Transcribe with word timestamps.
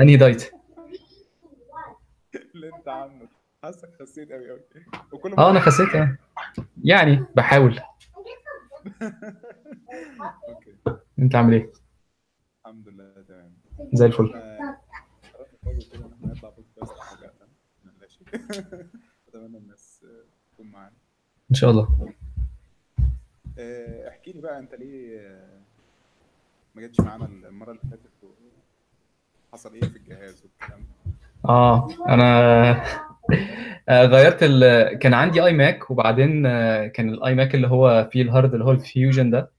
أنهي 0.00 0.16
diet؟ 0.16 0.50
اللي 2.54 2.76
أنت 2.76 2.88
عامله. 2.88 3.28
حاسك 3.62 3.90
خسيت 4.00 4.32
قوي 4.32 4.50
قوي 4.50 4.60
وكل 5.12 5.32
آه 5.32 5.50
أنا 5.50 5.60
خسيت 5.60 5.94
آه. 5.94 6.16
يعني 6.84 7.24
بحاول. 7.36 7.80
okay. 10.48 10.76
أنت 11.18 11.34
عامل 11.34 11.54
إيه؟ 11.54 11.72
الحمد 12.66 12.88
لله 12.88 13.22
تمام. 13.28 13.54
زي 13.92 14.06
الفل. 14.06 14.34
أتمنى 19.28 19.58
الناس 19.58 20.06
تكون 20.52 20.66
معانا. 20.66 20.96
إن 21.50 21.54
شاء 21.54 21.70
الله. 21.70 22.12
آه، 23.58 24.08
احكي 24.08 24.32
لي 24.32 24.40
بقى 24.40 24.58
أنت 24.58 24.74
ليه 24.74 25.20
ما 26.74 26.82
جيتش 26.82 27.00
معانا 27.00 27.24
المرة 27.26 27.70
اللي 27.70 27.82
فاتت؟ 27.90 28.10
وحصل 29.54 29.74
إيه 29.74 29.80
في 29.80 29.96
الجهاز 29.96 30.42
والكلام 30.44 30.80
آه 31.48 31.88
أنا 32.08 32.82
غيرت 34.06 34.38
ال... 34.42 34.98
كان 34.98 35.14
عندي 35.14 35.44
iMac 35.44 35.90
وبعدين 35.90 36.46
آه، 36.46 36.86
كان 36.86 37.08
ال 37.08 37.34
iMac 37.34 37.54
اللي 37.54 37.68
هو 37.68 38.08
فيه 38.12 38.22
ال 38.22 38.28
hard 38.28 38.52
اللي 38.52 38.64
هو 38.64 38.70
ال 38.70 38.79
Fusion 38.79 39.30
ده 39.30 39.50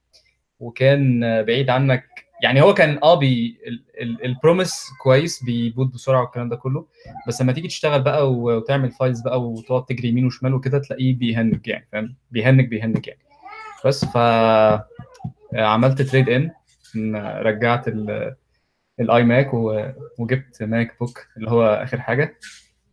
وكان 0.60 1.24
آه، 1.24 1.42
بعيد 1.42 1.70
عنك. 1.70 2.04
يعني 2.44 2.62
هو 2.62 2.74
كان 2.74 3.00
آه 3.04 3.16
بي 3.20 3.58
ال 4.26 4.33
promise 4.33 4.86
كويس 5.04 5.44
بي 5.44 5.60
boot 5.60 5.94
بسرعة 5.94 6.22
والكلام 6.22 6.50
ده 6.50 6.56
كله. 6.56 6.86
بس 7.28 7.42
لما 7.42 7.54
تيجي 7.54 7.68
تشتغل 7.68 8.02
بقى 8.02 8.34
وتعمل 8.34 8.92
files 8.92 9.22
بقى 9.22 9.42
وتقعد 9.42 9.86
تجري 9.86 10.08
يمين 10.10 10.26
وشمال 10.26 10.54
وكده 10.54 10.80
تلاقيه 10.80 11.16
بي 11.16 11.33
hang 11.33 11.68
يعني 11.68 11.88
فاهم؟ 11.92 12.16
بي 12.32 12.44
hang 12.44 12.68
بي 12.68 12.81
hang 12.81 13.08
يعني. 13.08 13.20
بس 13.86 14.06
ف 14.06 14.18
آه، 14.18 14.88
اضطريت 16.12 16.30
إن 16.96 17.16
رجعت 17.42 17.88
ال- 17.88 18.36
ال 19.00 19.24
iMac 19.24 19.54
وجبت 20.20 20.64
MacBook 20.64 21.28
اللي 21.38 21.52
هو 21.52 21.64
آخر 21.84 22.02
حاجة. 22.02 22.38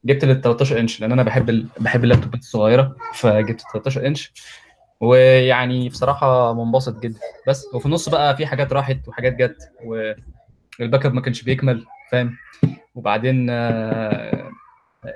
جبت 0.04 0.24
لل 0.24 0.40
13 0.40 0.80
انش 0.80 1.00
لأن 1.00 1.12
أنا 1.12 1.22
بحب 1.22 1.50
ال... 1.50 1.66
بحب 1.80 2.04
اللابتوبات 2.04 2.40
الصغيرة 2.40 2.96
فجبت 3.14 3.60
13 3.72 4.06
انش. 4.06 4.32
ويعني 5.00 5.88
بصراحة 5.88 6.54
منبسط 6.64 6.98
جدا. 6.98 7.18
بس 7.48 7.66
وفي 7.74 7.86
النص 7.86 8.08
بقى 8.08 8.36
في 8.36 8.46
حاجات 8.46 8.72
راحت 8.72 9.08
وحاجات 9.08 9.32
جت 9.36 9.72
وال 9.84 11.06
backup 11.06 11.14
ما 11.14 11.20
كانش 11.20 11.42
بيكمل 11.42 11.86
فاهم؟ 12.10 12.36
وبعدين 12.94 13.46
آه، 13.50 14.50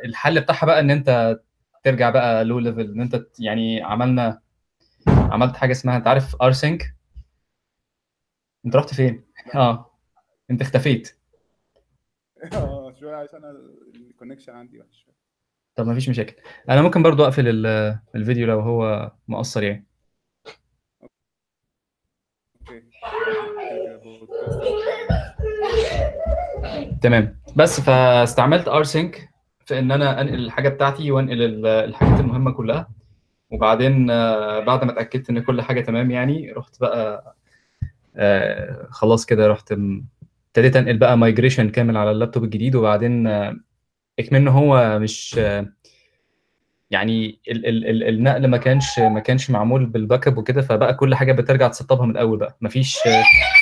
الحل 0.04 0.40
بتاعها 0.40 0.66
بقى 0.66 0.80
إن 0.80 0.90
أنت 0.90 1.38
ترجع 1.84 2.10
بقى 2.10 2.44
low 2.44 2.58
level 2.58 2.80
إن 2.92 3.00
أنت 3.00 3.22
يعني 3.38 3.82
عملنا 3.82 4.40
عملت 5.08 5.56
حاجة 5.56 5.72
اسمها 5.72 5.96
أنت 5.96 6.06
عارف 6.06 6.36
rsync 6.42 6.94
أنت 8.66 8.76
رحت 8.76 8.94
فين؟ 8.94 9.24
آه. 9.54 9.85
انت 10.50 10.60
اختفيت. 10.62 11.16
آه 12.52 12.94
شوية 13.00 13.14
عشان 13.16 13.44
ال 13.94 13.99
connection 13.99 14.52
عندي 14.52 14.80
وحش 14.80 15.02
شوية. 15.04 15.14
طب 15.74 15.86
ما 15.86 15.94
فيش 15.94 16.08
مشاكل. 16.08 16.34
أنا 16.70 16.82
ممكن 16.82 17.02
برضو 17.02 17.24
أقفل 17.24 17.48
ال- 17.48 17.98
الفيديو 18.14 18.46
لو 18.46 18.60
هو 18.60 19.12
مقصر 19.28 19.62
يعني. 19.62 19.86
okay. 22.60 22.80
كده 23.70 23.84
كده 23.84 23.96
بودكاست 24.04 24.76
تمام. 27.02 27.40
بس 27.56 27.80
فاستعملت 27.80 28.68
rsync 28.68 29.28
في 29.66 29.78
إن 29.78 29.92
أنا 29.92 30.20
أنقل 30.20 30.34
الحاجة 30.34 30.68
بتاعتي 30.68 31.10
وأنقل 31.10 31.42
ال- 31.42 31.66
الحاجات 31.66 32.20
المهمة 32.20 32.50
كلها. 32.52 32.88
وبعدين 33.50 34.10
آه، 34.10 34.60
بعد 34.60 34.84
ما 34.84 34.92
اتأكدت 34.92 35.30
إن 35.30 35.42
كل 35.42 35.62
حاجة 35.62 35.80
تمام 35.80 36.10
يعني 36.10 36.52
رحت 36.52 36.80
بقى 36.80 37.34
آه، 38.16 38.86
خلاص 38.90 39.26
كده 39.26 39.46
رحت 39.48 39.72
م- 39.72 40.04
ابتديت 40.56 40.76
انقل 40.76 40.96
بقى 40.98 41.18
migration 41.18 41.70
كامل 41.70 41.96
على 41.96 42.10
اللابتوب 42.10 42.44
الجديد 42.44 42.74
وبعدين 42.74 43.26
آه، 43.26 43.56
اكمن 44.18 44.48
هو 44.48 44.98
مش 44.98 45.36
آه، 45.38 45.72
يعني 46.90 47.40
ال 47.48 47.66
ال 47.66 47.84
ال 47.86 48.02
النقل 48.08 48.46
ما 48.46 48.56
كانش 48.56 48.98
ما 48.98 49.20
كانش 49.20 49.50
معمول 49.50 49.86
بال 49.86 50.28
backup 50.28 50.38
وكده 50.38 50.62
فبقى 50.62 50.94
كل 50.94 51.14
حاجة 51.14 51.32
بترجع 51.32 51.68
تسطبها 51.68 52.06
من 52.06 52.10
الأول 52.12 52.38
بقى. 52.38 52.56
مفيش 52.60 52.96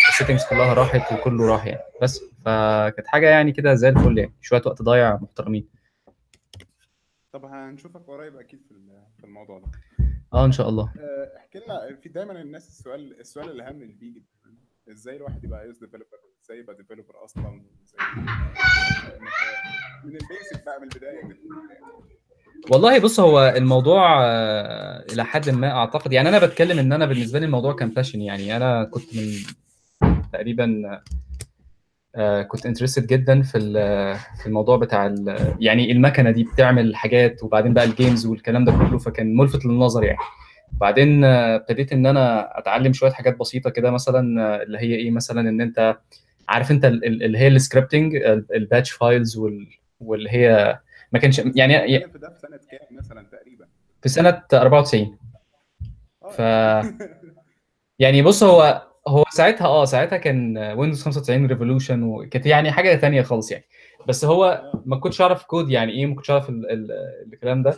ال 0.09 0.13
settings 0.13 0.45
كلها 0.51 0.75
راحت 0.75 1.13
وكله 1.13 1.47
راح 1.49 1.67
يعني. 1.67 1.83
بس 2.03 2.21
فكانت 2.45 3.07
حاجة 3.07 3.29
يعني 3.31 3.53
كده 3.53 3.75
زي 3.75 3.89
الفل 3.89 4.19
يعني. 4.19 4.35
شوية 4.41 4.63
وقت 4.67 4.83
ضايع 4.83 5.17
محترمين. 5.23 5.69
طب 7.33 7.45
هنشوفك 7.45 8.01
قريب 8.07 8.37
أكيد 8.37 8.63
في 8.69 8.71
ال- 8.71 9.03
في 9.19 9.25
الموضوع 9.25 9.59
ده. 9.59 9.67
آه 10.35 10.45
إن 10.45 10.53
شاء 10.53 10.69
الله. 10.69 10.93
آه، 10.99 11.37
احكي 11.37 11.59
لنا 11.59 11.97
في 12.03 12.09
دايما 12.09 12.41
الناس 12.41 12.69
السؤال 12.69 13.21
السؤال 13.21 13.51
الأهم 13.51 13.83
اللي 13.83 13.95
بيجي 13.95 14.23
إزاي 14.91 15.17
الواحد 15.17 15.45
يبقى 15.45 15.63
iOS 15.65 15.79
developer 15.79 16.07
إزاي 16.45 16.59
يبقى 16.59 16.75
developer 16.77 17.25
أصلا 17.25 17.51
من 20.05 20.11
ال 20.11 20.20
basic 20.20 20.65
بقى 20.67 20.81
من 20.81 20.89
البداية. 20.93 21.21
كده 21.21 21.37
والله 22.71 22.99
بص 22.99 23.21
هو 23.21 23.55
الموضوع 23.57 24.25
آه، 24.25 25.05
إلى 25.13 25.25
حد 25.25 25.51
ما 25.51 25.71
أعتقد 25.71 26.13
يعني 26.13 26.29
أنا 26.29 26.39
بتكلم 26.47 26.79
إن 26.79 26.93
أنا 26.93 27.07
بالنسبة 27.07 27.39
لي 27.39 27.47
الموضوع 27.47 27.73
كان 27.73 27.89
passion 27.89 28.21
يعني 28.21 28.57
أنا 28.57 28.85
كنت 28.85 29.17
من 29.17 29.23
تقريبا 30.33 31.01
آه، 32.17 32.43
كنت 32.43 32.67
interested 32.67 33.07
جدا 33.07 33.43
في 33.43 33.59
ال- 33.59 34.17
في 34.41 34.47
الموضوع 34.47 34.77
بتاع 34.77 35.15
يعني 35.61 35.93
المكنة 35.93 36.31
دي 36.31 36.45
بتعمل 36.45 36.97
حاجات 36.97 37.43
وبعدين 37.43 37.75
بقى 37.75 37.85
ال 37.85 37.92
games 37.92 38.27
والكلام 38.27 38.65
ده 38.65 38.73
كله 38.73 38.99
فكان 38.99 39.37
ملفت 39.37 39.65
للنظر 39.67 40.05
يعني. 40.05 40.19
بعدين 40.73 41.25
آه، 41.25 41.57
ابتديت 41.57 41.93
إن 41.93 42.07
أنا 42.07 42.59
أتعلم 42.59 42.93
شوية 42.93 43.11
حاجات 43.11 43.37
بسيطة 43.39 43.71
كده 43.71 43.91
مثلا 43.91 44.43
آه، 44.43 44.63
اللي 44.63 44.79
هي 44.79 44.95
إيه 44.95 45.11
مثلا 45.11 45.41
إن 45.41 45.61
أنت 45.61 45.97
عارف 46.49 46.71
انت 46.71 46.85
ال- 46.85 47.05
ال- 47.05 47.23
اللي 47.23 47.39
هي 47.39 47.49
ال 47.49 47.56
scripting 47.56 48.17
ال 48.55 48.61
batch 48.61 48.91
files 48.91 49.37
واللي 50.01 50.31
هي 50.31 50.79
ما 51.13 51.19
كانش 51.19 51.39
يعني 51.55 52.01
في 52.09 52.19
ده 52.19 52.31
في 52.31 52.39
سنة 52.41 52.57
كام 52.71 52.99
مثلا 52.99 53.27
تقريبا؟ 53.33 53.67
في 54.03 54.09
سنة 54.09 54.43
94 54.53 55.19
آه. 56.25 56.31
ف 56.31 56.41
يعني 57.99 58.23
بص 58.23 58.43
هو 58.43 58.83
هو 59.09 59.25
ساعتها 59.33 59.67
آه 59.67 59.85
ساعتها 59.85 60.19
كان 60.19 60.59
Windows 60.59 61.03
95 61.03 61.47
revolution 61.47 62.03
وكانت 62.03 62.47
يعني 62.47 62.73
حاجة 62.73 62.95
تانية 62.95 63.23
خالص 63.23 63.53
يعني. 63.53 63.65
بس 64.09 64.25
هو 64.25 64.73
ما 64.87 64.97
كنتش 64.97 65.21
أعرف 65.21 65.45
كود 65.45 65.71
يعني 65.71 65.93
إيه 65.93 66.07
ما 66.07 66.15
كنتش 66.15 66.31
أعرف 66.31 66.49
ال- 66.49 66.71
ال- 66.71 66.93
الكلام 67.33 67.63
ده. 67.63 67.77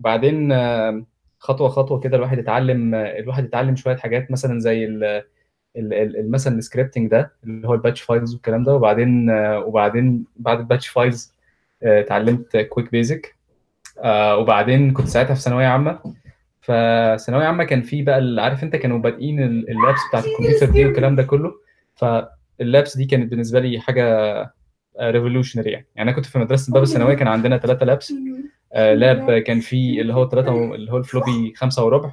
وبعدين 0.00 0.52
آه، 0.52 1.04
خطوة 1.38 1.68
خطوة 1.68 2.00
كده 2.00 2.16
الواحد 2.16 2.38
اتعلم 2.38 2.94
آه، 2.94 3.18
الواحد 3.18 3.44
اتعلم 3.44 3.76
شوية 3.76 3.96
حاجات 3.96 4.30
مثلا 4.30 4.60
زي 4.60 4.84
مثلا 6.30 6.58
ال 6.58 6.63
scripting 6.63 7.10
ده 7.10 7.32
اللي 7.44 7.68
هو 7.68 7.74
ال 7.74 7.78
batch 7.78 8.00
files 8.02 8.32
والكلام 8.34 8.62
ده 8.62 8.74
وبعدين 8.74 9.30
آه، 9.30 9.58
وبعدين 9.58 10.24
بعد 10.36 10.58
ال 10.58 10.63
batch 10.63 10.88
files 10.88 11.32
آه، 11.82 12.00
اتعلمت 12.00 12.56
QuickBASIC 12.56 13.34
وبعدين 14.38 14.92
كنت 14.92 15.06
ساعتها 15.08 15.34
في 15.34 15.40
ثانوية 15.40 15.66
عامة. 15.66 15.98
فثانوية 16.60 17.44
عامة 17.46 17.64
كان 17.64 17.82
في 17.82 18.02
بقى 18.02 18.36
عارف 18.38 18.62
انت 18.64 18.76
كانوا 18.76 18.98
بادئين 18.98 19.42
ال- 19.42 19.70
ال 19.70 19.76
labs 19.76 19.98
بتاعت 20.08 20.24
الكمبيوتر 20.26 20.66
دي 20.70 20.84
والكلام 20.86 21.16
ده 21.16 21.22
كله. 21.22 21.52
فال 21.94 22.28
labs 22.28 22.96
دي 22.96 23.04
كانت 23.04 23.30
بالنسبة 23.30 23.60
لي 23.60 23.80
حاجة 23.80 24.04
revolutionary 25.00 25.70
يعني. 25.70 25.86
يعني 25.96 26.10
أنا 26.10 26.16
كنت 26.16 26.26
في 26.26 26.38
مدرسة 26.38 26.72
باب 26.72 26.82
الثانوية 26.82 27.14
كان 27.14 27.28
عندنا 27.28 27.58
ثلاثة 27.58 27.86
labs. 27.86 28.12
آه، 28.72 28.94
lab 28.94 29.38
كان 29.38 29.60
فيه 29.60 30.00
اللي 30.00 30.14
هو 30.14 30.28
ثلاثة 30.28 30.74
اللي 30.74 30.92
هو 30.92 30.96
ال 30.96 31.04
floppy 31.04 31.52
خمسة 31.56 31.84
وربع 31.84 32.12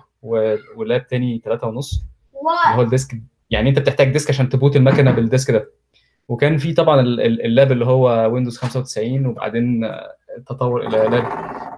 و 0.75 0.83
lab 0.83 1.07
تاني 1.07 1.41
ثلاثة 1.45 1.67
ونص 1.67 2.05
اللي 2.65 2.77
هو 2.77 2.81
ال 2.81 2.88
disk 2.88 3.15
يعني 3.53 3.69
انت 3.69 3.79
بتحتاج 3.79 4.11
disk 4.11 4.29
عشان 4.29 4.49
ت 4.49 4.55
boot 4.55 4.75
المكنة 4.75 5.11
بال 5.11 5.25
disk 5.25 5.51
ده. 5.51 5.71
وكان 6.27 6.57
في 6.57 6.73
طبعا 6.73 7.01
ال- 7.01 7.21
ال- 7.21 7.45
ال 7.45 7.52
lab 7.52 7.71
اللي 7.71 7.85
هو 7.85 8.29
Windows 8.33 8.57
95 8.57 9.25
وبعدين 9.25 9.91
تطور 10.47 10.87
إلى 10.87 10.97
lab 10.97 11.25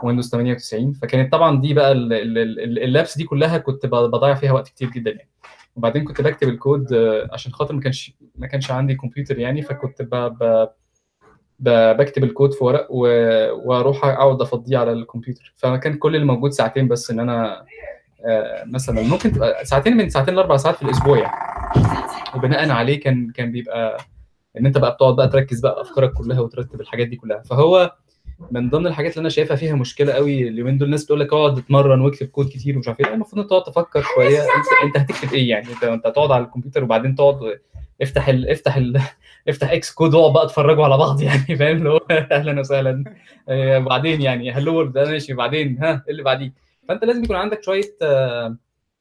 Windows 0.04 0.30
98 0.30 0.94
فكانت 0.94 1.32
طبعا 1.32 1.62
دي 1.62 1.74
بقى 1.74 1.92
ال- 1.92 2.14
ال- 2.14 2.38
ال- 2.38 2.84
ال 2.84 2.91
labs 2.91 3.18
دي 3.18 3.24
كلها 3.24 3.58
كنت 3.58 3.86
بضيع 3.86 4.34
فيها 4.36 4.52
وقت 4.52 4.68
كتير 4.68 4.90
جدا 4.90 5.12
يعني. 5.12 5.30
وبعدين 5.76 6.04
كنت 6.04 6.22
بكتب 6.22 6.48
الكود 6.50 6.94
عشان 7.32 7.52
خاطر 7.52 7.74
ما 7.74 7.82
كانش 7.82 8.14
ما 8.36 8.48
كانش 8.48 8.72
عندي 8.72 8.96
كمبيوتر 8.96 9.40
يعني 9.40 9.62
فكنت 9.62 10.02
ب... 10.02 10.60
بكتب 11.98 12.24
الكود 12.24 12.54
في 12.54 12.64
ورق. 12.64 12.88
وأروح 12.92 14.06
أقعد 14.06 14.42
أفضيه 14.42 14.78
على 14.78 14.92
الكمبيوتر. 14.92 15.54
فكان 15.58 15.94
كل 15.98 16.16
اللي 16.16 16.26
موجود 16.28 16.52
ساعتين 16.52 16.88
بس 16.88 17.12
إن 17.12 17.20
أنا 17.20 17.66
مثلا 18.66 19.02
ممكن 19.02 19.32
تبقى 19.32 19.66
ساعتين 19.66 19.98
من 19.98 20.10
ساعتين 20.10 20.36
لأربع 20.36 20.58
ساعات 20.58 20.76
في 20.76 20.82
الأسبوع 20.84 21.18
يعني. 21.18 21.34
وبناء 22.36 22.70
عليه 22.70 23.00
كان 23.00 23.32
كان 23.32 23.52
بيبقى 23.52 23.98
إن 24.60 24.66
أنت 24.66 24.78
بقى 24.78 24.92
بتقعد 24.92 25.16
بقى 25.16 25.28
تركز 25.28 25.60
بقى 25.60 25.82
أفكارك 25.82 26.14
كلها 26.14 26.40
وترتب 26.40 26.82
الحاجات 26.82 27.08
دي 27.08 27.16
كلها. 27.16 27.42
فهو 27.42 27.96
من 28.52 28.70
ضمن 28.70 28.88
الحاجات 28.88 29.12
اللي 29.12 29.22
أنا 29.22 29.30
شايفها 29.30 29.56
فيها 29.56 29.76
مشكلة 29.76 30.14
قوي 30.14 30.48
اليومين 30.48 30.78
دول 30.78 30.86
الناس 30.86 31.04
بتقول 31.04 31.20
لك 31.20 31.34
اقعد 31.34 31.58
اتمرن 31.58 32.02
واكتب 32.02 32.28
كود 32.28 32.50
كتير 32.50 32.76
ومش 32.76 32.88
عارف 32.88 33.00
إيه. 33.00 33.14
المفروض 33.14 33.42
أنت 33.42 33.50
تقعد 33.50 33.64
تفكر 33.64 34.02
شوية. 34.16 34.42
انت 34.42 34.48
أنت 34.84 34.98
هتكتب 34.98 35.34
إيه 35.34 35.50
يعني؟ 35.50 35.68
انت 35.74 35.84
أنت 35.84 36.08
هتقعد 36.08 36.32
على 36.32 36.44
الكمبيوتر 36.46 36.84
وبعدين 36.84 37.16
تقعد 37.16 37.38
افتح 38.02 38.28
ال... 38.30 38.50
افتح 38.50 38.76
ال... 38.76 39.02
افتح 39.50 39.72
Xcode 39.72 40.14
واقعد 40.14 40.34
بقى 40.34 40.46
اتفرجوا 40.46 40.86
على 40.86 40.98
بعض 40.98 41.22
يعني 41.28 41.56
فاهم؟ 41.56 41.78
اللي 41.78 41.90
هو 41.90 42.00
أهلا 42.10 42.60
وسهلا. 42.60 43.04
آه، 43.50 43.78
بعدين 43.78 44.22
يعني 44.22 44.52
hello 44.52 44.84
ده 44.84 45.06
ماشي. 45.06 45.34
بعدين 45.34 45.78
ها؟ 45.84 45.92
إيه 45.92 46.12
اللي 46.12 46.24
بعديه؟ 46.24 46.65
فأنت 46.88 47.04
لازم 47.06 47.24
يكون 47.24 47.36
عندك 47.36 47.64
شوية 47.64 47.96
آه، 48.02 48.58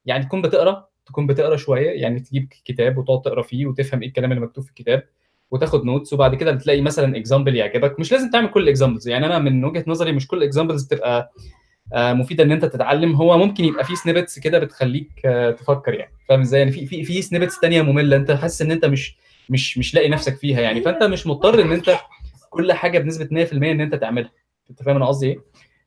يعني 0.07 0.25
تكون 0.25 0.43
بتقرأ 0.43 0.89
تكون 1.07 1.27
بتقرأ 1.27 1.57
شوية 1.57 1.91
يعني 1.91 2.21
تجيب 2.21 2.49
كتاب 2.65 2.99
وتقعد 2.99 3.23
تقرأ 3.23 3.43
فيه 3.43 3.67
وتفهم 3.67 4.03
إيه 4.03 4.09
الكلام 4.09 4.33
اللي 4.33 4.43
مكتوب 4.45 4.65
في 4.65 4.71
الكتاب 4.71 5.05
وتاخد 5.51 5.85
notes 5.85 6.13
وبعد 6.13 6.35
كده 6.35 6.53
بتلاقي 6.53 6.81
مثلا 6.81 7.17
example 7.17 7.57
يعجبك. 7.57 8.01
مش 8.01 8.13
لازم 8.13 8.31
تعمل 8.31 8.49
كل 8.49 8.63
ال 8.63 8.68
examples 8.68 9.09
يعني 9.09 9.27
أنا 9.27 9.39
من 9.39 9.65
وجهة 9.65 9.85
نظري 9.87 10.13
مش 10.13 10.27
كل 10.27 10.37
ال 10.39 10.44
examples 10.44 10.85
بتبقى 10.85 11.33
آه، 11.93 12.13
مفيدة 12.13 12.45
إن 12.45 12.53
أنت 12.53 12.65
تتعلم. 12.65 13.15
هو 13.15 13.39
ممكن 13.39 13.65
يبقى 13.65 13.85
في 13.85 13.97
snippets 13.97 14.39
كده 14.39 14.59
بتخليك 14.59 15.11
آه، 15.25 15.51
تفكر 15.51 15.95
يعني. 15.95 16.13
فاهم 16.29 16.41
إزاي؟ 16.41 16.61
يعني 16.61 16.73
في 16.73 16.87
في 16.87 17.05
في 17.05 17.23
snippets 17.23 17.59
ثانية 17.61 17.83
مملة 17.83 18.17
أنت 18.17 18.31
حاسس 18.31 18.63
إن 18.63 18.71
أنت 18.71 18.85
مش 18.85 19.17
مش 19.49 19.79
مش 19.79 19.95
لاقي 19.95 20.09
نفسك 20.09 20.37
فيها 20.37 20.61
يعني. 20.61 20.83
فأنت 20.83 21.03
مش 21.03 21.27
مضطر 21.27 21.63
إن 21.63 21.73
أنت 21.73 21.97
كل 22.51 22.73
حاجة 22.73 22.99
بنسبة 22.99 23.29
100% 23.47 23.53
إن 23.53 23.81
أنت 23.81 23.95
تعملها. 23.95 24.31
أنت 24.71 24.83
فاهم 24.83 24.97
أنا 24.97 25.07
قصدي 25.07 25.27
إيه؟ 25.27 25.39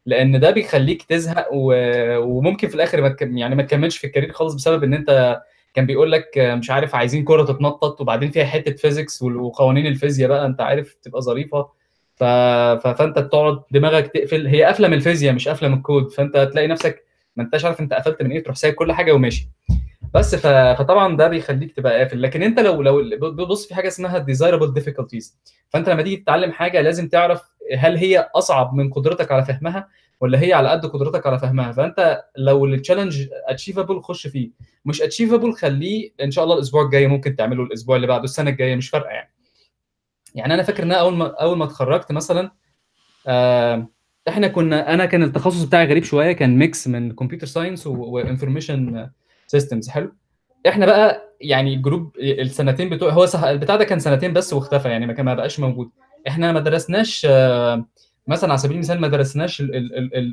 لأن 0.07 0.39
ده 0.39 0.51
بيخليك 0.51 1.03
تزهق. 1.03 1.47
وممكن 1.51 2.67
في 2.67 2.75
الآخر 2.75 3.01
ما. 3.01 3.15
يعني 3.21 3.55
ما 3.55 3.63
تكملش 3.63 3.97
في 3.97 4.07
ال 4.07 4.11
career 4.11 4.31
خالص 4.31 4.53
بسبب 4.53 4.83
ان 4.83 4.93
انت 4.93 5.41
كان 5.73 5.85
بيقول 5.85 6.11
لك 6.11 6.37
مش 6.37 6.71
عارف 6.71 6.95
عايزين 6.95 7.23
كره 7.23 7.43
تتنطط 7.43 8.01
وبعدين 8.01 8.31
فيها 8.31 8.45
حتة 8.45 8.71
physics 8.75 9.21
وقوانين 9.21 9.87
الفيزياء 9.87 10.29
بقى 10.29 10.45
انت 10.45 10.61
عارف 10.61 10.93
تبقى 11.03 11.21
ظريفة 11.21 11.67
ف... 12.15 12.23
فانت 12.87 13.19
تقعد 13.19 13.59
دماغك 13.71 14.07
تقفل 14.07 14.47
هي 14.47 14.63
قافلة 14.63 14.87
من 14.87 14.93
الفيزياء 14.93 15.33
مش 15.33 15.47
قافلة 15.47 15.69
من 15.69 15.77
الكود 15.77 16.11
فانت 16.11 16.37
تلاقي 16.53 16.67
نفسك 16.67 17.03
ما 17.35 17.43
انتش 17.43 17.65
عارف 17.65 17.79
انت 17.79 17.93
قفلت 17.93 18.21
من 18.23 18.31
إيه 18.31 18.43
تروح 18.43 18.55
سايب 18.55 18.73
كل 18.73 18.91
حاجة 18.91 19.11
وماشي 19.11 19.49
بس. 20.17 20.35
فطبعا 20.35 21.17
ده 21.17 21.27
بيخليك 21.27 21.75
تبقى 21.75 21.97
قافل. 21.99 22.21
لكن 22.21 22.43
أنت 22.43 22.59
لو 22.59 22.81
لو 22.81 23.45
بص 23.45 23.67
في 23.67 23.75
حاجة 23.75 23.87
اسمها 23.87 24.25
desirable 24.25 24.79
difficulties. 24.79 25.33
فأنت 25.69 25.89
لما 25.89 26.01
تيجي 26.01 26.17
تتعلم 26.17 26.51
حاجة 26.51 26.81
لازم 26.81 27.07
تعرف 27.07 27.41
هل 27.77 27.97
هي 27.97 28.29
أصعب 28.35 28.73
من 28.73 28.93
قدرتك 28.93 29.31
على 29.31 29.45
فهمها 29.45 29.87
ولا 30.21 30.41
هي 30.41 30.53
على 30.53 30.69
قد 30.69 30.85
قدرتك 30.85 31.27
على 31.27 31.39
فهمها. 31.39 31.71
فأنت 31.71 32.23
لو 32.37 32.65
ال 32.65 32.72
challenge 32.72 33.27
achievable 33.47 34.01
خش 34.01 34.27
فيه. 34.27 34.51
مش 34.85 35.01
achievable 35.01 35.53
خليه 35.53 36.11
إن 36.23 36.31
شاء 36.31 36.43
الله 36.43 36.55
الأسبوع 36.55 36.85
الجاي 36.85 37.07
ممكن 37.07 37.35
تعمله 37.35 37.63
الأسبوع 37.63 37.95
اللي 37.95 38.07
بعده 38.07 38.23
السنة 38.23 38.49
الجاية 38.49 38.75
مش 38.75 38.89
فارقة 38.89 39.09
يعني. 39.09 39.33
يعني 40.35 40.53
أنا 40.53 40.63
فاكر 40.63 40.83
إن 40.83 40.91
أول 40.91 41.13
ما 41.13 41.25
أول 41.41 41.57
ما 41.57 41.65
اتخرجت 41.65 42.11
مثلا 42.11 42.51
آه، 43.27 43.87
إحنا 44.27 44.47
كنا 44.47 44.93
أنا 44.93 45.05
كان 45.05 45.23
التخصص 45.23 45.63
بتاعي 45.63 45.85
غريب 45.85 46.03
شوية 46.03 46.31
كان 46.31 46.57
mix 46.57 46.87
من 46.87 47.11
computer 47.11 47.47
science 47.47 47.87
و 47.87 47.98
information 47.98 49.09
systems 49.47 49.89
حلو. 49.89 50.11
إحنا 50.67 50.85
بقى 50.85 51.33
يعني 51.41 51.75
group 51.75 52.11
السنتين 52.19 52.89
بتوع 52.89 53.11
هو 53.11 53.27
البتاع 53.43 53.75
ده 53.75 53.83
كان 53.83 53.99
سنتين 53.99 54.33
بس 54.33 54.53
واختفى 54.53 54.89
يعني 54.89 55.23
ما 55.23 55.33
بقاش 55.33 55.59
موجود. 55.59 55.89
إحنا 56.27 56.51
ما 56.51 56.59
درسناش 56.59 57.27
آه، 57.29 57.85
مثلا 58.27 58.49
على 58.49 58.57
سبيل 58.57 58.73
المثال 58.73 59.01
ما 59.01 59.07
درسناش 59.07 59.61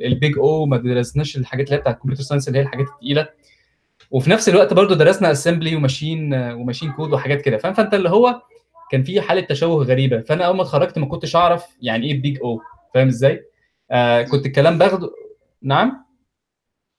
ال 0.04 0.13
Big 0.13 0.38
O 0.38 0.66
ما 0.66 0.76
درسناش 0.76 1.36
الحاجات 1.36 1.66
اللي 1.66 1.76
هي 1.76 1.80
بتاعت 1.80 1.96
ال 1.96 1.99
computer 1.99 2.22
science 2.22 2.48
اللي 2.48 2.58
هي 2.58 2.62
الحاجات 2.62 2.86
الثقيله 2.86 3.28
وفي 4.10 4.30
نفس 4.30 4.48
الوقت 4.48 4.74
برضو 4.74 4.94
درسنا 4.94 5.30
assembly 5.30 5.76
و 5.76 5.83
machine 5.83 6.34
و 6.34 6.41
machine 6.42 6.92
code 6.92 7.12
وحاجات 7.12 7.42
كده. 7.42 7.56
فاهم؟ 7.56 7.72
فأنت 7.72 7.94
اللي 7.94 8.10
هو 8.10 8.42
كان 8.90 9.02
في 9.02 9.20
حالة 9.20 9.40
تشوه 9.40 9.84
غريبة. 9.84 10.20
فأنا 10.20 10.44
أول 10.44 10.56
ما 10.56 10.62
اتخرجت 10.62 10.98
ما 10.98 11.06
كنتش 11.06 11.36
أعرف 11.36 11.64
يعني 11.82 12.06
إيه 12.06 12.22
Big 12.22 12.38
O 12.42 12.60
فاهم 12.94 13.08
إزاي؟ 13.08 13.44
آه 13.90 14.22
كنت 14.22 14.46
الكلام 14.46 14.78
باخده 14.78 15.10
نعم؟ 15.62 16.03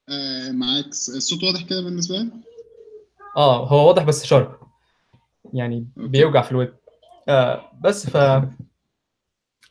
آه 0.10 0.52
معاك. 0.52 0.88
الصوت 0.88 1.44
واضح 1.44 1.62
كده 1.62 1.82
بالنسبة 1.82 2.16
لك؟ 2.16 2.28
آه 3.38 3.68
هو 3.68 3.88
واضح 3.88 4.04
بس 4.04 4.26
sharp. 4.26 4.52
يعني 5.54 5.88
okay. 5.98 6.10
بيوجع 6.10 6.42
في 6.42 6.52
الودن. 6.52 6.74
آه 7.30 7.72
بس 7.82 8.10
ف 8.10 8.18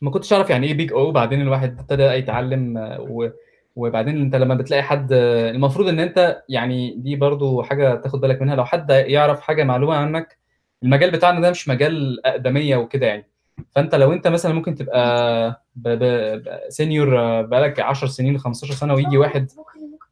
ما 0.01 0.11
كنتش 0.11 0.33
أعرف 0.33 0.49
يعني 0.49 0.67
إيه 0.67 0.73
Big 0.73 0.91
O 0.93 1.11
بعدين 1.11 1.41
الواحد 1.41 1.79
ابتدى 1.79 2.03
يتعلم 2.03 2.77
آه، 2.77 3.01
و... 3.01 3.29
وبعدين 3.75 4.21
أنت 4.21 4.35
لما 4.35 4.55
بتلاقي 4.55 4.83
حد 4.83 5.13
آه، 5.13 5.51
المفروض 5.51 5.87
إن 5.87 5.99
أنت 5.99 6.43
يعني 6.49 6.95
دي 6.97 7.15
برضو 7.15 7.63
حاجة 7.63 7.95
تاخد 7.95 8.21
بالك 8.21 8.41
منها. 8.41 8.55
لو 8.55 8.65
حد 8.65 8.89
يعرف 8.89 9.41
حاجة 9.41 9.63
معلومة 9.63 9.95
عنك 9.95 10.37
المجال 10.83 11.11
بتاعنا 11.11 11.39
ده 11.41 11.49
مش 11.51 11.67
مجال 11.67 12.25
أقدمية 12.25 12.75
وكده 12.77 13.05
يعني. 13.07 13.27
فأنت 13.71 13.95
لو 13.95 14.13
أنت 14.13 14.27
مثلا 14.27 14.53
ممكن 14.53 14.75
تبقى 14.75 15.63
ب... 15.75 15.89
ب... 15.89 16.43
senior 16.69 17.41
بقالك 17.41 17.79
10 17.79 18.07
سنين 18.07 18.37
15 18.37 18.73
سنة 18.73 18.93
ويجي 18.93 19.17
واحد 19.17 19.51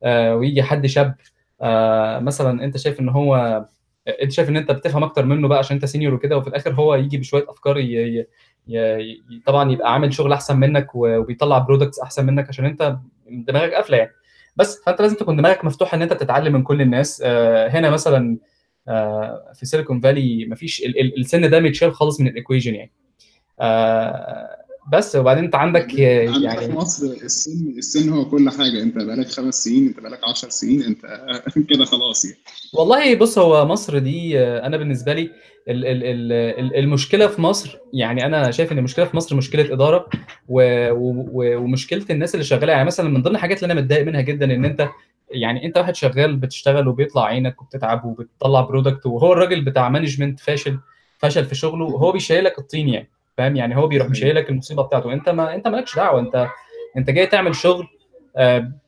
ويجي 0.05 0.63
حد 0.63 0.85
شاب 0.85 1.15
آه، 1.61 2.19
مثلا 2.19 2.63
أنت 2.63 2.77
شايف 2.77 2.99
إن 2.99 3.09
هو 3.09 3.65
أنت 4.21 4.31
شايف 4.31 4.49
إن 4.49 4.57
أنت 4.57 4.71
بتفهم 4.71 5.03
أكتر 5.03 5.25
منه 5.25 5.47
بقى 5.47 5.59
عشان 5.59 5.75
أنت 5.75 5.85
senior 5.85 6.13
وكده 6.13 6.37
وفي 6.37 6.47
الآخر 6.47 6.71
هو 6.73 6.95
يجي 6.95 7.17
بشوية 7.17 7.45
أفكار 7.49 7.77
ي... 7.77 7.83
ي... 8.19 8.27
ي... 8.67 9.21
طبعا 9.45 9.71
يبقى 9.71 9.93
عامل 9.93 10.13
شغل 10.13 10.33
أحسن 10.33 10.57
منك 10.59 10.87
وبيطلع 10.95 11.57
products 11.57 11.99
أحسن 11.99 12.25
منك 12.25 12.49
عشان 12.49 12.65
أنت 12.65 12.97
دماغك 13.29 13.73
قافلة 13.73 13.97
يعني. 13.97 14.11
بس 14.55 14.81
فأنت 14.85 15.01
لازم 15.01 15.15
تكون 15.15 15.37
دماغك 15.37 15.65
مفتوحة 15.65 15.95
إن 15.95 16.01
أنت 16.01 16.13
تتعلم 16.13 16.53
من 16.53 16.63
كل 16.63 16.81
الناس. 16.81 17.21
آه، 17.25 17.67
هنا 17.67 17.89
مثلا 17.89 18.37
آه، 18.87 19.51
في 19.55 19.65
سيليكون 19.65 19.99
فالي 19.99 20.45
مفيش 20.45 20.81
ال- 20.85 20.99
ال- 20.99 21.19
السن 21.19 21.49
ده 21.49 21.59
متشال 21.59 21.93
خالص 21.93 22.19
من 22.19 22.27
ال 22.27 22.32
equation 22.32 22.75
يعني. 22.75 22.91
آه، 23.59 24.62
بس 24.91 25.15
وبعدين 25.15 25.43
انت 25.43 25.55
عندك 25.55 25.99
آه، 25.99 26.27
عندنا 26.29 26.55
في 26.55 26.61
يعني 26.63 26.73
مصر 26.75 27.05
السن 27.05 27.73
السن 27.77 28.09
هو 28.09 28.25
كل 28.25 28.49
حاجة. 28.49 28.81
انت 28.83 28.95
بقالك 28.97 29.27
خمس 29.27 29.63
سنين 29.63 29.87
انت 29.87 29.99
بقالك 29.99 30.19
10 30.29 30.49
سنين 30.49 30.83
انت 30.83 31.01
كده 31.69 31.85
خلاص 31.85 32.25
يعني. 32.25 32.37
والله 32.73 33.15
بص 33.15 33.37
هو 33.37 33.65
مصر 33.65 33.97
دي 33.99 34.39
آه، 34.39 34.65
أنا 34.67 34.77
بالنسبة 34.77 35.13
لي 35.13 35.21
ال- 35.67 35.85
ال- 35.85 36.03
ال- 36.03 36.31
ال- 36.33 36.75
المشكلة 36.75 37.27
في 37.27 37.41
مصر 37.41 37.77
يعني 37.93 38.25
أنا 38.25 38.51
شايف 38.51 38.71
ان 38.71 38.77
المشكلة 38.77 39.05
في 39.05 39.17
مصر 39.17 39.35
مشكلة 39.35 39.73
إدارة 39.73 40.05
و- 40.49 40.91
و- 40.91 41.25
و- 41.31 41.57
ومشكلة 41.57 42.05
الناس 42.09 42.33
اللي 42.35 42.43
شغالة. 42.45 42.73
يعني 42.73 42.85
مثلا 42.85 43.09
من 43.09 43.21
ضمن 43.21 43.35
الحاجات 43.35 43.63
اللي 43.63 43.71
أنا 43.73 43.81
متضايق 43.81 44.05
منها 44.05 44.21
جدا 44.21 44.45
إن 44.45 44.65
أنت 44.65 44.89
يعني 45.31 45.65
أنت 45.65 45.77
واحد 45.77 45.95
شغال 45.95 46.35
بتشتغل 46.35 46.87
وبيطلع 46.87 47.25
عينك 47.25 47.61
وبتتعب 47.61 48.05
وبتطلع 48.05 48.61
product 48.61 49.05
وهو 49.05 49.33
الراجل 49.33 49.61
بتاع 49.61 49.89
management 49.89 50.39
فاشل 50.39 50.79
فشل 51.17 51.45
في 51.45 51.55
شغله 51.55 51.85
وهو 51.85 52.11
بيشيلك 52.11 52.59
الطين 52.59 52.89
يعني. 52.89 53.09
فاهم؟ 53.37 53.55
يعني 53.55 53.77
هو 53.77 53.87
بيروح 53.87 54.09
مشيلك 54.09 54.49
المصيبة 54.49 54.83
بتاعته. 54.83 55.13
انت 55.13 55.29
ما 55.29 55.55
انت 55.55 55.67
مالكش 55.67 55.95
دعوة. 55.95 56.19
انت 56.19 56.47
انت 56.97 57.09
جاي 57.09 57.25
تعمل 57.27 57.55
شغل 57.55 57.87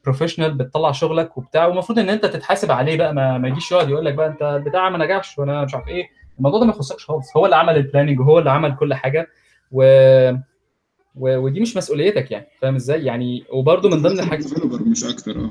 professional 0.06 0.54
بتطلع 0.54 0.92
شغلك 0.92 1.38
وبتاع 1.38 1.66
والمفروض 1.66 2.00
ان 2.00 2.10
انت 2.10 2.26
تتحاسب 2.26 2.72
عليه 2.72 2.98
بقى. 2.98 3.14
ما, 3.14 3.38
ما 3.38 3.48
يجيش 3.48 3.72
يقعد 3.72 3.90
يقول 3.90 4.06
لك 4.06 4.14
بقى 4.14 4.28
انت 4.28 4.42
البتاع 4.42 4.90
ما 4.90 5.06
نجحش 5.06 5.40
وأنا 5.40 5.66
مش 5.66 5.76
عارف 5.76 5.88
إيه. 5.88 6.08
الموضوع 6.38 6.60
ده 6.60 6.66
ما 6.66 6.72
يخصكش 6.72 7.06
خالص. 7.06 7.38
هو 7.38 7.46
اللي 7.46 7.56
عمل 7.56 7.76
ال 7.78 7.83
planning 7.83 8.20
وهو 8.20 8.40
اللي 8.40 8.50
عمل 8.52 8.76
كل 8.76 8.94
حاجة. 8.94 9.28
و... 9.72 9.84
و... 11.16 11.38
ودي 11.38 11.60
مش 11.60 11.78
مسؤوليتك 11.78 12.32
يعني. 12.32 12.48
فاهم 12.62 12.76
إزاي؟ 12.76 13.06
يعني 13.06 13.44
وبرده 13.54 13.90
من 13.90 14.02
ضمن 14.02 14.20
الحاجات 14.20 14.46
مش 14.88 15.04
أكتر 15.04 15.32
آه. 15.40 15.50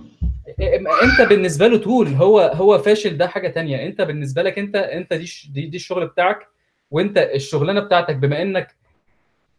انت 1.02 1.28
بالنسبة 1.28 1.66
له 1.66 1.78
tool 1.78 2.08
هو 2.08 2.40
هو 2.40 2.78
فاشل 2.78 3.16
ده 3.16 3.26
حاجة 3.26 3.48
تانية. 3.48 3.86
انت 3.86 4.00
بالنسبة 4.02 4.42
لك 4.42 4.58
انت 4.58 4.76
انت 4.76 5.14
دي 5.14 5.26
ش- 5.26 5.48
دي, 5.54 5.66
دي 5.66 5.76
الشغل 5.76 6.06
بتاعك 6.06 6.38
وانت 6.90 7.18
الشغلانة 7.18 7.80
بتاعتك 7.80 8.16
بما 8.16 8.42
انك 8.42 8.76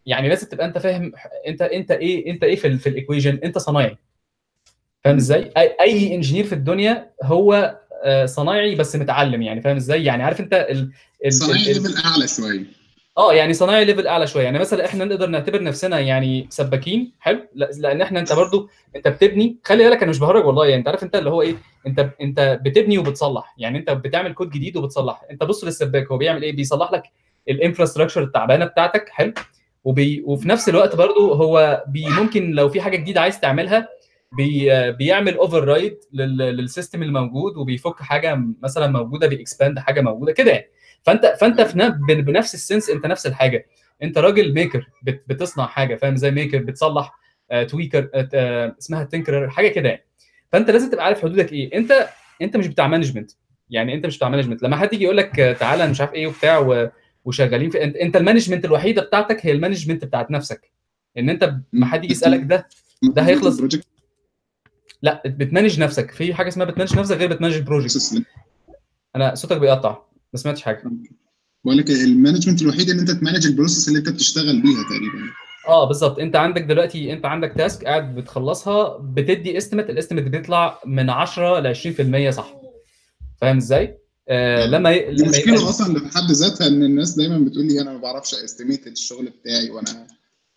يعني 0.06 0.30
لازم 0.30 0.48
تبقى 0.48 0.66
انت 0.66 0.78
فاهم 0.78 1.12
انت 1.48 1.62
انت 1.62 1.92
إيه 1.92 2.31
انت 2.31 2.44
إيه 2.44 2.56
في 2.56 2.78
في 2.78 2.90
ال 2.90 2.95
equation 2.95 3.40
انت 3.44 3.57
صنايعي. 3.57 3.97
فاهم 5.04 5.16
إزاي؟ 5.16 5.52
اي, 5.57 6.16
engineer 6.16 6.44
في 6.45 6.54
الدنيا 6.54 7.09
هو 7.24 7.80
آه، 8.04 8.26
صنايعي 8.26 8.76
بس 8.76 8.95
متعلم 8.95 9.42
يعني 9.42 9.62
فاهم 9.62 9.76
إزاي؟ 9.76 10.04
يعني 10.04 10.24
عارف 10.24 10.40
انت 10.40 10.54
ال 10.54 10.69
ال 10.69 10.92
ال- 11.26 11.66
level 11.68 11.95
أعلى 12.06 12.28
شوية. 12.28 12.64
آه 13.18 13.33
يعني 13.33 13.54
صنايعي 13.54 13.85
level 13.85 14.07
أعلى 14.07 14.28
شوية. 14.28 14.44
يعني 14.44 14.59
مثلا 14.59 14.85
إحنا 14.85 15.06
نقدر 15.06 15.28
نعتبر 15.28 15.64
نفسنا 15.64 16.00
يعني 16.00 16.47
سباكين 16.50 17.12
حلو؟ 17.19 17.40
لا- 17.56 17.69
لأن 17.80 18.02
إحنا 18.02 18.19
أنت 18.19 18.33
برضو 18.33 18.69
أنت 18.95 19.07
بتبني 19.07 19.57
خلي 19.64 19.83
بالك 19.90 20.02
أنا 20.02 20.09
مش 20.12 20.19
بهرج 20.19 20.45
والله 20.45 20.66
يعني 20.66 20.80
أنت 20.80 20.88
عارف 20.88 21.04
أنت 21.04 21.16
اللي 21.16 21.30
هو 21.30 21.42
إيه؟ 21.42 21.56
أنت 21.88 22.09
أنت 22.21 22.59
بتبني 22.66 22.97
وبتصلح. 22.97 23.54
يعني 23.57 23.78
أنت 23.78 23.90
بتعمل 23.92 24.33
كود 24.33 24.50
جديد 24.50 24.78
وبتصلح. 24.78 25.21
أنت 25.31 25.44
بص 25.44 25.64
للسباك 25.64 26.12
هو 26.12 26.18
بيعمل 26.18 26.44
إيه؟ 26.44 26.56
بيصلح 26.56 26.92
لك 26.92 27.04
ال 27.50 27.54
infrastructure 27.54 28.24
التعبانة 28.24 28.66
بتاعتك 28.66 29.09
حلو؟ 29.09 29.33
وبي 29.85 30.23
وفي 30.25 30.47
نفس 30.49 30.69
الوقت 30.69 30.95
برضو 30.95 31.33
هو 31.33 31.83
بي 31.87 32.09
ممكن 32.09 32.51
لو 32.51 32.69
في 32.69 32.81
حاجة 32.81 32.95
جديدة 32.97 33.21
عايز 33.21 33.39
تعملها 33.39 33.87
بي 34.37 34.69
بيعمل 34.92 35.37
override 35.38 35.64
لل 35.64 35.97
system 36.14 37.04
الموجود 37.04 37.57
وبيفك 37.57 38.01
حاجة 38.01 38.39
مثلا 38.63 38.87
موجودة 38.87 39.27
بي 39.28 39.41
expand 39.41 39.80
حاجة 39.80 40.01
موجودة 40.01 40.31
كده 40.31 40.51
يعني. 40.51 40.65
فأنت 41.04 41.25
فأنت 41.42 41.61
في 41.61 41.77
بنفس 42.21 42.54
ال 42.54 42.59
sense 42.59 42.90
أنت 42.89 43.06
نفس 43.06 43.27
الحاجة. 43.27 43.65
أنت 44.04 44.18
راجل 44.18 44.54
maker 44.54 44.88
بت 45.04 45.23
بتصنع 45.27 45.65
حاجة 45.68 45.95
فاهم؟ 45.95 46.15
زي 46.15 46.31
maker 46.31 46.57
بتصلح 46.57 47.11
آه 47.51 47.63
tweaker 47.64 48.09
آه 48.13 48.30
آه 48.33 48.75
اسمها 48.80 49.04
tinkerer 49.04 49.50
حاجة 49.49 49.68
كده 49.68 49.89
يعني. 49.89 50.06
فأنت 50.51 50.69
لازم 50.71 50.89
تبقى 50.89 51.06
عارف 51.06 51.21
حدودك 51.21 51.54
إيه. 51.54 51.77
أنت 51.77 52.07
أنت 52.42 52.57
مش 52.57 52.68
بتاع 52.68 52.87
management 52.88 53.31
يعني 53.69 53.94
أنت 53.94 54.06
مش 54.06 54.18
بتاع 54.18 54.30
management 54.30 54.64
لما 54.63 54.75
حد 54.77 54.94
يجي 54.94 55.04
يقول 55.04 55.18
لك 55.18 55.39
آه، 55.39 55.54
تعالى 55.54 55.87
مش 55.87 56.01
عارف 56.01 56.13
إيه 56.13 56.27
وبتاع 56.27 56.57
و- 56.59 56.89
وشغالين 57.26 57.70
في 57.70 57.84
انت, 57.84 57.96
انت 57.96 58.16
ال 58.16 58.20
management 58.20 58.66
الوحيدة 58.66 59.02
بتاعتك 59.02 59.46
هي 59.46 59.52
ال 59.52 59.56
management 59.56 60.06
بتاعت 60.06 60.32
نفسك. 60.32 60.72
ان 61.18 61.30
انت 61.30 61.56
ما 61.74 61.86
حد 61.86 62.04
يجي 62.04 62.14
يسألك 62.14 62.44
ده 62.44 62.68
ده 63.04 63.22
هيخلص- 63.22 63.54
ال 63.54 63.58
project 63.58 63.88
لا 65.02 65.24
بت 65.26 65.39
manage 65.39 65.80
نفسك. 65.80 66.12
في 66.12 66.34
حاجة 66.34 66.48
اسمها 66.48 66.66
بت 66.66 66.74
manage 66.74 67.00
نفسك 67.00 67.18
غير 67.18 67.30
بت 67.33 67.40
manage 67.40 67.57
project 67.59 68.24
أنا 69.16 69.36
صوتك 69.36 69.58
بيقطع. 69.58 69.92
ما 70.34 70.40
سمعتش 70.40 70.62
حاجة. 70.62 70.84
بقول 71.66 71.78
لك 71.78 71.90
ال 71.90 71.96
management 71.96 72.62
الوحيد 72.62 72.90
ان 72.90 73.00
انت 73.00 73.12
ت 73.12 73.16
manage 73.16 73.45
ال 73.47 73.53
process 73.53 73.88
اللي 73.88 74.00
انت 74.00 74.10
بتشتغل 74.10 74.62
بيها 74.62 74.84
تقريبا. 74.84 75.32
آه 75.68 75.88
بالظبط. 75.88 76.20
انت 76.20 76.36
عندك 76.36 76.62
دلوقتي 76.62 77.14
انت 77.14 77.26
عندك 77.26 77.54
task 77.57 77.85
قاعد 77.86 78.16
بتخلصها 78.16 78.98
بتدي 78.98 79.58
estimate 79.57 79.90
ال 79.90 79.93
estimate 79.93 80.24
بيطلع 80.24 80.80
من 80.86 81.10
10 81.10 81.60
ل 81.60 81.68
20% 81.68 82.30
صح. 82.30 82.54
فاهم 83.42 83.58
إزاي؟ 83.58 83.98
آه 84.30 84.66
لما 84.66 84.92
ي- 84.92 85.12
لما 85.12 85.30
مشكلة 85.30 85.54
يبقى 85.56 85.70
أصلا 85.70 86.00
في 86.10 86.18
حد 86.18 86.32
ذاتها 86.32 86.68
إن 86.68 86.84
الناس 86.84 87.16
دايما 87.16 87.38
بتقول 87.38 87.66
لي 87.68 87.82
أنا 87.82 87.94
ما 87.94 87.98
بعرفش 88.00 88.34
estimate 88.33 88.88
الشغل 88.88 89.26
بتاعي 89.30 89.70
وأنا 89.70 90.08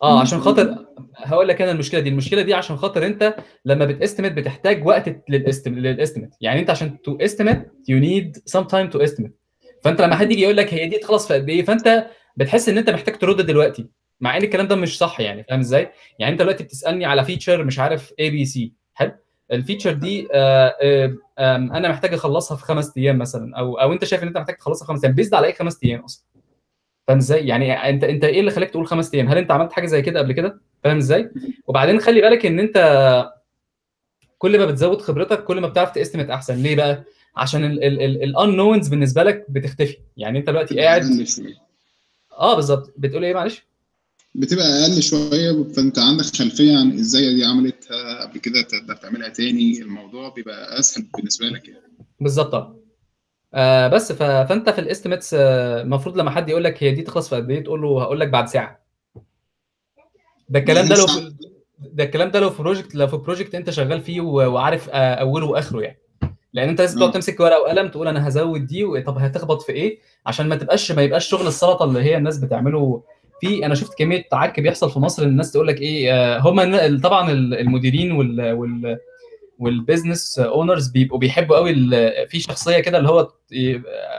آه 0.03 0.19
عشان 0.21 0.39
خاطر 0.41 0.85
هقول 1.15 1.47
لك 1.47 1.61
أنا 1.61 1.71
المشكلة 1.71 1.99
دي. 1.99 2.09
المشكلة 2.09 2.41
دي 2.41 2.53
عشان 2.53 2.77
خاطر 2.77 3.05
أنت 3.05 3.35
لما 3.65 3.85
بت 3.85 3.94
estimate 3.94 4.31
بتحتاج 4.31 4.85
وقت 4.87 5.15
لل 5.29 5.40
estim- 5.40 5.73
لل 5.79 5.89
estimate 5.89 6.29
يعني 6.41 6.59
أنت 6.59 6.69
عشان 6.69 7.01
to 7.01 7.17
estimate 7.21 7.71
you 7.87 7.99
need 7.99 8.37
some 8.45 8.63
time 8.63 8.89
to 8.89 8.99
estimate 8.99 9.33
فأنت 9.83 10.01
لما 10.01 10.15
حد 10.15 10.31
يجي 10.31 10.41
يقول 10.41 10.57
لك 10.57 10.73
هي 10.73 10.87
دي 10.87 10.97
تخلص 10.97 11.27
في 11.27 11.33
قد 11.33 11.49
إيه 11.49 11.63
فأنت 11.65 12.05
بتحس 12.37 12.69
إن 12.69 12.77
أنت 12.77 12.89
محتاج 12.89 13.17
ترد 13.17 13.41
دلوقتي. 13.45 13.87
مع 14.21 14.37
إن 14.37 14.43
الكلام 14.43 14.67
ده 14.67 14.75
مش 14.75 14.97
صح 14.97 15.19
يعني 15.19 15.43
فاهم 15.43 15.59
إزاي؟ 15.59 15.89
يعني 16.19 16.31
أنت 16.33 16.41
دلوقتي 16.41 16.63
بتسألني 16.63 17.05
على 17.05 17.25
feature 17.25 17.63
مش 17.63 17.79
عارف 17.79 18.13
ABC 18.19 18.73
حلو؟ 18.93 19.11
ال 19.51 19.56
feature 19.56 19.91
دي 19.93 20.27
آه 20.33 20.75
آه 20.81 21.55
أنا 21.55 21.89
محتاج 21.89 22.13
أخلصها 22.13 22.57
في 22.57 22.63
خمس 22.63 22.97
أيام 22.97 23.17
مثلا 23.17 23.57
أو 23.57 23.79
أو 23.81 23.93
أنت 23.93 24.05
شايف 24.05 24.23
إن 24.23 24.27
أنت 24.27 24.37
محتاج 24.37 24.55
تخلصها 24.57 24.85
في 24.85 24.87
خمس 24.87 25.03
أيام 25.03 25.15
based 25.15 25.33
على 25.33 25.47
إيه 25.47 25.53
خمس 25.53 25.83
أيام 25.83 25.99
أصلا؟ 25.99 26.25
فاهم 27.07 27.17
إزاي؟ 27.17 27.47
يعني 27.47 27.73
أنت 27.89 28.03
أنت 28.03 28.23
إيه 28.23 28.39
اللي 28.39 28.51
خلاك 28.51 28.69
تقول 28.69 28.87
خمس 28.87 29.13
أيام؟ 29.13 29.27
هل 29.27 29.37
أنت 29.37 29.51
عملت 29.51 29.71
حاجة 29.73 29.85
زي 29.85 30.01
كده 30.01 30.19
قبل 30.19 30.31
كده؟ 30.31 30.61
فاهم 30.83 30.97
إزاي؟ 30.97 31.29
وبعدين 31.67 31.99
خلي 31.99 32.21
بالك 32.21 32.45
إن 32.45 32.59
أنت 32.59 32.77
كل 34.37 34.59
ما 34.59 34.65
بتزود 34.65 35.01
خبرتك 35.01 35.43
كل 35.43 35.61
ما 35.61 35.67
بتعرف 35.67 35.91
ت 35.91 35.95
estimate 35.95 36.29
أحسن. 36.29 36.55
ليه 36.55 36.75
بقى؟ 36.75 37.03
عشان 37.35 37.63
ال 37.65 37.79
unknowns 37.79 38.87
بالنسبة 38.87 39.23
لك 39.23 39.45
بتختفي. 39.49 39.97
يعني 40.17 40.39
أنت 40.39 40.47
دلوقتي 40.49 40.79
قاعد 40.79 41.03
آه 42.39 42.55
بالظبط. 42.55 42.93
بتقول 42.97 43.25
إيه؟ 43.25 43.33
معلش. 43.33 43.68
بتبقى 44.35 44.65
أقل 44.65 45.01
شوية 45.03 45.63
فأنت 45.75 45.99
عندك 45.99 46.25
خلفية 46.25 46.77
عن 46.77 46.91
إزاي 46.99 47.35
دي 47.35 47.45
عملتها 47.45 48.21
قبل 48.25 48.37
كده 48.39 48.61
تقدر 48.61 48.95
تعملها 48.95 49.29
تاني؟ 49.29 49.81
الموضوع 49.81 50.29
بيبقى 50.29 50.79
أسهل 50.79 51.05
بالنسبة 51.17 51.45
لك 51.45 51.67
يعني. 51.67 51.81
بالظبط. 52.19 52.75
آه 53.53 53.87
بس. 53.87 54.11
فأنت 54.11 54.69
في 54.69 54.81
ال 54.81 54.86
estimates 54.86 55.33
المفروض 55.33 56.17
لما 56.17 56.31
حد 56.31 56.49
يقول 56.49 56.63
لك 56.63 56.83
هي 56.83 56.91
دي 56.91 57.01
تخلص 57.01 57.29
في 57.29 57.35
قد 57.35 57.51
إيه 57.51 57.63
تقول 57.63 57.81
له 57.81 58.01
هقول 58.01 58.19
لك 58.19 58.27
بعد 58.27 58.47
ساعة. 58.47 58.85
ده 60.49 60.59
الكلام 60.59 60.87
ده 60.87 60.95
لو 60.95 61.07
في 61.07 61.33
ده 61.79 62.03
الكلام 62.03 62.31
ده 62.31 62.39
لو 62.39 62.49
في 62.49 62.63
project 62.63 62.95
لو 62.95 63.07
في 63.07 63.17
project 63.17 63.55
أنت 63.55 63.69
شغال 63.69 64.01
فيه 64.01 64.21
وعارف 64.21 64.89
آه، 64.89 65.13
أوله 65.13 65.45
وآخره 65.45 65.81
يعني. 65.81 65.99
لأن 66.53 66.69
أنت 66.69 66.81
لازم 66.81 66.99
تقعد 66.99 67.09
آه. 67.09 67.13
تمسك 67.13 67.39
ورقة 67.39 67.59
وقلم 67.61 67.87
تقول 67.87 68.07
أنا 68.07 68.27
هزود 68.27 68.65
دي 68.65 69.01
طب 69.01 69.17
هتخبط 69.17 69.61
في 69.61 69.71
إيه؟ 69.71 69.99
عشان 70.25 70.47
ما 70.49 70.55
تبقاش 70.55 70.91
ما 70.91 71.01
يبقاش 71.01 71.27
شغل 71.27 71.47
السلطة 71.47 71.85
اللي 71.85 71.99
هي 72.03 72.17
الناس 72.17 72.37
بتعمله 72.37 73.03
في 73.41 73.65
أنا 73.65 73.75
شفت 73.75 73.97
كمية 73.97 74.23
عك 74.33 74.59
بيحصل 74.59 74.91
في 74.91 74.99
مصر 74.99 75.23
الناس 75.23 75.51
تقول 75.51 75.67
لك 75.67 75.81
إيه 75.81 76.13
آه، 76.13 76.39
هم 76.39 76.77
طبعا 77.01 77.31
ال- 77.31 77.53
المديرين 77.59 78.11
وال 78.11 78.51
وال 78.51 78.97
وال 79.59 79.75
business 79.75 80.39
owners 80.39 80.87
بيبقوا 80.87 81.19
بيحبوا 81.19 81.55
قوي 81.57 81.73
في 82.27 82.39
شخصية 82.39 82.79
كده 82.79 82.97
اللي 82.97 83.09
هو 83.09 83.31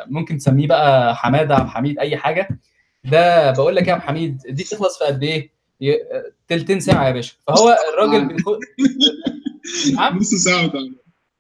ممكن 0.07 0.39
تسميه 0.39 0.67
بقى 0.67 1.17
حمادة 1.17 1.55
عبد 1.55 1.65
الحميد 1.65 1.99
أي 1.99 2.17
حاجة. 2.17 2.49
ده 3.05 3.51
بقول 3.51 3.77
لك 3.77 3.89
يا 3.89 3.93
عبد 3.93 4.03
الحميد 4.03 4.39
دي 4.49 4.65
تخلص 4.65 4.99
في 4.99 5.05
قد 5.05 5.23
إيه؟ 5.23 5.51
تلتين 6.49 6.81
ساعة 6.81 7.07
يا 7.07 7.11
باشا. 7.13 7.35
فهو 7.47 7.77
الراجل 7.95 8.29
بيخ... 8.29 8.45
نعم؟ 9.97 10.17
نص 10.19 10.35
ساعة 10.35 10.65
وتعالى. 10.65 10.93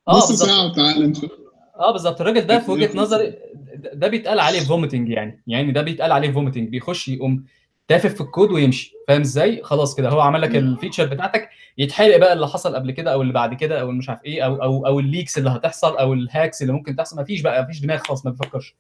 آه 0.08 0.16
نص 0.16 0.32
ساعة 0.32 0.66
وتعالى. 0.66 1.04
ان 1.04 1.14
شاء 1.14 1.25
الله 1.25 1.37
آه 1.78 1.92
بالظبط. 1.92 2.20
الراجل 2.20 2.40
ده 2.40 2.58
في 2.58 2.70
وجهة 2.70 2.90
نظري 3.02 3.26
ده- 3.75 3.90
ده 3.94 4.08
بيتقال 4.08 4.40
عليه 4.40 4.60
vomiting 4.61 5.09
يعني. 5.08 5.42
يعني 5.46 5.72
ده 5.72 5.82
بيتقال 5.82 6.12
عليه 6.12 6.30
vomiting 6.32 6.68
بيخش 6.68 7.08
يقوم 7.08 7.44
تافف 7.90 8.14
في 8.14 8.20
الكود 8.20 8.50
ويمشي. 8.50 8.94
فاهم 9.09 9.20
إزاي؟ 9.20 9.62
خلاص 9.62 9.94
كده 9.94 10.09
هو 10.09 10.20
عمل 10.20 10.42
لك 10.42 10.56
ال 10.56 10.62
feature 10.62 11.04
بتاعتك 11.06 11.49
يتحرق 11.78 12.16
بقى 12.16 12.32
اللي 12.32 12.49
حصل 12.49 12.75
قبل 12.75 12.90
كده 12.90 13.12
أو 13.12 13.23
اللي 13.23 13.32
بعد 13.32 13.54
كده 13.54 13.80
أو 13.80 13.90
مش 13.90 14.09
عارف 14.09 14.25
إيه 14.25 14.42
أو 14.42 14.62
أو 14.62 14.87
أو 14.87 15.00
ال 15.00 15.07
leaks 15.07 15.38
اللي 15.38 15.50
هتحصل 15.50 15.97
أو 15.97 16.12
ال 16.12 16.21
hacks 16.21 16.62
اللي 16.62 16.73
ممكن 16.73 16.97
تحصل. 16.97 17.20
مفيش 17.20 17.40
بقى 17.40 17.62
مفيش 17.62 17.80
دماغ 17.80 17.99
خالص 17.99 18.26
ما 18.26 18.30
بيفكرش. 18.32 18.76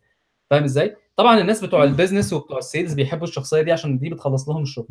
فاهم 0.50 0.64
إزاي؟ 0.64 0.96
طبعا 1.16 1.40
الناس 1.40 1.64
بتوع 1.64 1.84
ال 1.84 1.89
business 1.89 2.32
وبتوع 2.32 2.58
ال 2.58 2.64
sales 2.64 2.92
بيحبوا 2.94 3.26
الشخصية 3.26 3.62
دي 3.62 3.72
عشان 3.72 3.98
دي 3.98 4.08
بتخلص 4.10 4.48
لهم 4.48 4.62
الشغل. 4.62 4.88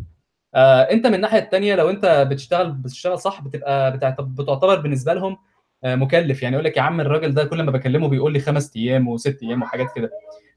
آه 0.56 0.82
أنت 0.82 1.08
من 1.08 1.14
الناحية 1.16 1.40
الثانية 1.40 1.76
لو 1.76 1.90
أنت 1.90 2.28
بتشتغل 2.32 2.72
بتشتغل 2.72 3.20
صح 3.20 3.42
بتبقى 3.42 3.98
بتعت- 3.98 4.22
بتعتبر 4.22 4.80
بالنسبة 4.80 5.14
لهم 5.14 5.38
آه، 5.84 5.96
مكلف. 5.96 6.44
يعني 6.44 6.54
يقول 6.56 6.66
لك 6.66 6.78
يا 6.78 6.82
عم 6.82 7.02
الراجل 7.02 7.34
ده 7.34 7.44
كل 7.44 7.64
ما 7.64 7.72
بكلمه 7.72 8.08
بيقول 8.08 8.34
لي 8.34 8.40
خمس 8.40 8.76
أيام 8.76 9.08
وست 9.08 9.40
أيام 9.44 9.62
وحاجات 9.62 9.88
كده. 9.96 10.10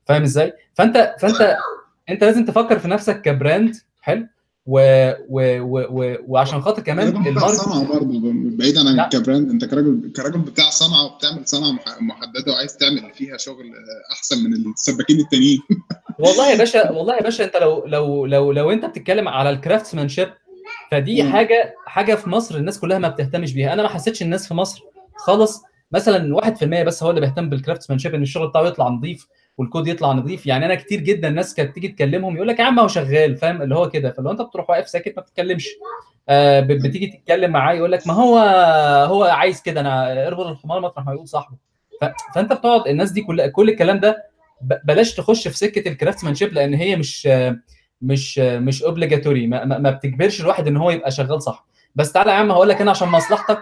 فاهم 0.07 0.23
إزاي؟ 0.23 0.53
فأنت 0.75 1.15
فأنت 1.21 1.57
انت 2.11 2.25
لازم 2.25 2.45
تفكر 2.45 2.79
في 2.79 2.89
نفسك 2.89 3.23
ك 3.23 3.32
brand 3.32 3.77
حلو 4.01 4.27
و 4.67 4.79
و 5.29 5.61
و 5.61 5.87
و 5.91 6.17
وعشان 6.29 6.63
خاطر 6.63 6.83
كمان 6.83 7.11
بتاع 7.11 7.27
ال 7.29 7.33
market 7.33 7.55
صنعه 7.55 7.85
برضه 7.93 8.21
بعيدا 8.35 8.81
عن. 9.03 9.09
ك 9.09 9.16
brand 9.16 9.51
انت 9.51 9.65
كراجل 9.65 10.13
كراجل 10.17 10.39
بتاع 10.39 10.71
صنعه 10.71 11.05
وبتعمل 11.07 11.49
صنعه 11.49 11.73
مح- 11.73 12.01
محددة 12.03 12.53
وعايز 12.53 12.77
تعمل 12.77 13.11
فيها 13.15 13.37
شغل 13.37 13.65
آه، 13.67 14.13
أحسن 14.13 14.45
من 14.45 14.53
السباكين 14.73 15.21
التانيين 15.21 15.61
والله 16.19 16.51
يا 16.51 16.59
باشا 16.59 16.91
والله 16.93 17.15
يا 17.17 17.23
باشا 17.23 17.45
انت 17.45 17.57
لو 17.57 17.85
لو 17.87 18.27
لو 18.27 18.53
لو 18.53 18.71
انت 18.71 18.85
بتتكلم 18.85 19.29
على 19.29 19.51
الكرافتسمانشيب 19.51 20.29
فدي 20.91 21.23
مم. 21.23 21.33
حاجة 21.33 21.75
حاجة 21.87 22.15
في 22.15 22.31
مصر 22.31 22.57
الناس 22.57 22.79
كلها 22.81 22.99
ما 22.99 23.09
بتهتمش 23.09 23.53
بيها 23.53 23.73
أنا 23.73 23.83
ما 23.83 23.89
حسيتش 23.89 24.23
الناس 24.23 24.49
في 24.49 24.55
مصر 24.55 24.83
خالص 25.17 25.63
مثلا 25.93 26.37
1% 26.37 26.65
بس 26.65 27.03
هو 27.03 27.11
اللي 27.11 27.21
بيهتم 27.21 27.49
بالكرافتسمانشيب 27.51 28.15
إن 28.15 28.23
الشغل 28.23 28.49
بتاعه 28.49 28.63
يطلع 28.67 28.89
نظيف 28.89 29.27
والكود 29.63 29.89
يطلع 29.89 30.13
نظيف 30.13 30.47
يعني 30.47 30.67
أنا 30.67 30.75
كتير 30.75 31.01
جدا 31.01 31.31
ناس 31.31 31.55
كانت 31.55 31.75
تيجي 31.75 31.89
تكلمهم 31.89 32.37
يقول 32.37 32.49
لك 32.49 32.59
يا 32.59 32.65
عم 32.65 32.81
هو 32.81 32.89
شغال 32.89 33.37
فاهم؟ 33.37 33.63
اللي 33.63 33.75
هو 33.75 33.91
كده. 33.91 34.11
فلو 34.13 34.31
أنت 34.31 34.41
بتروح 34.43 34.71
واقف 34.71 34.89
ساكت 34.89 35.13
ما 35.17 35.23
بتتكلمش. 35.23 35.69
آه 36.29 36.61
بتيجي 36.61 37.07
تتكلم 37.07 37.51
معاه 37.51 37.75
يقول 37.75 37.93
لك 37.93 38.07
ما 38.07 38.13
هو 38.15 38.39
هو 39.09 39.25
عايز 39.25 39.63
كده 39.63 39.81
أنا 39.81 40.27
اربط 40.27 40.47
الحمار 40.47 40.81
مطرح 40.81 41.07
ما 41.07 41.13
يقول 41.13 41.29
صاحبه. 41.29 41.57
فأنت 42.35 42.53
بتقعد 42.53 42.89
الناس 42.89 43.11
دي 43.13 43.21
كل 43.23 43.47
كل 43.51 43.69
الكلام 43.69 44.01
ده 44.01 44.25
بلاش 44.85 45.15
تخش 45.15 45.49
في 45.49 45.59
سكة 45.59 45.89
ال 45.89 45.93
craftsmanship 45.93 46.53
لأن 46.53 46.75
هي 46.75 46.97
مش 46.97 47.29
مش 48.03 48.39
مش 48.39 48.83
obligatory 48.83 49.47
ما, 49.47 49.65
ما 49.65 49.79
ما 49.79 49.91
بتجبرش 49.91 50.41
الواحد 50.41 50.67
إن 50.67 50.77
هو 50.77 50.91
يبقى 50.91 51.11
شغال 51.11 51.43
صح. 51.43 51.67
بس 51.95 52.13
تعالى 52.13 52.31
يا 52.31 52.37
عم 52.37 52.51
هقول 52.51 52.69
لك 52.69 52.81
أنا 52.81 52.91
عشان 52.91 53.09
مصلحتك 53.09 53.59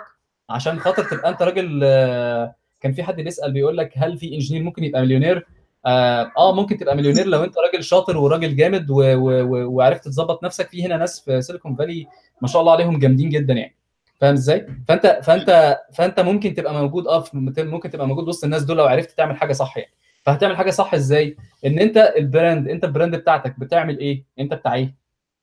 عشان 0.51 0.79
خاطر 0.81 1.05
تبقى 1.05 1.31
أنت 1.31 1.43
راجل 1.43 1.81
آه، 1.85 2.55
كان 2.81 2.93
في 2.93 3.03
حد 3.03 3.17
بيسأل 3.21 3.53
بيقول 3.53 3.77
لك 3.77 3.93
هل 3.97 4.19
في 4.19 4.35
engineer 4.35 4.63
ممكن 4.63 4.85
يبقى 4.85 5.03
مليونير؟ 5.03 5.47
آه 5.87 6.33
آه، 6.39 6.55
ممكن 6.55 6.77
تبقى 6.79 6.97
مليونير 6.97 7.27
لو 7.27 7.45
أنت 7.45 7.55
راجل 7.59 7.85
شاطر 7.85 8.17
وراجل 8.19 8.57
جامد 8.57 8.91
و- 8.91 8.95
و- 9.03 9.71
وعرفت 9.77 10.05
تظبط 10.05 10.45
نفسك 10.45 10.69
في 10.69 10.85
هنا 10.87 10.97
ناس 10.97 11.21
في 11.25 11.43
سيليكون 11.43 11.77
فالي 11.77 12.07
ما 12.43 12.49
شاء 12.49 12.61
الله 12.61 12.73
عليهم 12.73 12.99
جامدين 12.99 13.29
جدا 13.29 13.55
يعني 13.55 13.77
فاهم 14.21 14.33
إزاي؟ 14.33 14.67
فأنت 14.89 15.21
فأنت 15.25 15.79
فأنت 15.95 16.21
ممكن 16.21 16.55
تبقى 16.55 16.75
موجود 16.75 17.07
آه 17.07 17.25
ممكن 17.35 17.91
تبقى 17.91 18.07
موجود 18.09 18.29
وسط 18.29 18.45
الناس 18.45 18.63
دول 18.63 18.77
لو 18.77 18.85
عرفت 18.85 19.11
تعمل 19.11 19.37
حاجة 19.37 19.53
صح 19.53 19.77
يعني 19.77 19.93
فهتعمل 20.23 20.57
حاجة 20.57 20.71
صح 20.71 20.95
إزاي؟ 20.95 21.37
إن 21.67 21.79
أنت 21.79 21.97
ال 22.17 22.25
brand 22.25 22.69
أنت 22.69 22.85
ال 22.85 22.90
brand 22.90 23.17
بتاعتك 23.17 23.61
بتعمل 23.61 23.99
إيه؟ 23.99 24.25
أنت 24.39 24.55
بتاع 24.55 24.75
إيه؟ 24.75 24.95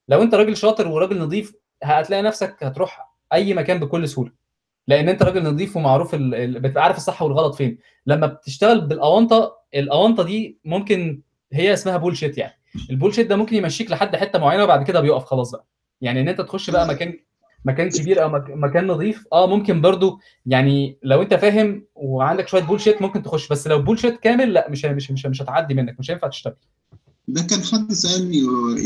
لو 0.08 0.22
أنت 0.22 0.36
راجل 0.36 0.58
شاطر 0.58 0.88
وراجل 0.88 1.20
نظيف 1.20 1.54
هتلاقي 1.84 2.22
نفسك 2.24 2.64
هتروح 2.64 3.10
أي 3.34 3.54
مكان 3.54 3.80
بكل 3.80 4.08
سهولة 4.10 4.32
لأن 4.88 5.10
انت 5.10 5.24
راجل 5.24 5.44
نظيف 5.44 5.78
ومعروف 5.78 6.16
ال... 6.16 6.60
بتبقى 6.60 6.84
عارف 6.84 6.98
الصح 6.98 7.22
والغلط 7.22 7.56
فين. 7.56 7.78
لما 8.06 8.28
بتشتغل 8.28 8.82
بالأونطة 8.82 9.58
الأونطة 9.76 10.24
دي 10.24 10.60
ممكن 10.66 11.22
هي 11.54 11.74
اسمها 11.74 11.98
bullshit 11.98 12.38
يعني. 12.38 12.54
ال 12.90 12.94
bullshit 12.94 13.28
ده 13.28 13.36
ممكن 13.36 13.56
يمشيك 13.56 13.92
لحد 13.92 14.16
حتة 14.16 14.40
معينة 14.40 14.64
وبعد 14.64 14.84
كده 14.84 15.02
بيقف 15.02 15.24
خلاص 15.26 15.52
بقى. 15.52 15.66
يعني 16.02 16.22
ان 16.22 16.28
انت 16.30 16.42
تخش 16.42 16.70
بقى 16.70 16.88
مكان 16.88 17.20
مكان 17.66 17.90
كبير 17.90 18.24
أو 18.24 18.30
مك... 18.30 18.44
مكان 18.50 18.88
نظيف 18.88 19.28
آه 19.34 19.48
ممكن 19.48 19.82
برضو 19.82 20.20
يعني 20.46 20.98
لو 21.04 21.22
انت 21.22 21.34
فاهم 21.34 21.86
وعندك 21.96 22.48
شوية 22.48 22.62
bullshit 22.64 23.02
ممكن 23.02 23.24
تخش. 23.24 23.48
بس 23.50 23.68
لو 23.68 23.82
bullshit 23.82 24.20
كامل 24.20 24.54
لا 24.54 24.70
مش 24.70 24.86
مش 24.86 25.12
مش, 25.12 25.26
مش 25.26 25.42
هتعدي 25.42 25.74
منك 25.74 26.00
مش 26.00 26.12
هينفع 26.12 26.28
تشتغل. 26.28 26.56
ده 27.30 27.42
كان 27.42 27.64
حد 27.64 27.94
سالني 27.94 28.38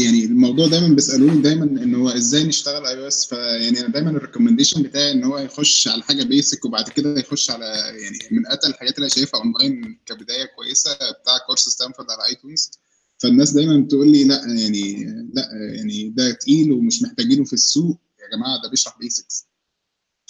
يعني 0.03 0.25
الموضوع 0.25 0.67
دايما 0.67 0.95
بيسألوني 0.95 1.41
دايما 1.41 1.63
إن 1.63 1.95
هو 1.95 2.09
إزاي 2.09 2.43
نشتغل 2.43 2.85
iOS 2.85 3.25
فيعني 3.25 3.79
أنا 3.79 3.87
دايما 3.87 4.09
ال 4.09 4.14
recommendation 4.14 4.83
بتاعي 4.83 5.11
إن 5.11 5.23
هو 5.23 5.37
يخش 5.37 5.87
على 5.87 6.03
حاجة 6.03 6.23
basic 6.23 6.65
وبعد 6.65 6.89
كده 6.89 7.19
يخش 7.19 7.51
على 7.51 7.65
يعني 7.75 8.17
من 8.31 8.47
اتقل 8.47 8.69
الحاجات 8.69 8.95
اللي 8.95 9.05
أنا 9.05 9.13
شايفها 9.15 9.39
اونلاين 9.39 9.99
كبداية 10.05 10.45
كويسة 10.55 10.93
بتاع 10.93 11.37
course 11.47 11.69
ستانفورد 11.69 12.07
على 12.11 12.29
iTunes 12.29 12.71
فالناس 13.17 13.51
دايما 13.51 13.77
بتقول 13.77 14.11
لي 14.11 14.23
لأ 14.23 14.41
يعني 14.47 15.03
لأ 15.33 15.49
يعني 15.75 16.09
ده 16.09 16.31
تقيل 16.31 16.71
ومش 16.71 17.03
محتاجينه 17.03 17.43
في 17.43 17.53
السوق. 17.53 17.97
يا 18.19 18.37
جماعة 18.37 18.61
ده 18.63 18.69
بيشرح 18.69 18.97
basics 18.99 19.47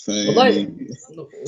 والله 0.07 0.73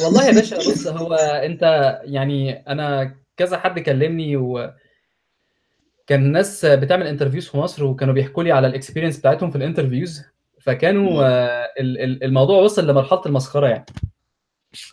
والله 0.03 0.25
يا 0.25 0.32
باشا 0.32 0.58
بص 0.58 0.88
هو 0.88 1.13
أنت 1.13 1.62
يعني 2.03 2.51
أنا 2.51 3.15
كذا 3.38 3.58
حد 3.58 3.79
كلمني 3.79 4.38
و 4.38 4.70
كان 6.07 6.31
ناس 6.31 6.65
بتعمل 6.65 7.07
interviews 7.07 7.47
في 7.48 7.57
مصر 7.57 7.83
وكانوا 7.83 8.13
بيحكوا 8.13 8.43
لي 8.43 8.51
على 8.51 8.67
ال 8.67 8.72
experience 8.72 9.17
بتاعتهم 9.17 9.51
في 9.51 9.57
ال 9.57 9.63
interviews 9.63 10.21
فكانوا 10.62 11.24
آه، 11.24 11.74
ال- 11.79 11.98
ال- 12.01 12.24
الموضوع 12.24 12.62
وصل 12.62 12.88
لمرحلة 12.88 13.22
المسخرة 13.25 13.67
يعني. 13.67 13.86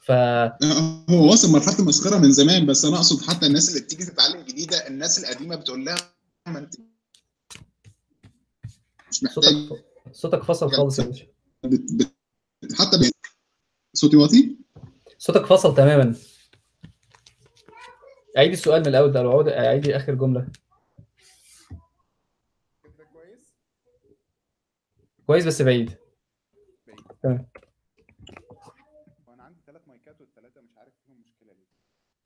ف 0.03 0.13
هو 1.11 1.33
وصل 1.33 1.53
مرحله 1.53 1.79
المسخرة 1.79 2.19
من 2.19 2.33
زمان 2.33 2.67
بس 2.67 2.85
أنا 2.85 2.97
أقصد 2.97 3.31
حتى 3.31 3.47
الناس 3.47 3.69
اللي 3.69 3.81
بتيجي 3.81 4.05
تتعلم 4.05 4.41
جديدة 4.43 4.87
الناس 4.87 5.25
القديمة 5.25 5.57
بتقول 5.57 5.85
لها 5.85 5.97
ما 6.47 6.59
أنت 6.59 6.75
مش 9.11 9.25
محتاج. 9.25 9.43
صوتك 9.45 9.85
صوتك 10.13 10.43
فصل 10.43 10.71
خالص 10.71 10.99
يا 10.99 11.05
باشا. 11.05 11.27
بت... 11.65 11.81
بت... 11.93 12.73
حتى 12.79 12.99
بي... 12.99 13.11
صوتي 13.95 14.17
واطي؟ 14.17 14.57
صوتك 15.19 15.47
فصل 15.47 15.75
تماما. 15.75 16.15
عيد 18.37 18.53
السؤال 18.53 18.81
من 18.81 18.87
الأول 18.87 19.13
ده 19.13 19.23
لو 19.23 19.41
عيدي 19.49 19.97
آخر 19.97 20.15
جملة 20.15 20.47
كده 22.85 23.05
كويس 23.13 23.55
كويس 25.31 25.47
بس 25.47 25.63
بعيد. 25.63 25.97
بعيد. 26.87 27.01
تمام. 27.23 27.47
هو 29.29 29.35
أنا 29.35 29.43
عندي 29.43 29.61
ثلاث 29.67 29.81
مايكات 29.87 30.21
والثلاثه 30.21 30.61
مش 30.61 30.71
عارف 30.79 30.93
فيهم 31.07 31.21
مشكلة 31.21 31.53
ليه. 31.53 31.67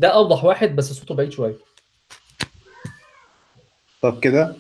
ده 0.00 0.08
أوضح 0.08 0.44
واحد 0.44 0.76
بس 0.76 0.92
صوته 0.92 1.14
بعيد 1.14 1.32
شوية. 1.32 1.56
طب 4.02 4.20
كده؟ 4.20 4.56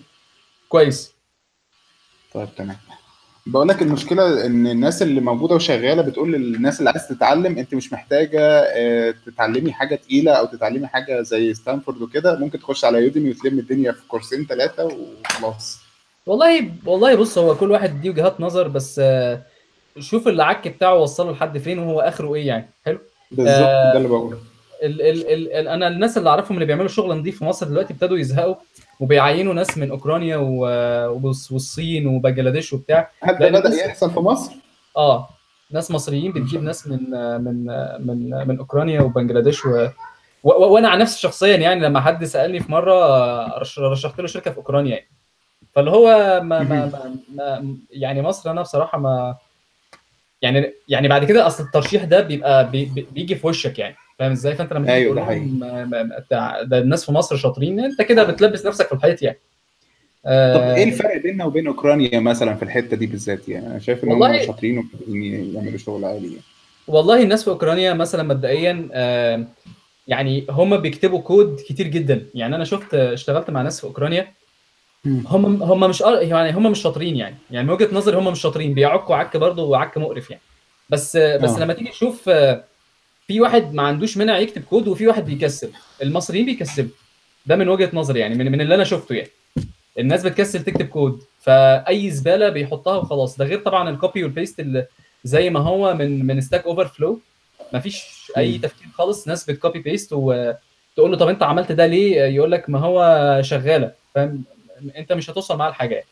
كويس. 0.68 1.14
طيب 2.34 2.48
تمام. 2.56 2.76
بقول 3.46 3.68
لك 3.68 3.82
المشكلة 3.82 4.46
إن 4.46 4.66
الناس 4.66 5.02
اللي 5.02 5.20
موجودة 5.20 5.54
وشغالة 5.54 6.02
بتقول 6.02 6.32
للناس 6.32 6.78
اللي 6.78 6.90
عايز 6.90 7.08
تتعلم 7.08 7.58
أنت 7.58 7.74
مش 7.74 7.92
محتاجة 7.92 8.40
آه، 8.60 9.14
تتعلمي 9.26 9.72
حاجة 9.72 9.94
تقيلة 9.94 10.32
أو 10.32 10.46
تتعلمي 10.46 10.86
حاجة 10.86 11.22
زي 11.22 11.54
ستانفورد 11.54 12.02
وكده. 12.02 12.38
ممكن 12.38 12.58
تخش 12.58 12.84
على 12.84 12.98
يوديمي 13.02 13.30
وتلم 13.30 13.58
الدنيا 13.58 13.92
في 13.92 14.06
كورسين 14.08 14.46
ثلاثة 14.46 14.84
وخلاص. 14.84 15.83
والله 16.26 16.70
والله 16.86 17.14
بص 17.14 17.38
هو 17.38 17.54
كل 17.54 17.70
واحد 17.70 18.00
دي 18.00 18.10
وجهات 18.10 18.40
نظر 18.40 18.68
بس 18.68 18.98
آه، 19.04 19.42
شوف 19.98 20.28
العك 20.28 20.68
بتاعه 20.68 20.94
وصله 20.94 21.32
لحد 21.32 21.58
فين 21.58 21.78
وهو 21.78 22.00
آخره 22.00 22.34
إيه 22.34 22.46
يعني. 22.46 22.70
حلو؟ 22.86 22.98
بالظبط 23.30 23.48
آه، 23.68 23.92
ده 23.92 23.96
اللي 23.98 24.08
بقوله. 24.08 24.38
ال 24.82 25.02
ال 25.02 25.26
ال 25.32 25.52
ال 25.52 25.68
أنا 25.68 25.88
الناس 25.88 26.18
اللي 26.18 26.30
أعرفهم 26.30 26.54
اللي 26.54 26.66
بيعملوا 26.66 26.88
شغل 26.88 27.18
نظيف 27.18 27.38
في 27.38 27.44
مصر 27.44 27.66
دلوقتي 27.66 27.92
ابتدوا 27.92 28.18
يزهقوا 28.18 28.54
وبيعينوا 29.00 29.54
ناس 29.54 29.78
من 29.78 29.90
و- 30.36 31.08
وبص- 31.08 31.52
والصين 31.52 32.06
وبنجلاديش 32.06 32.72
وبتاع. 32.72 33.10
هل 33.22 33.38
ده 33.38 33.48
بدأ 33.48 33.58
الناس- 33.58 33.78
يحصل 33.86 34.10
في 34.10 34.20
مصر؟ 34.20 34.52
آه 34.96 35.28
ناس 35.70 35.90
مصريين 35.90 36.32
بتجيب 36.32 36.62
ناس 36.62 36.88
من 36.88 37.10
من 37.44 37.66
من 38.06 38.48
من 38.48 38.58
أوكرانيا 38.58 39.00
وبنجلاديش 39.00 39.66
و... 39.66 39.88
و... 40.44 40.50
وأنا 40.50 40.88
عن 40.88 40.98
نفسي 40.98 41.20
شخصيا 41.20 41.56
يعني 41.56 41.80
لما 41.80 42.00
حد 42.00 42.24
سألني 42.24 42.60
في 42.60 42.72
مرة 42.72 42.92
آه، 42.94 43.58
رش- 43.58 43.78
رشحت 43.78 44.20
له 44.20 44.26
شركة 44.26 44.50
في 44.50 44.56
أوكرانيا 44.56 44.90
يعني. 44.90 45.08
فاللي 45.74 45.90
هو 45.90 46.06
ما, 46.44 46.62
ما, 46.62 46.64
ما, 46.86 47.16
ما 47.34 47.76
يعني 47.90 48.22
مصر 48.22 48.50
أنا 48.50 48.62
بصراحة 48.62 48.98
ما 48.98 49.36
يعني 50.42 50.72
يعني 50.88 51.08
بعد 51.08 51.24
كده 51.24 51.46
أصل 51.46 51.64
الترشيح 51.64 52.04
ده 52.04 52.20
بيبقى 52.20 52.70
بي 52.70 52.84
بي- 52.84 53.06
بيجي 53.12 53.34
في 53.34 53.46
وشك 53.46 53.78
يعني. 53.78 53.96
فاهم 54.18 54.32
إزاي؟ 54.32 54.54
فأنت 54.54 54.72
لما 54.72 54.92
أيوة، 54.92 55.14
تقول 55.26 55.58
ده 55.60 56.18
بتاع- 56.18 56.62
ده 56.62 56.78
الناس 56.78 57.04
في 57.04 57.12
مصر 57.12 57.36
شاطرين 57.36 57.80
أنت 57.80 58.02
كده 58.02 58.24
بتلبس 58.24 58.66
نفسك 58.66 58.86
في 58.88 58.92
الحيط 58.94 59.22
يعني. 59.22 59.38
طب 60.24 60.30
آه، 60.30 60.74
إيه 60.74 60.84
الفرق 60.84 61.22
بيننا 61.22 61.44
وبين 61.44 61.66
أوكرانيا 61.66 62.20
مثلا 62.20 62.54
في 62.54 62.62
الحتة 62.62 62.96
دي 62.96 63.06
بالذات 63.06 63.48
يعني؟ 63.48 63.66
أنا 63.66 63.78
شايف 63.78 64.04
إن 64.04 64.12
هم 64.12 64.38
شاطرين 64.46 64.78
وقادرين 64.78 65.54
يعملوا 65.54 65.78
شغل 65.78 66.04
عالي 66.04 66.26
يعني. 66.26 66.40
والله 66.86 67.22
الناس 67.22 67.44
في 67.44 67.50
أوكرانيا 67.50 67.92
مثلا 67.94 68.22
مبدئيا 68.22 68.88
آه، 68.92 69.44
يعني 70.08 70.46
هم 70.50 70.76
بيكتبوا 70.76 71.20
كود 71.20 71.60
كتير 71.68 71.86
جدا. 71.88 72.26
يعني 72.34 72.56
أنا 72.56 72.64
شفت 72.64 72.94
اشتغلت 72.94 73.50
مع 73.50 73.62
ناس 73.62 73.80
في 73.80 73.86
أوكرانيا 73.86 74.26
هم 75.06 75.62
هم 75.62 75.80
مش 75.80 76.00
يعني 76.00 76.52
هم 76.52 76.70
مش 76.70 76.82
شاطرين 76.82 77.16
يعني. 77.16 77.36
يعني 77.50 77.66
من 77.66 77.72
وجهة 77.72 77.88
نظري 77.92 78.16
هم 78.16 78.32
مش 78.32 78.40
شاطرين. 78.40 78.74
بيعكوا 78.74 79.16
عك 79.16 79.36
برضه 79.36 79.62
وعك 79.62 79.98
مقرف 79.98 80.30
يعني. 80.30 80.42
بس 80.90 81.16
بس 81.16 81.50
آه. 81.50 81.60
لما 81.60 81.72
تيجي 81.72 81.90
تشوف 81.90 82.28
آه، 82.28 82.64
في 83.26 83.40
واحد 83.40 83.74
ما 83.74 83.82
عندوش 83.82 84.16
مانع 84.16 84.38
يكتب 84.38 84.62
كود 84.62 84.88
وفي 84.88 85.06
واحد 85.06 85.24
بيكسل 85.24 85.70
المصريين 86.02 86.46
بيكسبوا. 86.46 86.90
ده 87.46 87.56
من 87.56 87.68
وجهة 87.68 87.90
نظري 87.92 88.20
يعني 88.20 88.34
من, 88.34 88.52
من 88.52 88.60
اللي 88.60 88.74
أنا 88.74 88.84
شفته 88.84 89.14
يعني. 89.14 89.30
الناس 89.98 90.22
بتكسل 90.22 90.64
تكتب 90.64 90.86
كود. 90.86 91.22
فأي 91.40 92.10
زبالة 92.10 92.48
بيحطها 92.48 92.96
وخلاص. 92.96 93.36
ده 93.36 93.44
غير 93.44 93.58
طبعا 93.58 93.90
ال 93.90 93.96
copy 93.96 94.22
وال 94.24 94.34
paste 94.34 94.60
اللي 94.60 94.86
زي 95.24 95.50
ما 95.50 95.60
هو 95.60 95.94
من 95.94 96.26
من 96.26 96.40
Stack 96.40 96.64
Overflow 96.66 97.20
مفيش 97.72 98.04
أي 98.36 98.52
مم. 98.52 98.60
تفكير 98.60 98.88
خالص. 98.94 99.28
ناس 99.28 99.50
بت 99.50 99.59
copy 99.59 99.78
paste 99.78 100.12
وتقول 100.12 101.10
له 101.10 101.16
طب 101.16 101.28
أنت 101.28 101.42
عملت 101.42 101.72
ده 101.72 101.86
ليه؟ 101.86 102.20
يقول 102.22 102.52
لك 102.52 102.70
ما 102.70 102.78
هو 102.78 103.38
شغالة. 103.42 103.92
فاهم؟ 104.14 104.44
انت 104.96 105.12
مش 105.12 105.30
هتوصل 105.30 105.56
معاه 105.58 105.70
لحاجة 105.70 105.94
يعني 105.94 106.06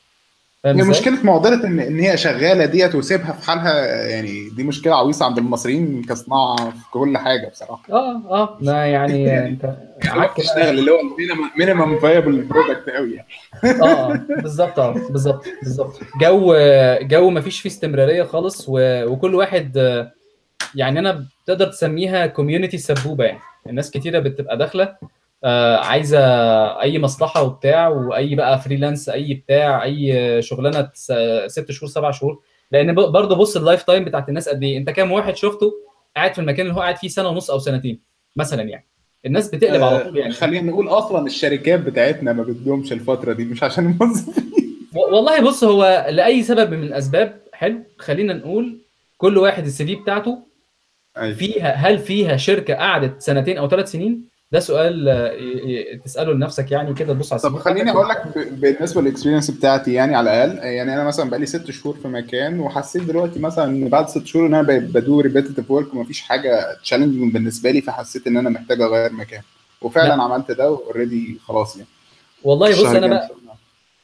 فاهم 0.65 0.81
هي؟ 0.81 0.91
مشكلة 0.91 1.19
معضلة 1.25 1.65
ان 1.67 1.81
إن 1.81 2.01
هي 2.01 2.17
شغالة 2.17 2.65
ديت 2.67 2.95
وسيبها 2.95 3.33
في 3.33 3.47
حالها 3.47 3.87
يعني 4.07 4.49
دي 4.57 4.63
مشكلة 4.63 4.97
عويصة 4.97 5.27
عند 5.27 5.39
المصريين 5.39 6.03
كصناعه 6.09 6.71
في 6.71 6.91
كل 6.93 7.19
حاجة 7.19 7.49
بصراحة 7.49 7.83
آه 7.93 8.23
آه 8.31 8.59
ما 8.61 8.87
يعني 8.87 9.39
انت 9.47 9.65
بقى. 10.17 10.35
تشتغل 10.37 10.79
اللي 10.79 10.91
هو 10.91 10.99
minimum 11.59 11.99
viable 11.99 12.43
product 12.43 12.91
قوي 12.91 13.13
يعني 13.15 13.29
آه 13.83 14.13
آه، 14.13 14.27
بالظبط 14.43 14.79
آه 14.79 14.93
بالظبط 15.11 15.45
بالظبط 15.63 16.01
جو 16.21 16.55
جو 17.03 17.31
ما 17.31 17.41
فيش 17.41 17.61
فيه 17.61 17.69
استمرارية 17.71 18.23
خالص 18.23 18.65
و... 18.69 19.05
وكل 19.07 19.35
واحد 19.35 19.77
يعني 20.75 20.99
أنا 20.99 21.25
تقدر 21.47 21.67
تسميها 21.67 22.27
community 22.27 22.79
سبوبة 22.79 23.25
يعني 23.25 23.41
الناس 23.67 23.91
كتيرة 23.91 24.19
بتبقى 24.19 24.57
داخلة 24.59 24.95
عايزة 25.79 26.19
أي 26.81 26.99
مصلحة 26.99 27.43
وبتاع 27.43 27.89
وأي 27.89 28.35
بقى 28.35 28.61
freelance 28.61 29.09
أي 29.09 29.35
بتاع 29.35 29.83
أي 29.85 30.43
شغلانة 30.43 30.91
ست 31.47 31.71
شهور 31.71 31.91
سبع 31.91 32.11
شهور. 32.11 32.43
لأن 32.73 32.95
برضه 32.95 33.37
بص 33.37 33.57
ال 33.57 33.83
lifetime 33.83 34.05
بتاعت 34.05 34.29
الناس 34.29 34.49
قد 34.49 34.63
إيه. 34.63 34.79
أنت 34.79 34.91
كام 34.91 35.13
واحد 35.13 35.37
شفته 35.37 35.73
قاعد 36.17 36.33
في 36.35 36.39
المكان 36.41 36.67
اللي 36.67 36.77
هو 36.77 36.81
قاعد 36.81 36.97
فيه 36.97 37.09
سنة 37.09 37.29
ونص 37.29 37.51
أو 37.51 37.59
سنتين 37.59 38.01
مثلا 38.37 38.63
يعني. 38.63 38.87
الناس 39.27 39.49
بتقلب 39.55 39.83
على 39.83 40.05
طول 40.05 40.17
يعني. 40.17 40.33
خلينا 40.33 40.71
نقول 40.71 40.89
أصلا 40.89 41.27
الشركات 41.27 41.81
بتاعتنا 41.81 42.33
ما 42.33 42.43
بتدومش 42.43 42.93
الفترة 42.93 43.33
دي 43.33 43.45
مش 43.45 43.63
عشان 43.63 43.87
الموظفين. 43.87 44.53
والله 45.13 45.41
بص 45.41 45.65
هو 45.65 46.07
لأي 46.11 46.43
سبب 46.43 46.75
من 46.75 46.83
الأسباب 46.83 47.41
حلو 47.53 47.83
خلينا 47.99 48.33
نقول 48.35 48.79
كل 49.19 49.39
واحد 49.39 49.67
ال 49.67 49.87
CV 49.87 49.95
بتاعته 49.95 50.39
أيوة. 51.17 51.35
فيها 51.35 51.73
هل 51.73 51.99
فيها 51.99 52.37
شركة 52.37 52.75
قعدت 52.75 53.21
سنتين 53.21 53.59
أو 53.59 53.69
ثلاث 53.69 53.91
سنين؟ 53.91 54.32
ده 54.53 54.61
سؤال 54.61 55.09
آه، 55.09 55.97
تسأله 56.05 56.33
لنفسك 56.33 56.71
يعني 56.73 56.95
كده 56.95 57.13
تبص 57.15 57.33
على 57.33 57.43
طب 57.43 57.57
خليني. 57.59 57.91
أقول 57.91 58.09
لك 58.09 58.23
بالنسبة 58.53 59.01
لل 59.03 59.11
experience 59.11 59.51
بتاعتي 59.51 59.93
يعني 59.93 60.15
على 60.17 60.31
الأقل 60.45 60.59
يعني 60.67 60.95
أنا 60.95 61.05
مثلا 61.05 61.31
بقالي 61.31 61.47
ست 61.47 61.71
شهور 61.71 61.97
في 62.03 62.09
مكان 62.09 62.61
وحسيت 62.61 63.03
دلوقتي 63.03 63.41
مثلا 63.41 63.65
إن 63.65 63.89
بعد 63.89 64.09
ست 64.09 64.27
شهور 64.27 64.47
إن 64.47 64.55
أنا 64.55 64.63
بقيت 64.63 64.83
ب 64.83 64.95
do 64.95 65.21
repetitive 65.21 65.71
work 65.71 65.95
ومفيش 65.95 66.21
حاجة 66.21 66.75
challenging 66.83 67.33
بالنسبة 67.33 67.71
لي 67.71 67.81
فحسيت 67.81 68.27
إن 68.27 68.37
أنا 68.37 68.51
محتاج 68.51 68.81
أغير 68.81 69.13
مكان 69.13 69.43
وفعلا 69.83 70.17
لا. 70.17 70.23
عملت 70.23 70.51
ده 70.51 70.71
و 70.71 70.79
already 70.79 71.39
خلاص 71.45 71.77
يعني 71.77 71.89
والله 72.45 72.71
بص 72.71 72.85
أنا 72.85 73.07
بقى. 73.07 73.29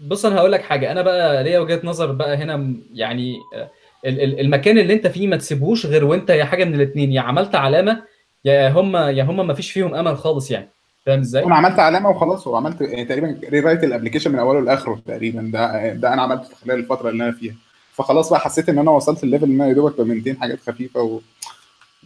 بص 0.01 0.25
أنا 0.27 0.37
هقول 0.37 0.53
لك 0.53 0.63
حاجة 0.63 0.93
أنا 0.93 1.03
بقى 1.03 1.45
ليا 1.45 1.59
وجهة 1.59 1.81
نظر 1.85 2.13
بقى 2.13 2.37
هنا 2.37 2.75
يعني 2.95 3.37
آه، 3.55 3.71
ال- 4.07 4.21
ال- 4.21 4.41
المكان 4.41 4.79
اللي 4.79 4.93
أنت 4.95 5.07
فيه 5.07 5.27
ما 5.29 5.37
تسيبوش 5.37 5.87
غير 5.87 6.05
وأنت 6.05 6.31
يا 6.31 6.45
حاجة 6.45 6.65
من 6.65 6.75
الاثنين 6.75 7.13
يا 7.13 7.21
عملت 7.21 7.55
علامة 7.55 8.03
يا 8.45 8.69
هم 8.71 8.97
يا 8.97 9.23
هم 9.25 9.47
ما 9.47 9.55
فيش 9.55 9.71
فيهم 9.73 9.95
أمل 9.95 10.19
خالص 10.19 10.51
يعني. 10.51 10.69
فاهم 11.07 11.21
إزاي؟ 11.21 11.45
أنا 11.45 11.55
عملت 11.55 11.79
علامه 11.79 12.11
وخلاص 12.11 12.47
وعملت 12.47 12.81
يعني 12.81 13.05
تقريبا 13.05 13.41
rewrite 13.49 13.61
ال 13.61 13.85
application 13.85 14.33
من 14.33 14.39
أوله 14.39 14.61
لآخره 14.61 15.03
تقريبا. 15.07 15.51
ده 15.53 15.93
ده 15.93 16.13
أنا 16.13 16.23
عملته 16.23 16.49
خلال 16.65 16.79
الفترة 16.79 17.09
اللي 17.11 17.25
أنا 17.25 17.33
فيها. 17.33 17.55
فخلاص 17.93 18.31
بقى 18.31 18.41
حسيت 18.41 18.69
إن 18.69 18.79
أنا 18.79 18.91
وصلت 18.91 19.25
ال 19.25 19.28
level 19.28 19.45
إن 19.45 19.55
أنا 19.55 19.69
يا 19.69 19.73
دوبك 19.73 20.01
ب 20.01 20.05
maintain 20.05 20.37
حاجات 20.41 20.59
خفيفة 20.67 21.01
و 21.03 21.21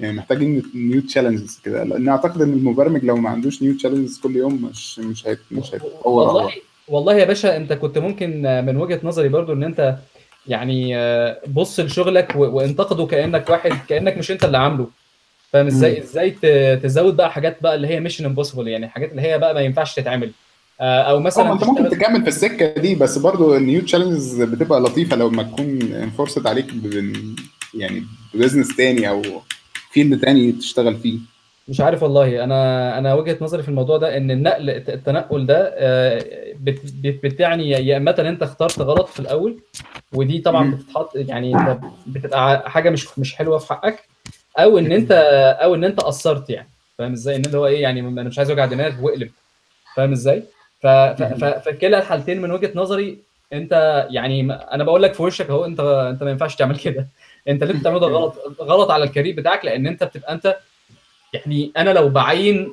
يعني 0.00 0.16
محتاجين 0.16 0.62
new 0.74 1.00
challenges 1.00 1.60
كده. 1.64 1.84
لأن 1.84 2.08
أعتقد 2.08 2.42
إن 2.42 2.52
المبرمج 2.52 3.04
لو 3.04 3.16
ما 3.16 3.30
عندوش 3.30 3.62
new 3.62 3.74
challenges 3.74 4.20
كل 4.20 4.36
يوم 4.36 4.64
مش 4.64 4.98
مش 4.98 5.26
هيت 5.26 5.38
مش 5.50 5.74
هيتطور 5.74 5.92
والله 6.04 6.52
والله 6.88 7.14
يا 7.14 7.24
باشا 7.24 7.56
أنت 7.56 7.72
كنت 7.72 7.98
ممكن 7.98 8.46
آه، 8.46 8.60
من 8.60 8.76
وجهة 8.76 9.00
نظري 9.02 9.28
برضو 9.28 9.52
إن 9.52 9.62
أنت 9.62 9.96
يعني 10.46 10.96
آه، 10.96 11.40
بص 11.48 11.80
لشغلك 11.80 12.32
وانتقده 12.36 13.06
كأنك 13.06 13.50
واحد 13.50 13.72
كأنك 13.88 14.18
مش 14.18 14.30
أنت 14.30 14.44
اللي 14.44 14.58
عامله. 14.58 14.86
فاهم 15.52 15.66
إزاي؟ 15.66 15.98
إزاي 16.02 16.30
تزود 16.76 17.16
بقى 17.16 17.32
حاجات 17.32 17.56
بقى 17.62 17.74
اللي 17.74 17.88
هي 17.88 18.00
mission 18.00 18.24
impossible 18.24 18.68
يعني 18.68 18.88
حاجات 18.88 19.10
اللي 19.10 19.22
هي 19.22 19.38
بقى 19.38 19.54
ما 19.54 19.60
ينفعش 19.60 19.94
تتعمل. 19.94 20.30
آه، 20.80 21.00
أو 21.02 21.20
مثلا 21.20 21.52
أنت 21.52 21.64
ممكن 21.64 21.88
تكمل 21.90 22.22
في 22.22 22.28
السكة 22.28 22.74
دي 22.80 22.94
بس 22.94 23.18
برضو 23.18 23.56
ال 23.56 23.62
new 23.62 23.80
challenges 23.82 24.42
بتبقى 24.42 24.80
لطيفة 24.80 25.16
لو 25.16 25.30
ما 25.30 25.42
تكون 25.42 25.82
enforced 25.82 26.46
عليك 26.46 26.66
يعني 27.74 28.02
business 28.34 28.76
تاني 28.76 29.08
أو 29.08 29.22
field 29.92 30.20
تاني 30.20 30.52
تشتغل 30.52 30.96
فيه. 30.96 31.18
مش 31.68 31.80
عارف 31.80 32.02
والله. 32.02 32.44
أنا 32.44 32.98
أنا 32.98 33.14
وجهة 33.14 33.38
نظري 33.40 33.62
في 33.62 33.68
الموضوع 33.68 33.96
ده 33.96 34.16
إن 34.16 34.30
النقل 34.30 34.70
التنقل 34.70 35.46
ده 35.46 35.74
آه، 35.76 36.24
بت- 36.60 36.92
بت- 37.02 37.20
بتعني 37.26 37.70
يا- 37.70 37.96
إما 37.96 38.10
أنت 38.28 38.42
اخترت 38.42 38.78
غلط 38.78 39.08
في 39.08 39.20
الأول 39.20 39.60
ودي 40.12 40.38
طبعا. 40.38 40.70
بتتحط 40.74 41.10
يعني 41.16 41.54
أنت 41.54 41.78
بتبقى 42.06 42.70
حاجة 42.70 42.90
مش 42.90 43.18
مش 43.18 43.34
حلوة 43.34 43.58
في 43.58 43.68
حقك 43.68 44.11
أو 44.58 44.78
إن 44.78 44.92
انت 44.92 45.12
أو 45.62 45.74
إن 45.74 45.84
أنت 45.84 46.00
قصرت 46.00 46.50
يعني. 46.50 46.68
فاهم 46.98 47.12
إزاي؟ 47.12 47.36
إن 47.36 47.44
اللي 47.44 47.58
هو 47.58 47.66
إيه 47.66 47.82
يعني 47.82 48.00
أنا 48.00 48.22
مش 48.22 48.38
عايز 48.38 48.50
اوجع 48.50 48.66
دماغ 48.66 48.92
وأقلب. 49.04 49.30
فاهم 49.96 50.12
إزاي؟ 50.12 50.42
فكلا 50.80 51.98
الحالتين 51.98 52.42
من 52.42 52.50
وجهة 52.50 52.72
نظري 52.74 53.18
أنت 53.52 54.06
يعني 54.10 54.52
أنا 54.52 54.84
بقول 54.84 55.02
لك 55.02 55.14
في 55.14 55.22
وشك 55.22 55.50
أهو 55.50 55.64
انت 55.64 55.80
أنت 55.80 56.22
ما 56.22 56.30
ينفعش 56.30 56.56
تعمل 56.56 56.78
كده. 56.78 57.06
أنت 57.48 57.62
اللي 57.62 57.74
انت 57.74 57.80
بتعمله 57.80 58.00
ده 58.00 58.06
غلط 58.06 58.34
غلط 58.60 58.90
على 58.90 59.04
الكارير 59.04 59.36
بتاعك 59.36 59.64
لأن 59.64 59.86
أنت 59.86 60.04
بتبقى 60.04 60.32
أنت 60.32 60.56
يعني 61.32 61.72
أنا 61.76 61.90
لو 61.90 62.08
بعين 62.08 62.72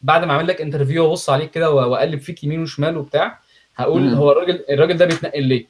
بعد 0.00 0.24
ما 0.24 0.32
أعمل 0.32 0.46
لك 0.46 0.60
interview 0.60 1.04
وأبص 1.04 1.30
عليك 1.30 1.50
كده 1.50 1.70
وأقلب 1.70 2.20
فيك 2.20 2.44
يمين 2.44 2.62
وشمال 2.62 2.96
وبتاع 2.96 3.38
هقول. 3.76 4.14
هو 4.14 4.32
الراجل 4.32 4.64
الراجل 4.70 4.96
ده 4.96 5.04
بيتنقل 5.06 5.42
ليه؟ 5.42 5.66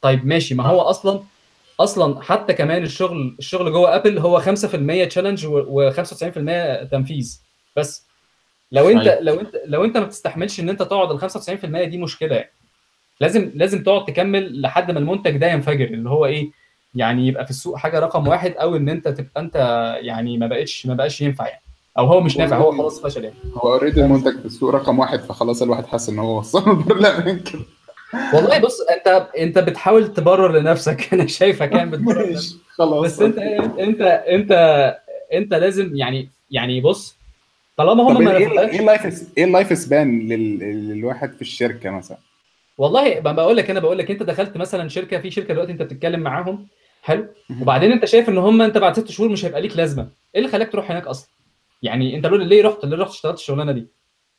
طيب 0.00 0.26
ماشي 0.26 0.54
ما 0.54 0.64
هو 0.64 0.80
أصلا 0.80 1.20
أصلا 1.80 2.22
حتى 2.22 2.52
كمان 2.52 2.82
الشغل 2.82 3.36
الشغل 3.38 3.72
جوه 3.72 3.96
Apple 3.96 4.18
هو 4.18 4.40
5% 4.40 4.44
challenge 5.08 5.46
و95% 5.46 6.90
تنفيذ. 6.90 7.40
بس 7.76 8.06
لو 8.72 8.88
أنت 8.88 9.06
أيوة. 9.06 9.20
لو 9.20 9.40
أنت 9.40 9.50
لو 9.66 9.84
أنت 9.84 9.96
ما 9.96 10.04
بتستحملش 10.04 10.60
إن 10.60 10.68
أنت 10.68 10.82
تقعد 10.82 11.10
ال 11.10 11.30
95% 11.30 11.88
دي 11.88 11.98
مشكلة. 11.98 12.36
يعني 12.36 12.50
لازم 13.20 13.52
لازم 13.54 13.82
تقعد 13.82 14.04
تكمل 14.04 14.60
لحد 14.60 14.90
ما 14.90 14.98
المنتج 14.98 15.36
ده 15.36 15.46
ينفجر. 15.46 15.84
اللي 15.84 16.10
هو 16.10 16.26
إيه؟ 16.26 16.50
يعني 16.94 17.26
يبقى 17.26 17.44
في 17.44 17.50
السوق 17.50 17.76
حاجة 17.76 17.98
رقم 17.98 18.28
واحد 18.28 18.52
أو 18.52 18.76
إن 18.76 18.88
أنت 18.88 19.08
تبقى 19.08 19.40
أنت 19.40 19.56
يعني 20.02 20.38
ما 20.38 20.46
بقتش 20.46 20.86
ما 20.86 20.94
بقاش 20.94 21.20
ينفع 21.20 21.48
يعني. 21.48 21.62
أو 21.98 22.06
هو 22.06 22.20
مش 22.20 22.36
نافع 22.36 22.56
هو 22.56 22.72
خلاص 22.72 23.00
فشل 23.00 23.24
يعني. 23.24 23.36
هو 23.54 23.72
already 23.72 24.04
المنتج 24.04 24.38
في 24.38 24.46
السوق 24.46 24.74
رقم 24.74 24.98
واحد 24.98 25.20
فخلاص 25.20 25.62
الواحد 25.62 25.86
حاسس 25.86 26.08
إن 26.08 26.18
هو 26.18 26.36
وصل 26.38 26.70
البرلمان 26.70 27.38
كده. 27.38 27.62
والله 28.34 28.58
بص 28.58 28.80
انت 28.80 29.28
انت 29.38 29.58
بتحاول 29.58 30.14
تبرر 30.14 30.58
لنفسك. 30.58 31.08
أنا 31.14 31.26
شايفك 31.26 31.72
يعني 31.72 31.90
بتبرر 31.90 32.36
خلاص. 32.74 33.04
بس 33.04 33.20
انت 33.20 33.38
انت 33.78 34.00
انت 34.28 34.52
انت 35.32 35.54
لازم 35.54 35.96
يعني 35.96 36.28
يعني 36.50 36.80
بص 36.80 37.16
طالما 37.76 38.02
هم 38.02 38.24
ما 38.24 38.36
إيه 38.36 38.38
إيه 38.52 38.80
اللايف 38.80 39.04
إيه 39.38 39.44
ال 39.44 39.51
life 39.51 39.78
span 39.78 40.18
لل- 40.28 40.58
للواحد 40.88 41.32
في 41.34 41.42
الشركة 41.42 41.90
مثلا؟ 41.90 42.18
والله 42.78 43.20
ما 43.24 43.32
بقول 43.32 43.56
لك 43.56 43.70
أنا 43.70 43.80
بقول 43.80 43.98
لك 43.98 44.10
أنت 44.10 44.22
دخلت 44.22 44.56
مثلا 44.56 44.88
شركة 44.88 45.20
في 45.20 45.30
شركة 45.30 45.54
دلوقتي 45.54 45.72
أنت 45.72 45.82
بتتكلم 45.82 46.20
معاهم 46.20 46.66
حلو. 47.02 47.26
وبعدين 47.62 47.92
أنت 47.92 48.04
شايف 48.04 48.28
إن 48.28 48.38
هم 48.38 48.62
أنت 48.62 48.78
بعد 48.78 48.96
ست 49.00 49.10
شهور 49.10 49.28
مش 49.28 49.44
هيبقى 49.44 49.60
ليك 49.60 49.76
لازمة. 49.76 50.02
إيه 50.34 50.40
اللي 50.40 50.52
خلاك 50.52 50.72
تروح 50.72 50.90
هناك 50.90 51.06
أصلا؟ 51.06 51.28
يعني 51.82 52.16
أنت 52.16 52.26
ليه 52.26 52.62
رحت 52.62 52.84
ليه 52.84 52.96
رحت 52.96 53.10
اشتغلت 53.10 53.38
الشغلانة 53.38 53.72
دي؟ 53.72 53.86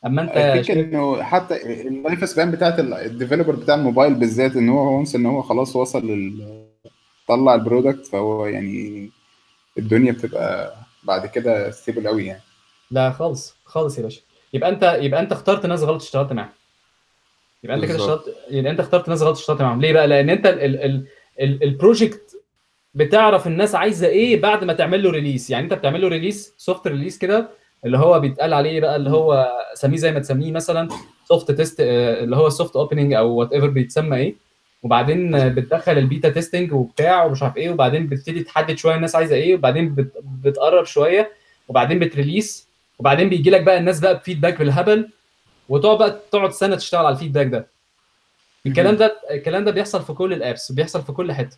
أما 0.05 0.21
أنت 0.21 0.31
الفكرة 0.31 0.81
إنه 0.81 1.23
حتى 1.23 1.81
ال 1.87 1.96
life 1.96 2.29
span 2.29 2.51
بتاعت 2.51 2.79
ال 2.79 2.87
developer 2.87 3.55
بتاع 3.55 3.75
الموبايل 3.75 4.13
بالذات 4.13 4.55
إن 4.55 4.69
هو 4.69 4.97
once 4.97 5.15
إن 5.15 5.25
هو 5.25 5.41
خلاص 5.41 5.75
وصل 5.75 6.07
لل 6.07 6.65
طلع 7.27 7.55
ال 7.55 7.62
product 7.62 8.05
فهو 8.05 8.45
يعني 8.45 9.09
الدنيا 9.77 10.11
بتبقى 10.11 10.75
بعد 11.03 11.25
كده 11.25 11.71
stable 11.71 12.07
قوي 12.07 12.25
يعني. 12.25 12.41
لا 12.91 13.11
خالص 13.11 13.55
خالص 13.65 13.97
يا 13.97 14.03
باشا. 14.03 14.21
يبقى 14.53 14.69
انت 14.69 14.97
يبقى 15.01 15.19
أنت 15.19 15.31
اخترت 15.31 15.65
ناس 15.65 15.81
غلط 15.83 16.01
اشتغلت 16.01 16.33
معاهم. 16.33 16.49
يبقى 17.63 17.75
أنت 17.75 17.85
كده. 17.85 17.95
اشتغلت 17.95 18.35
يبقى 18.51 18.71
أنت 18.71 18.79
اخترت 18.79 19.09
ناس 19.09 19.21
غلط 19.21 19.37
اشتغلت 19.37 19.61
معاهم. 19.61 19.81
ليه 19.81 19.93
بقى؟ 19.93 20.07
لأن 20.07 20.29
أنت 20.29 20.45
ال 20.45 20.59
ال 20.59 20.83
ال 20.83 21.05
ال 21.41 21.63
ال 21.63 21.72
project 21.73 22.37
بتعرف 22.93 23.47
الناس 23.47 23.75
عايزة 23.75 24.07
إيه 24.07 24.41
بعد 24.41 24.63
ما 24.63 24.73
تعمل 24.73 25.03
له 25.03 25.09
release 25.11 25.49
يعني 25.49 25.63
أنت 25.63 25.73
بتعمل 25.73 26.01
له 26.01 26.07
release 26.07 26.53
soft 26.57 26.87
release 26.87 27.17
كده 27.17 27.49
اللي 27.85 27.97
هو 27.97 28.19
بيتقال 28.19 28.53
عليه 28.53 28.79
بقى 28.79 28.95
اللي 28.95 29.09
هو 29.09 29.51
سميه 29.73 29.97
زي 29.97 30.11
ما 30.11 30.19
تسميه 30.19 30.51
مثلا 30.51 30.89
soft 31.25 31.51
test 31.51 31.79
اللي 31.79 32.35
هو 32.35 32.47
ال 32.47 32.53
soft 32.53 32.75
opening 32.75 33.13
أو 33.13 33.35
whatever 33.35 33.67
بيتسمى 33.67 34.17
إيه. 34.17 34.35
وبعدين 34.83 35.35
آه، 35.35 35.47
بتدخل 35.47 35.97
ال 35.97 36.04
beta 36.04 36.29
testing 36.29 36.73
وبتاع 36.73 37.23
ومش 37.25 37.43
عارف 37.43 37.57
إيه 37.57 37.69
وبعدين 37.69 38.07
بتبتدي 38.07 38.43
تحدد 38.43 38.75
شوية 38.77 38.95
الناس 38.95 39.15
عايزة 39.15 39.35
إيه 39.35 39.55
وبعدين 39.55 39.95
بت 39.95 40.13
بتقرب 40.23 40.85
شوية 40.85 41.31
وبعدين 41.67 41.99
بت 41.99 42.14
release 42.14 42.67
وبعدين 42.99 43.29
بيجي 43.29 43.49
لك 43.49 43.61
بقى 43.63 43.77
الناس 43.77 43.99
بقى 43.99 44.15
ب 44.17 44.22
feedback 44.22 44.59
بالهبل 44.59 45.09
وتقعد 45.69 45.97
بقى 45.97 46.19
تقعد 46.31 46.51
سنة 46.51 46.75
تشتغل 46.75 47.05
على 47.05 47.13
ال 47.15 47.19
feedback 47.19 47.47
ده. 47.47 47.67
الكلام 48.65 48.95
ده 48.95 49.19
الكلام 49.31 49.65
ده 49.65 49.71
بيحصل 49.71 50.01
في 50.03 50.13
كل 50.13 50.33
ال 50.33 50.41
apps 50.41 50.71
بيحصل 50.71 51.01
في 51.01 51.11
كل 51.11 51.31
حتة. 51.31 51.57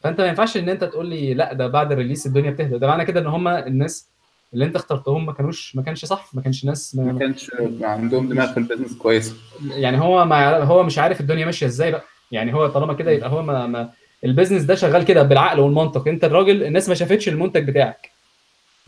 فأنت 0.00 0.20
ما 0.20 0.26
ينفعش 0.26 0.56
إن 0.56 0.68
أنت 0.68 0.84
تقول 0.84 1.06
لي 1.06 1.34
لأ 1.34 1.52
ده 1.52 1.66
بعد 1.66 1.92
ال 1.92 1.96
release 1.96 2.26
الدنيا 2.26 2.50
بتهدى. 2.50 2.78
ده 2.78 2.86
معنى 2.86 3.04
كده 3.04 3.20
إن 3.20 3.26
هم 3.26 3.48
الناس 3.48 4.08
اللي 4.54 4.64
انت 4.64 4.76
اخترتهم 4.76 5.26
ما 5.26 5.32
كانوش 5.32 5.76
ما 5.76 5.82
كانش 5.82 6.04
صح 6.04 6.28
ما 6.34 6.42
كانش 6.42 6.64
ناس 6.64 6.94
ما 6.94 7.12
ما 7.12 7.18
كانش 7.18 7.50
عندهم 7.82 8.28
دماغ 8.28 8.52
في 8.52 8.58
ال 8.58 8.62
business 8.62 8.96
كويس. 8.96 9.34
يعني 9.70 10.00
هو 10.00 10.24
ما 10.24 10.58
هو 10.58 10.82
مش 10.82 10.98
عارف 10.98 11.20
الدنيا 11.20 11.46
ماشية 11.46 11.66
إزاي 11.66 11.90
بقى. 11.90 12.04
يعني 12.32 12.54
هو 12.54 12.66
طالما 12.66 12.94
كده 12.94 13.10
يبقى 13.10 13.30
هو 13.30 13.42
ما, 13.42 13.66
ما 13.66 13.90
ال 14.24 14.28
business 14.28 14.62
ده 14.62 14.74
شغال 14.74 15.04
كده 15.04 15.22
بالعقل 15.22 15.60
والمنطق. 15.60 16.08
انت 16.08 16.24
الراجل 16.24 16.62
الناس 16.62 16.88
ما 16.88 16.94
شافتش 16.94 17.28
المنتج 17.28 17.68
بتاعك. 17.68 18.10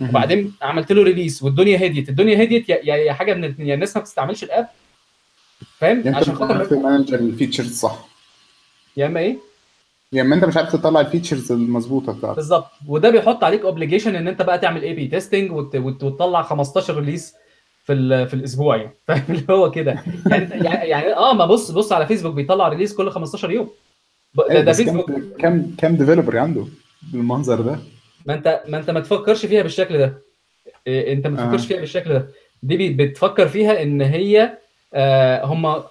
وبعدين 0.00 0.52
عملت 0.62 0.92
له 0.92 1.02
release 1.02 1.42
والدنيا 1.42 1.86
هديت. 1.86 2.08
الدنيا 2.08 2.42
هديت 2.44 2.68
يا 2.68 2.76
يا 2.76 3.12
حاجة 3.12 3.34
من 3.34 3.44
الاثنين 3.44 3.68
يا 3.68 3.74
الناس 3.74 3.96
ما 3.96 4.02
بتستعملش 4.02 4.44
ال 4.44 4.49
app. 4.49 4.68
فاهم؟ 5.78 6.02
انت 6.06 6.16
عشان 6.16 6.34
خاطر 6.34 6.64
t 6.64 6.71
manage 6.71 7.14
ال 7.14 7.21
features 7.21 7.80
صح. 7.80 8.08
يا 8.96 9.06
إما 9.06 9.20
إيه؟ 9.20 9.36
يا 10.14 10.22
اما 10.22 10.34
انت 10.34 10.44
مش 10.44 10.56
عارف 10.56 10.72
تطلع 10.72 11.00
ال 11.00 11.06
features 11.06 11.52
المظبوطة 11.52 12.12
بتاعتك. 12.12 12.36
بالظبط. 12.36 12.66
وده 12.88 13.10
بيحط 13.10 13.44
عليك 13.44 13.60
obligation 13.60 14.16
إن 14.16 14.28
أنت 14.28 14.42
بقى 14.42 14.58
تعمل 14.58 14.82
A/B 14.82 15.06
testing 15.06 15.52
وتطلع 15.52 16.42
15 16.42 16.98
release 16.98 17.34
في 17.84 18.26
في 18.26 18.34
الأسبوع 18.34 18.76
يعني. 18.76 18.94
فاهم 19.06 19.22
اللي 19.28 19.44
هو 19.50 19.70
كده. 19.70 20.04
يعني 20.30 20.64
يعني 20.64 20.88
يعني 20.88 21.14
آه 21.16 21.32
ما 21.32 21.46
بص 21.46 21.70
بص 21.70 21.92
على 21.92 22.06
فيسبوك 22.06 22.34
بيطلع 22.34 22.68
release 22.68 22.94
كل 22.94 23.10
15 23.10 23.50
يوم. 23.50 23.68
ده, 24.34 24.50
أيوة، 24.50 24.62
ده 24.62 24.72
فيسبوك 24.72 25.10
كام 25.38 25.74
كام 25.78 25.96
developer 25.96 26.38
عنده 26.38 26.66
بالمنظر 27.12 27.60
ده؟ 27.60 27.78
ما 28.26 28.34
أنت 28.34 28.62
ما 28.68 28.78
أنت 28.78 28.90
ما 28.90 29.00
تفكرش 29.00 29.46
فيها 29.46 29.62
بالشكل 29.62 29.98
ده. 29.98 30.18
إيه، 30.86 31.12
أنت 31.12 31.26
ما 31.26 31.36
تفكرش 31.36 31.64
آه. 31.64 31.68
فيها 31.68 31.80
بالشكل 31.80 32.12
ده. 32.12 32.28
دي 32.62 32.88
بتفكر 32.88 33.48
فيها 33.48 33.82
إن 33.82 34.02
هي 34.02 34.58
آه 34.94 35.44
هم 35.44 35.82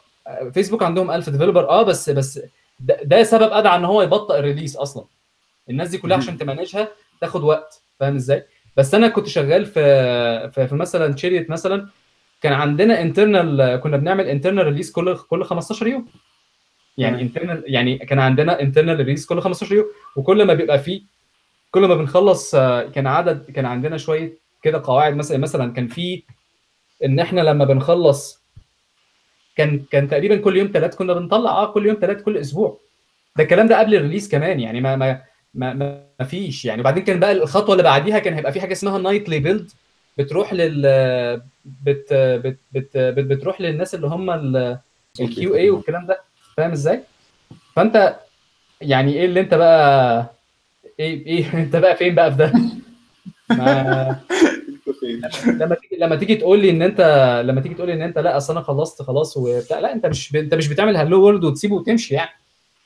فيسبوك 0.53 0.83
عندهم 0.83 1.11
1000 1.11 1.29
developer 1.29 1.69
آه 1.69 1.83
بس 1.83 2.09
بس 2.09 2.39
ده, 2.83 2.99
ده 3.03 3.23
سبب 3.23 3.51
أدعى 3.51 3.77
إن 3.77 3.85
هو 3.85 4.01
يبطئ 4.01 4.39
ال 4.39 4.44
release 4.44 4.75
أصلا 4.75 5.05
الناس 5.69 5.89
دي 5.89 5.97
كلها. 5.97 6.17
عشان 6.17 6.37
ت 6.37 6.43
manage 6.44 6.81
ها 6.81 6.87
تاخد 7.21 7.43
وقت 7.43 7.81
فاهم 7.99 8.15
إزاي 8.15 8.45
بس 8.77 8.95
أنا 8.95 9.07
كنت 9.07 9.27
شغال 9.27 9.65
في 9.65 10.51
في, 10.51 10.67
في 10.67 10.75
مثلا 10.75 11.15
شريت 11.15 11.49
مثلا 11.49 11.87
كان 12.41 12.53
عندنا 12.53 13.01
internal 13.01 13.75
كنا 13.83 13.97
بنعمل 13.97 14.27
internal 14.27 14.65
release 14.65 14.91
كل 14.91 15.17
كل 15.17 15.43
15 15.45 15.87
يوم 15.87 16.07
يعني. 16.97 17.21
internal 17.21 17.63
يعني 17.67 17.97
كان 17.97 18.19
عندنا 18.19 18.61
internal 18.61 18.97
release 18.97 19.25
كل 19.25 19.41
15 19.41 19.75
يوم 19.75 19.85
وكل 20.15 20.45
ما 20.45 20.53
بيبقى 20.53 20.79
فيه 20.79 21.01
كل 21.71 21.85
ما 21.87 21.95
بنخلص 21.95 22.55
كان 22.95 23.07
عدد 23.07 23.51
كان 23.51 23.65
عندنا 23.65 23.97
شوية 23.97 24.37
كده 24.61 24.81
قواعد 24.85 25.15
مثلا 25.15 25.37
مثلا 25.37 25.73
كان 25.73 25.87
في 25.87 26.23
إن 27.05 27.19
إحنا 27.19 27.41
لما 27.41 27.65
بنخلص 27.65 28.42
كان 29.55 29.79
كان 29.91 30.09
تقريبا 30.09 30.35
كل 30.37 30.57
يوم 30.57 30.69
ثلاث 30.73 30.95
كنا 30.95 31.13
بنطلع 31.13 31.51
آه 31.51 31.73
كل 31.73 31.85
يوم 31.85 31.97
ثلاث 32.01 32.21
كل 32.21 32.37
أسبوع. 32.37 32.77
ده 33.37 33.43
الكلام 33.43 33.67
ده 33.67 33.79
قبل 33.79 33.95
الريليس 33.95 34.29
كمان 34.29 34.59
يعني 34.59 34.81
ما 34.81 34.95
ما 34.95 35.21
ما, 35.53 35.73
ما 35.73 36.03
ما 36.19 36.25
فيش. 36.25 36.65
يعني 36.65 36.81
وبعدين 36.81 37.03
كان 37.03 37.19
بقى 37.19 37.31
الخطوة 37.31 37.71
اللي 37.71 37.83
بعديها 37.83 38.19
كان 38.19 38.33
هيبقى 38.33 38.51
في 38.51 38.61
حاجة 38.61 38.71
اسمها 38.71 38.97
نايتلي 38.99 39.39
بيلد 39.39 39.71
بتروح 40.17 40.53
لل 40.53 40.81
بت 41.65 42.13
بت 42.13 42.57
بت 42.73 42.97
بت 42.97 43.25
بتروح 43.25 43.61
للناس 43.61 43.95
اللي 43.95 44.07
هم 44.07 44.29
ال 45.19 45.55
QA 45.55 45.69
والكلام 45.69 46.05
ده. 46.05 46.21
فاهم 46.57 46.71
إزاي؟ 46.71 47.03
فأنت 47.75 48.15
يعني 48.81 49.13
إيه 49.13 49.25
اللي 49.25 49.39
أنت 49.39 49.53
بقى 49.53 50.25
إيه 50.99 51.25
إيه 51.25 51.53
أنت 51.63 51.75
بقى 51.75 51.95
فين 51.95 52.15
بقى 52.15 52.31
في 52.31 52.37
ده؟ 52.37 52.53
ما 53.49 54.19
لما 55.47 55.75
تيجي 55.75 55.95
لما 55.99 56.15
تيجي 56.15 56.35
تقول 56.35 56.59
لي 56.59 56.69
إن 56.69 56.81
انت 56.81 57.01
لما 57.45 57.61
تيجي 57.61 57.75
تقول 57.75 57.87
لي 57.87 57.93
إن 57.93 58.01
أنت 58.01 58.19
لأ 58.19 58.37
أصل 58.37 58.53
أنا 58.53 58.61
خلصت 58.65 59.01
خلاص 59.01 59.37
وبتاع 59.37 59.79
لأ 59.79 59.93
أنت 59.93 60.05
مش 60.05 60.31
ب... 60.31 60.35
أنت 60.35 60.53
مش 60.53 60.67
بتعمل 60.67 60.97
hello 60.97 61.21
world 61.21 61.43
وتسيبه 61.43 61.75
وتمشي 61.75 62.15
يعني. 62.15 62.29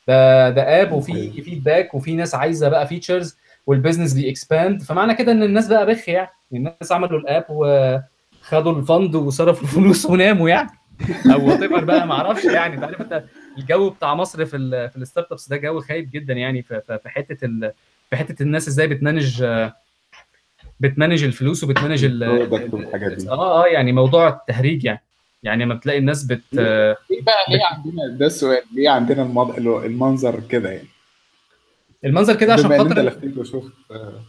ده 0.07 0.49
ده 0.49 0.81
app 0.81 0.91
وفي 0.91 1.41
feedback 1.41 1.93
وفي 1.93 2.15
ناس 2.15 2.35
عايزة 2.35 2.69
بقى 2.69 2.87
features 2.87 3.37
وال 3.67 3.77
business 3.77 4.13
بي 4.13 4.30
expand 4.30 4.81
فمعنى 4.81 5.15
كده 5.15 5.31
إن 5.31 5.43
الناس 5.43 5.67
بقى 5.67 5.85
بخ 5.85 6.09
يعني. 6.09 6.29
الناس 6.53 6.91
عملوا 6.91 7.19
ال 7.19 7.26
app 7.26 7.45
وخدوا 7.49 8.71
ال 8.79 8.87
fund 8.87 9.15
وصرفوا 9.15 9.63
الفلوس 9.63 10.05
وناموا 10.05 10.49
يعني. 10.49 10.69
أو 11.33 11.49
what 11.49 11.63
بقى 11.83 12.07
ما 12.07 12.13
أعرفش 12.13 12.45
يعني. 12.45 12.75
أنت 12.75 12.83
عارف 12.83 13.01
أنت 13.01 13.23
الجو 13.57 13.89
بتاع 13.89 14.15
مصر 14.15 14.45
في 14.45 14.57
ال 14.57 14.89
في 14.89 14.95
ال 14.97 15.31
startups 15.31 15.49
ده 15.49 15.57
جو 15.57 15.79
خايب 15.81 16.09
جدا 16.13 16.33
يعني. 16.33 16.61
في, 16.61 16.81
في 16.87 16.99
في 17.03 17.09
حتة 17.09 17.45
ال 17.45 17.71
في 18.09 18.15
حتة 18.15 18.43
الناس 18.43 18.67
إزاي 18.67 18.87
بت 18.87 19.01
manage 19.01 19.43
بت 20.79 20.90
manage 20.90 21.23
الفلوس 21.23 21.63
وبت 21.63 21.77
manage 21.77 22.05
ال 22.05 22.23
آه 22.23 23.31
آه 23.31 23.65
يعني 23.65 23.91
موضوع 23.91 24.27
التهريج 24.27 24.83
يعني. 24.83 25.03
يعني 25.43 25.63
لما 25.65 25.73
بتلاقي 25.75 25.99
الناس 25.99 26.23
بت 26.23 26.41
ليه 26.53 26.95
بقى 27.21 27.45
ليه 27.49 27.63
عندنا 27.71 28.07
ده 28.17 28.25
السؤال 28.25 28.61
ليه 28.75 28.89
عندنا 28.89 29.21
المض... 29.21 29.55
المنظر 29.57 30.39
كده 30.49 30.69
يعني؟ 30.71 30.87
المنظر 32.05 32.35
كده 32.35 32.53
عشان 32.53 32.71
انت 32.71 32.81
خاطر 32.81 33.01
لفيت 33.01 33.37
وشفت 33.37 33.71
آه، 33.91 34.21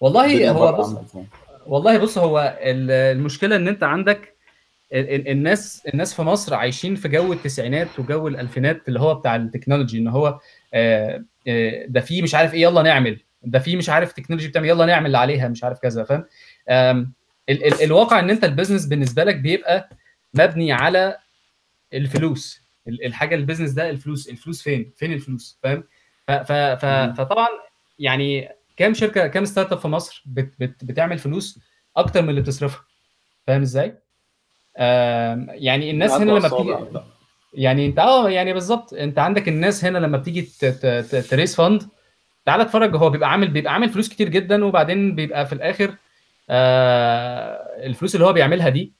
والله 0.00 0.50
هو 0.50 0.72
بص 0.72 0.86
إزاي. 0.88 1.24
والله 1.66 1.98
بص 1.98 2.18
هو 2.18 2.58
ال- 2.60 2.90
المشكلة 2.90 3.56
إن 3.56 3.68
أنت 3.68 3.82
عندك 3.82 4.36
ال- 4.92 5.10
ال- 5.14 5.28
الناس 5.28 5.82
الناس 5.94 6.14
في 6.14 6.22
مصر 6.22 6.54
عايشين 6.54 6.94
في 6.94 7.08
جو 7.08 7.32
التسعينات 7.32 7.88
وجو 7.98 8.28
الألفينات 8.28 8.88
اللي 8.88 9.00
هو 9.00 9.14
بتاع 9.14 9.36
ال 9.36 9.42
technology 9.42 9.98
إن 9.98 10.08
هو 10.08 10.38
آه، 10.74 11.24
آه، 11.48 11.86
ده 11.88 12.00
في 12.00 12.22
مش 12.22 12.34
عارف 12.34 12.54
إيه 12.54 12.62
يلا 12.62 12.82
نعمل. 12.82 13.20
ده 13.42 13.58
في 13.58 13.76
مش 13.76 13.88
عارف 13.88 14.12
technology 14.12 14.48
بتعمل 14.48 14.68
يلا 14.68 14.86
نعمل 14.86 15.06
اللي 15.06 15.18
عليها 15.18 15.48
مش 15.48 15.64
عارف 15.64 15.78
كذا 15.78 16.04
فاهم؟ 16.04 16.24
ال- 16.68 17.10
ال- 17.48 17.82
الواقع 17.82 18.18
إن 18.20 18.30
أنت 18.30 18.44
ال 18.44 18.49
business 18.49 18.86
بالنسبة 18.86 19.24
لك 19.24 19.36
بيبقى 19.36 19.88
مبني 20.34 20.72
على 20.72 21.16
الفلوس. 21.94 22.60
ال- 22.88 23.04
الحاجة 23.06 23.34
ال 23.34 23.38
business 23.38 23.70
ده 23.70 23.90
الفلوس 23.90 24.28
الفلوس 24.28 24.62
فين؟ 24.62 24.92
فين 24.96 25.12
الفلوس؟ 25.12 25.58
فاهم؟ 25.62 25.84
ف- 26.28 26.30
ف- 26.32 26.52
ف- 26.52 26.84
مم. 26.84 27.14
فطبعا 27.14 27.48
يعني 27.98 28.48
كام 28.76 28.94
شركة 28.94 29.26
كام 29.26 29.44
startup 29.44 29.78
في 29.78 29.88
مصر 29.88 30.22
بت 30.26 30.54
بت 30.60 30.84
بتعمل 30.84 31.18
فلوس 31.18 31.58
أكتر 31.96 32.22
من 32.22 32.30
اللي 32.30 32.40
بتصرفها؟ 32.40 32.84
فاهم 33.46 33.62
إزاي؟ 33.62 33.98
يعني 34.78 35.90
الناس 35.90 36.12
هنا 36.12 36.30
لما 36.32 36.48
بتيجي 36.48 36.76
يعني 37.54 37.86
أنت 37.86 37.98
آه 37.98 38.30
يعني 38.30 38.52
بالظبط 38.52 38.94
أنت 38.94 39.18
عندك 39.18 39.48
الناس 39.48 39.84
هنا 39.84 39.98
لما 39.98 40.18
بتيجي 40.18 40.42
ت 41.30 41.34
raise 41.34 41.56
fund 41.56 41.82
تعالى 42.46 42.62
اتفرج. 42.62 42.96
هو 42.96 43.10
بيبقى 43.10 43.30
عامل 43.30 43.48
بيبقى 43.48 43.72
عامل 43.72 43.88
فلوس 43.88 44.08
كتير 44.08 44.28
جدا 44.28 44.64
وبعدين 44.64 45.14
بيبقى 45.14 45.46
في 45.46 45.52
الآخر 45.52 45.94
آه 46.50 47.86
الفلوس 47.86 48.14
اللي 48.14 48.26
هو 48.26 48.32
بيعملها 48.32 48.68
دي 48.68 48.92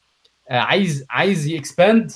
آه، 0.50 0.58
عايز 0.58 1.06
عايز 1.10 1.46
ي 1.46 1.56
expand 1.56 2.12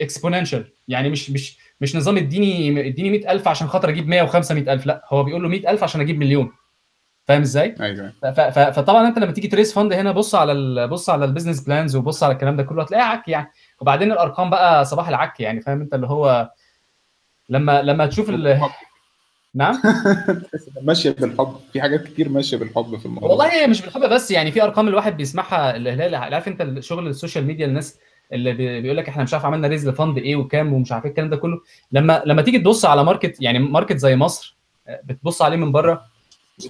exponential 0.00 0.64
يعني 0.88 1.08
مش 1.10 1.30
مش 1.30 1.58
مش 1.80 1.96
نظام 1.96 2.16
اديني 2.16 2.86
اديني 2.88 3.10
100000 3.10 3.48
عشان 3.48 3.68
خاطر 3.68 3.88
أجيب 3.88 4.08
105 4.08 4.54
100000 4.54 4.86
لا 4.86 5.04
هو 5.08 5.24
بيقول 5.24 5.42
له 5.42 5.48
100000 5.48 5.82
عشان 5.84 6.00
أجيب 6.00 6.18
مليون. 6.18 6.52
فاهم 7.26 7.40
إزاي؟ 7.40 7.74
أيوه 7.80 8.12
ف- 8.22 8.58
فطبعا 8.58 9.08
أنت 9.08 9.18
لما 9.18 9.32
تيجي 9.32 9.48
ت 9.48 9.52
raise 9.52 9.74
fund 9.74 9.92
هنا 9.92 10.12
بص 10.12 10.34
على 10.34 10.86
بص 10.86 11.10
على 11.10 11.24
ال 11.24 11.28
business 11.28 11.60
plans 11.60 11.96
وبص 11.96 12.22
على 12.22 12.32
الكلام 12.32 12.56
ده 12.56 12.62
كله 12.62 12.82
هتلاقيها 12.82 13.06
عك 13.06 13.28
يعني. 13.28 13.50
وبعدين 13.80 14.12
الأرقام 14.12 14.50
بقى 14.50 14.84
صباح 14.84 15.08
العك 15.08 15.40
يعني 15.40 15.60
فاهم 15.60 15.80
أنت 15.80 15.94
اللي 15.94 16.06
هو 16.06 16.50
لما 17.48 17.82
لما 17.82 18.06
تشوف 18.06 18.30
ال... 18.30 18.60
نعم؟ 19.54 19.82
ماشية 20.82 21.10
بالحب. 21.10 21.56
في 21.72 21.80
حاجات 21.80 22.04
كتير 22.04 22.28
ماشية 22.28 22.56
بالحب 22.56 22.96
في 22.98 23.06
الموضوع. 23.06 23.28
والله 23.30 23.52
هي 23.52 23.66
مش 23.66 23.82
بالحب 23.82 24.00
بس 24.10 24.30
يعني 24.30 24.52
في 24.52 24.62
أرقام 24.62 24.88
الواحد 24.88 25.16
بيسمعها 25.16 25.76
هي 25.76 26.14
عارف 26.16 26.48
أنت 26.48 26.60
الشغل 26.60 27.06
ال 27.08 27.13
social 27.13 27.44
media 27.46 27.66
الناس 27.66 27.98
اللي 28.32 28.52
بي- 28.52 28.80
بيقول 28.80 28.96
لك 28.96 29.08
إحنا 29.08 29.22
مش 29.22 29.34
عارف 29.34 29.44
عملنا 29.46 29.68
raise 29.68 29.88
ل 29.88 29.94
fund 29.94 30.18
إيه 30.18 30.36
وكام 30.36 30.72
ومش 30.72 30.92
عارف 30.92 31.04
إيه 31.04 31.10
الكلام 31.10 31.30
ده 31.30 31.36
كله. 31.36 31.60
لما 31.92 32.22
لما 32.26 32.42
تيجي 32.42 32.58
تبص 32.58 32.84
على 32.84 33.04
market 33.04 33.36
يعني 33.42 33.58
market 33.58 33.96
زي 33.96 34.16
مصر 34.16 34.56
آه، 34.88 35.00
بتبص 35.04 35.42
عليه 35.42 35.56
من 35.56 35.72
بره 35.72 36.02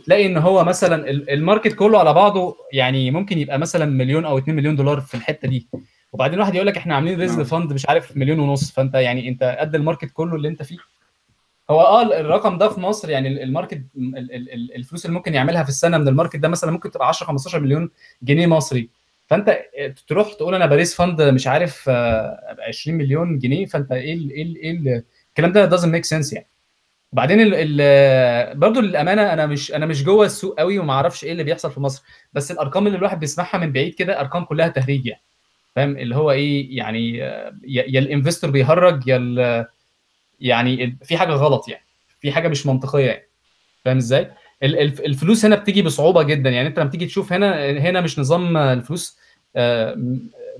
تلاقي 0.07 0.27
إن 0.27 0.37
هو 0.37 0.65
مثلا 0.65 1.11
ال- 1.11 1.31
ال 1.31 1.37
market 1.37 1.73
كله 1.75 1.99
على 1.99 2.13
بعضه 2.15 2.57
يعني 2.73 3.11
ممكن 3.11 3.39
يبقى 3.39 3.59
مثلا 3.59 3.85
مليون 3.85 4.25
أو 4.25 4.39
2 4.39 4.57
مليون 4.57 4.77
دولار 4.77 5.01
في 5.01 5.15
الحتة 5.15 5.49
دي. 5.49 5.67
وبعدين 6.13 6.41
واحد 6.41 6.55
يقول 6.55 6.67
لك 6.67 6.77
إحنا 6.77 6.95
عاملين 6.95 7.21
raise 7.21 7.33
نعم. 7.33 7.41
ل 7.41 7.47
fund 7.47 7.73
مش 7.73 7.89
عارف 7.89 8.17
مليون 8.17 8.39
ونص. 8.39 8.71
فأنت 8.71 8.95
يعني 8.95 9.29
أنت 9.29 9.57
قد 9.61 9.75
ال 9.75 9.80
market 9.80 10.11
كله 10.13 10.37
اللي 10.37 10.49
أنت 10.49 10.63
فيه. 10.63 10.77
هو 11.71 11.81
آه 11.81 12.21
الرقم 12.21 12.59
ده 12.59 12.69
في 12.69 12.81
مصر 12.81 13.11
يعني 13.11 13.29
ال- 13.29 13.43
ال 13.43 13.48
market 13.48 13.83
ال- 13.97 14.19
ال- 14.19 14.53
ال- 14.53 14.75
الفلوس 14.75 15.07
اللي 15.07 15.15
ممكن 15.17 15.35
يعملها 15.35 15.63
في 15.63 15.69
السنة 15.69 15.99
من 15.99 16.09
ال 16.09 16.13
market 16.13 16.37
ده 16.37 16.49
مثلا 16.49 16.71
ممكن 16.71 16.91
تبقى 16.91 17.09
10 17.09 17.27
15 17.27 17.61
مليون 17.61 17.91
جنيه 18.23 18.47
مصري. 18.47 18.89
فأنت 19.27 19.59
تروح 20.09 20.33
تقول 20.33 20.55
أنا 20.55 20.67
ب 20.67 20.71
raise 20.71 20.95
fund 20.95 21.23
مش 21.23 21.47
عارف 21.47 21.85
آه، 21.89 22.57
20 22.69 22.99
مليون 22.99 23.39
جنيه 23.39 23.67
فأنت 23.67 23.93
إيه 23.93 24.15
ال 24.15 24.31
إيه 24.31 24.43
ال 24.43 24.57
إيه 24.57 24.71
ال 24.71 25.03
الكلام 25.29 25.53
ده 25.53 25.71
doesn't 25.77 25.85
make 25.95 26.09
sense 26.19 26.33
يعني. 26.35 26.47
وبعدين 27.13 27.39
برضه 28.61 28.81
للأمانة 28.81 29.33
أنا 29.33 29.47
مش 29.47 29.73
أنا 29.73 29.87
مش 29.87 30.05
جوه 30.05 30.27
السوق 30.27 30.59
قوي 30.59 30.79
وما 30.79 30.93
أعرفش 30.93 31.25
إيه 31.25 31.33
اللي 31.33 31.45
بيحصل 31.45 31.71
في 31.71 31.81
مصر. 31.81 32.03
بس 32.33 32.51
الأرقام 32.51 32.87
اللي 32.87 32.99
الواحد 32.99 33.21
بيسمعها 33.21 33.59
من 33.59 33.73
بعيد 33.73 33.95
كده 33.95 34.21
أرقام 34.21 34.45
كلها 34.45 34.69
تهريج 34.69 35.07
يعني. 35.07 35.23
فاهم؟ 35.77 35.97
اللي 35.99 36.17
هو 36.17 36.31
إيه 36.31 36.77
يعني 36.77 37.25
آه، 37.25 37.55
يا 37.67 37.99
الإنفستور 38.01 38.51
بيهرج 38.51 39.09
يا 39.09 39.67
يعني 40.41 40.99
في 41.05 41.17
حاجة 41.17 41.33
غلط 41.33 41.69
يعني. 41.69 41.85
في 42.21 42.33
حاجة 42.33 42.49
مش 42.49 42.67
منطقية 42.67 43.07
يعني. 43.07 43.23
فاهم 43.85 43.97
إزاي؟ 43.97 44.31
ال- 44.63 44.79
الف- 44.79 45.01
الفلوس 45.01 45.45
هنا 45.45 45.57
بتيجي 45.57 45.83
بصعوبة 45.83 46.23
جدا 46.23 46.51
يعني. 46.51 46.69
أنت 46.69 46.79
لما 46.79 46.91
تيجي 46.91 47.07
تشوف 47.07 47.33
هنا 47.33 47.71
هنا 47.71 48.01
مش 48.01 48.19
نظام 48.19 48.57
الفلوس 48.57 49.19
آه، 49.57 49.97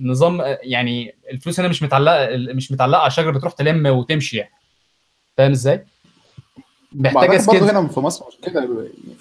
نظام 0.01 0.41
آه، 0.41 0.59
يعني 0.63 1.15
الفلوس 1.31 1.61
هنا 1.61 1.69
مش 1.69 1.83
متعلقة 1.83 2.29
مش 2.37 2.73
متعلقة 2.73 3.01
على 3.01 3.11
شجرة 3.11 3.31
بتروح 3.31 3.53
تلم 3.53 3.87
وتمشي 3.87 4.37
يعني. 4.37 4.51
فاهم 5.37 5.51
إزاي؟ 5.51 5.87
محتاجة 6.93 7.39
skills. 7.39 7.63
هنا 7.63 7.89
في 7.89 8.01
مصر 8.01 8.25
مش 8.29 8.37
كده. 8.51 8.69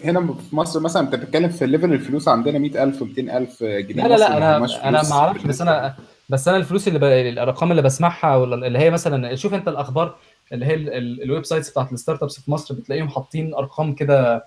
هنا 0.03 0.33
في 0.49 0.55
مصر 0.55 0.79
مثلا 0.79 1.01
أنت 1.01 1.15
بتتكلم 1.15 1.49
في 1.49 1.65
level 1.65 1.93
الفلوس 1.93 2.27
عندنا 2.27 2.59
100000 2.59 3.03
و200000 3.03 3.63
جنيه 3.63 4.07
لا 4.07 4.17
لا 4.17 4.39
لا 4.39 4.59
مصري، 4.59 4.81
أنا 4.83 4.89
أنا 5.01 5.09
ما 5.09 5.15
أعرفش 5.15 5.43
بس 5.43 5.61
أنا 5.61 5.95
بس 6.29 6.47
أنا 6.47 6.57
الفلوس 6.57 6.87
اللي 6.87 6.99
ب... 6.99 7.03
الأرقام 7.03 7.71
اللي 7.71 7.81
بسمعها 7.81 8.35
ولا 8.35 8.67
اللي 8.67 8.79
هي 8.79 8.89
مثلا 8.89 9.35
شوف 9.35 9.53
أنت 9.53 9.67
الأخبار. 9.67 10.15
اللي 10.53 10.65
هي 10.65 10.73
ال- 10.73 10.93
ال- 10.93 11.23
ال 11.23 11.45
websites 11.45 11.69
بتاعت 11.69 11.93
ال 11.93 12.23
startups 12.23 12.39
في 12.39 12.51
مصر 12.51 12.75
بتلاقيهم 12.75 13.09
حاطين 13.09 13.53
أرقام 13.53 13.93
كده 13.93 14.45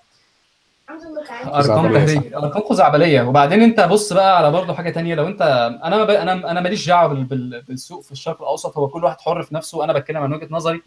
أرقام 1.45 1.93
تهريج 1.93 2.33
أرقام 2.33 2.63
خزعبلية. 2.69 3.21
وبعدين 3.21 3.61
أنت 3.61 3.79
بص 3.79 4.13
بقى 4.13 4.37
على 4.37 4.51
برضه 4.51 4.73
حاجة 4.73 4.89
تانية. 4.89 5.15
لو 5.15 5.27
انت 5.27 5.41
أنا 5.83 5.97
ما 5.97 6.03
ب... 6.03 6.09
أنا 6.09 6.51
أنا 6.51 6.61
ماليش 6.61 6.87
دعوة 6.87 7.07
بال... 7.07 7.23
بال... 7.23 7.61
بالسوق 7.61 8.03
في 8.03 8.11
الشرق 8.11 8.41
الأوسط. 8.41 8.77
هو 8.77 8.87
كل 8.87 9.03
واحد 9.03 9.21
حر 9.21 9.43
في 9.43 9.55
نفسه. 9.55 9.83
أنا 9.83 9.93
بتكلم 9.93 10.17
عن 10.17 10.33
وجهة 10.33 10.47
نظري. 10.51 10.81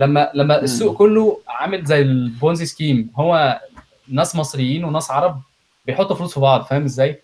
لما 0.00 0.30
لما 0.34 0.62
السوق 0.62 0.96
كله 0.96 1.38
عامل 1.48 1.84
زي 1.84 2.00
البونزي 2.02 2.66
سكيم. 2.66 3.10
هو 3.16 3.60
ناس 4.08 4.36
مصريين 4.36 4.84
وناس 4.84 5.10
عرب 5.10 5.40
بيحطوا 5.86 6.16
فلوس 6.16 6.34
في 6.34 6.40
بعض. 6.40 6.62
فاهم 6.62 6.84
إزاي؟ 6.84 7.22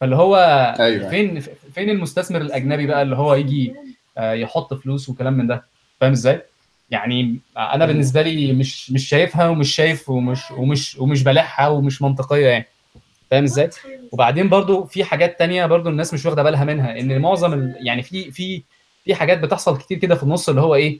فاللي 0.00 0.16
هو 0.16 0.36
أيوه. 0.80 1.10
فين 1.10 1.40
فين 1.74 1.90
المستثمر 1.90 2.40
الأجنبي 2.40 2.86
بقى 2.86 3.02
اللي 3.02 3.16
هو 3.16 3.34
يجي 3.34 3.74
آه، 4.18 4.32
يحط 4.32 4.74
فلوس 4.74 5.08
وكلام 5.08 5.32
من 5.32 5.46
ده؟ 5.46 5.64
فاهم 6.00 6.12
إزاي؟ 6.12 6.42
يعني 6.90 7.38
أنا. 7.56 7.86
بالنسبة 7.86 8.22
لي 8.22 8.52
مش 8.52 8.90
مش 8.90 9.08
شايفها 9.08 9.48
ومش 9.48 9.74
شايف 9.74 10.08
ومش 10.10 10.50
ومش 10.50 10.96
ومش 10.98 11.22
بلعها 11.22 11.68
ومش 11.68 12.02
منطقية 12.02 12.46
يعني 12.46 12.66
فاهم 13.30 13.44
إزاي؟ 13.44 13.70
وبعدين 14.12 14.48
برضو 14.48 14.84
في 14.84 15.04
حاجات 15.04 15.38
تانية 15.38 15.66
برضو 15.66 15.88
الناس 15.88 16.14
مش 16.14 16.26
واخدة 16.26 16.42
بالها 16.42 16.64
منها 16.64 17.00
إن 17.00 17.18
معظم. 17.18 17.72
يعني 17.80 18.02
في 18.02 18.30
في 18.30 18.62
في 19.04 19.14
حاجات 19.14 19.38
بتحصل 19.38 19.78
كتير 19.78 19.98
كده 19.98 20.14
في 20.14 20.22
النص 20.22 20.48
اللي 20.48 20.60
هو 20.60 20.74
إيه 20.74 20.98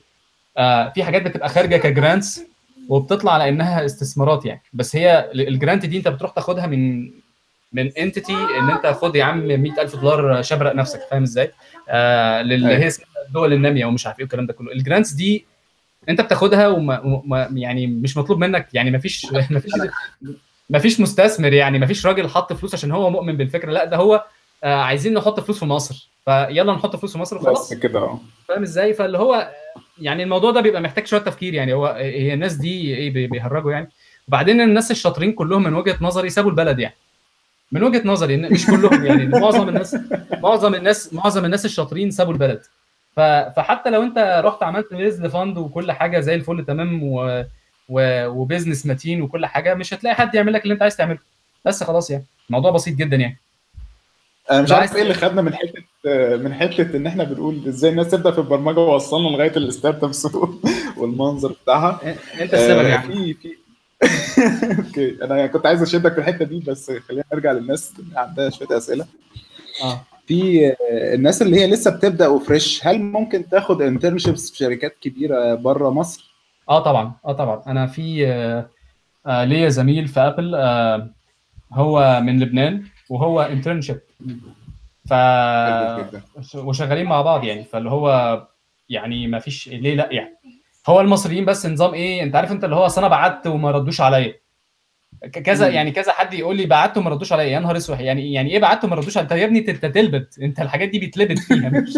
آه 0.57 0.89
في 0.89 1.03
حاجات 1.03 1.21
بتبقى 1.21 1.49
خارجة 1.49 1.77
ك 1.77 1.86
grants 1.86 2.41
وبتطلع 2.89 3.33
على 3.33 3.49
انها 3.49 3.85
استثمارات 3.85 4.45
يعني 4.45 4.61
بس 4.73 4.95
هي 4.95 5.31
ال 5.35 5.43
grant 5.43 5.85
دي 5.85 5.97
أنت 5.97 6.07
بتروح 6.07 6.31
تاخدها 6.31 6.67
من 6.67 7.09
من 7.73 7.91
entity 7.97 8.33
إن 8.33 8.69
أنت 8.69 8.87
خد 8.87 9.15
يا 9.15 9.23
عم 9.23 9.37
100000 9.47 9.95
دولار 9.95 10.41
شبرق 10.41 10.75
نفسك 10.75 10.99
فاهم 11.11 11.23
إزاي؟ 11.23 11.51
آه 11.89 12.41
للي 12.41 12.69
أيوة. 12.69 12.83
هي 12.85 12.91
الدول 13.27 13.53
النامية 13.53 13.85
ومش 13.85 14.07
عارف 14.07 14.19
إيه 14.19 14.25
الكلام 14.25 14.45
ده 14.45 14.53
كله 14.53 14.71
ال 14.71 14.77
grants 14.77 15.11
دي 15.11 15.45
انت 16.09 16.21
بتاخدها 16.21 16.67
وما 16.67 17.49
يعني 17.53 17.87
مش 17.87 18.17
مطلوب 18.17 18.39
منك 18.39 18.67
يعني 18.73 18.91
ما 18.91 18.97
فيش 18.97 19.25
ما 19.49 19.59
فيش 19.59 19.71
ما 20.69 20.79
فيش 20.79 20.99
مستثمر 20.99 21.53
يعني 21.53 21.79
ما 21.79 21.85
فيش 21.85 22.05
راجل 22.05 22.27
حط 22.29 22.53
فلوس 22.53 22.73
عشان 22.73 22.91
هو 22.91 23.09
مؤمن 23.09 23.37
بالفكرة 23.37 23.71
لا 23.71 23.85
ده 23.85 23.97
هو 23.97 24.25
آه 24.63 24.75
عايزين 24.81 25.13
نحط 25.13 25.39
فلوس 25.39 25.59
في 25.59 25.65
مصر 25.65 26.09
فيلا 26.25 26.73
نحط 26.73 26.95
فلوس 26.95 27.11
في 27.13 27.17
مصر 27.19 27.35
وخلاص. 27.37 27.73
بس 27.73 27.79
كده 27.79 27.99
آه. 27.99 28.19
فاهم 28.47 28.61
إزاي؟ 28.61 28.93
فاللي 28.93 29.17
هو 29.17 29.51
يعني 30.01 30.23
الموضوع 30.23 30.51
ده 30.51 30.61
بيبقى 30.61 30.81
محتاج 30.81 31.07
شوية 31.07 31.19
تفكير 31.21 31.53
يعني 31.53 31.73
هو 31.73 31.85
هي 31.87 32.33
الناس 32.33 32.53
دي 32.53 32.95
إيه 32.95 33.13
بي- 33.13 33.27
بيهرجوا 33.27 33.71
يعني. 33.71 33.89
وبعدين 34.27 34.61
الناس 34.61 34.91
الشاطرين 34.91 35.31
كلهم 35.31 35.63
من 35.63 35.73
وجهة 35.73 35.97
نظري 36.01 36.29
سابوا 36.29 36.49
البلد 36.51 36.79
يعني. 36.79 36.95
من 37.71 37.83
وجهة 37.83 38.01
نظري 38.07 38.37
مش 38.37 38.65
كلهم 38.65 39.05
يعني 39.05 39.25
معظم 39.25 39.69
الناس 39.69 39.97
معظم 40.43 40.75
الناس 40.75 41.13
معظم 41.13 41.45
الناس 41.45 41.65
الشاطرين 41.65 42.11
سابوا 42.11 42.33
البلد. 42.33 42.61
فحتى 43.15 43.89
لو 43.89 44.03
انت 44.03 44.41
رحت 44.45 44.63
عملت 44.63 44.93
raise 44.93 45.21
ل 45.25 45.31
fund 45.31 45.57
وكل 45.57 45.91
حاجة 45.91 46.19
زي 46.19 46.35
الفل 46.35 46.65
تمام 46.65 47.03
و... 47.03 47.43
و... 47.89 48.27
و 48.27 48.33
business 48.33 48.85
متين 48.85 49.21
وكل 49.21 49.45
حاجة 49.45 49.73
مش 49.73 49.93
هتلاقي 49.93 50.15
حد 50.15 50.35
يعمل 50.35 50.53
لك 50.53 50.63
اللي 50.63 50.73
انت 50.73 50.81
عايز 50.81 50.97
تعمله. 50.97 51.19
بس 51.65 51.83
خلاص 51.83 52.11
يعني. 52.11 52.25
الموضوع 52.49 52.71
بسيط 52.71 52.95
جدا 52.95 53.15
يعني. 53.17 53.37
أنا 54.51 54.61
مش 54.61 54.71
عارف 54.71 54.95
إيه 54.95 55.01
اللي 55.01 55.13
خدنا 55.13 55.41
من 55.41 55.53
حتة 55.55 55.83
من 56.37 56.53
حتة 56.53 56.97
إن 56.97 57.07
إحنا 57.07 57.23
بنقول 57.23 57.67
إزاي 57.67 57.91
الناس 57.91 58.07
تبدأ 58.11 58.31
في 58.31 58.37
البرمجة 58.37 58.79
ووصلنا 58.79 59.27
لغاية 59.27 59.55
ال 59.57 60.03
startups 60.03 60.27
والمنظر 60.97 61.55
بتاعها. 61.63 62.15
إنت 62.41 62.53
السبب 62.53 62.85
عم. 62.85 63.01
في 63.01 63.33
في 63.33 63.55
okay. 64.87 65.23
أنا 65.23 65.47
كنت 65.47 65.65
عايز 65.65 65.81
أشدك 65.81 66.13
في 66.13 66.19
الحتة 66.19 66.45
دي 66.45 66.59
بس 66.59 66.91
خلينا 66.91 67.23
نرجع 67.33 67.51
للناس 67.51 67.93
اللي 67.99 68.19
عندها 68.19 68.49
شوية 68.49 68.77
أسئلة. 68.77 69.05
آه. 69.83 70.01
في 70.31 70.75
الناس 71.13 71.41
اللي 71.41 71.59
هي 71.59 71.67
لسه 71.67 71.91
بتبدأ 71.91 72.27
و 72.27 72.37
fresh 72.37 72.87
هل 72.87 73.01
ممكن 73.01 73.49
تاخد 73.49 73.81
internships 73.81 74.51
في 74.51 74.57
شركات 74.57 74.97
كبيرة 75.01 75.55
بره 75.55 75.89
مصر؟ 75.89 76.31
آه 76.69 76.79
طبعا 76.79 77.13
آه 77.25 77.31
طبعا. 77.31 77.63
أنا 77.67 77.87
في 77.87 78.27
آه، 78.27 78.69
آه، 79.25 79.43
ليا 79.43 79.69
زميل 79.69 80.07
في 80.07 80.19
Apple 80.19 80.55
آه، 80.55 81.09
هو 81.73 82.21
من 82.23 82.39
لبنان 82.39 82.83
وهو 83.09 83.41
internship 83.41 83.99
ف 85.09 85.13
وشغالين 86.55 87.05
مع 87.05 87.21
بعض 87.21 87.43
يعني. 87.43 87.63
فاللي 87.63 87.89
هو 87.89 88.41
يعني 88.89 89.27
ما 89.27 89.39
فيش 89.39 89.67
ليه 89.67 89.95
لأ 89.95 90.09
يعني؟ 90.11 90.37
هو 90.87 91.01
المصريين 91.01 91.45
بس 91.45 91.65
نظام 91.65 91.93
إيه؟ 91.93 92.23
أنت 92.23 92.35
عارف 92.35 92.51
أنت 92.51 92.63
اللي 92.63 92.75
هو 92.75 92.87
أنا 92.97 93.07
بعت 93.07 93.47
وما 93.47 93.71
ردوش 93.71 94.01
عليا. 94.01 94.40
كذا. 95.43 95.67
يعني 95.67 95.91
كذا 95.91 96.11
حد 96.11 96.33
يقول 96.33 96.57
لي 96.57 96.65
بعت 96.65 96.97
وما 96.97 97.09
ردوش 97.09 97.33
عليا 97.33 97.43
يا 97.43 97.59
نهار 97.59 97.77
اسود 97.77 97.99
يعني 97.99 98.33
يعني 98.33 98.51
إيه 98.51 98.59
بعت 98.59 98.83
وما 98.85 98.95
ردوش؟ 98.95 99.17
انت 99.17 99.31
يا 99.31 99.45
ابني 99.45 99.59
انت 99.59 99.85
تلبت 99.85 100.39
انت 100.41 100.59
الحاجات 100.59 100.89
دي 100.89 100.99
بيتلبت 100.99 101.39
فيها. 101.39 101.69
مش 101.69 101.93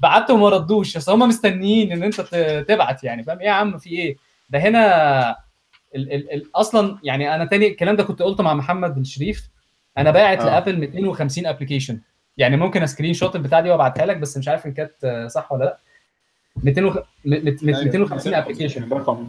بعت 0.00 0.30
وما 0.30 0.48
ردوش 0.48 0.96
اصل 0.96 1.12
هم 1.12 1.28
مستنيين 1.28 1.92
ان 1.92 2.02
انت 2.02 2.20
تبعت 2.68 3.04
يعني 3.04 3.22
فاهم؟ 3.22 3.38
إيه 3.38 3.46
يا 3.46 3.50
عم 3.52 3.78
في 3.78 3.90
إيه؟ 3.90 4.16
ده 4.50 4.58
هنا 4.58 5.30
ال 5.94 6.12
ال 6.12 6.32
ال 6.32 6.42
أصلا 6.54 6.98
يعني 7.04 7.34
أنا 7.34 7.44
تاني 7.44 7.66
الكلام 7.66 7.96
ده 7.96 8.02
كنت 8.04 8.22
قلته 8.22 8.42
مع 8.42 8.54
محمد 8.54 8.98
الشريف 8.98 9.48
أنا 9.98 10.10
باعت 10.10 10.40
آه. 10.40 10.44
ل 10.46 10.51
Apple 10.51 10.78
250 10.78 11.46
application 11.46 12.00
يعني 12.36 12.56
ممكن 12.56 12.82
screenshot 12.82 13.36
البتاع 13.36 13.60
دي 13.60 13.70
وأبعتها 13.70 14.06
لك 14.06 14.16
بس 14.16 14.36
مش 14.38 14.48
عارف 14.48 14.66
إن 14.66 14.72
كانت 14.72 15.26
صح 15.30 15.52
ولا 15.52 15.64
لأ. 15.64 15.78
200 15.78 15.78
وخ- 15.78 15.78
م- 15.78 15.84
م- 15.84 15.89
250 16.64 18.34
application 18.34 18.88
رقم. 18.92 19.26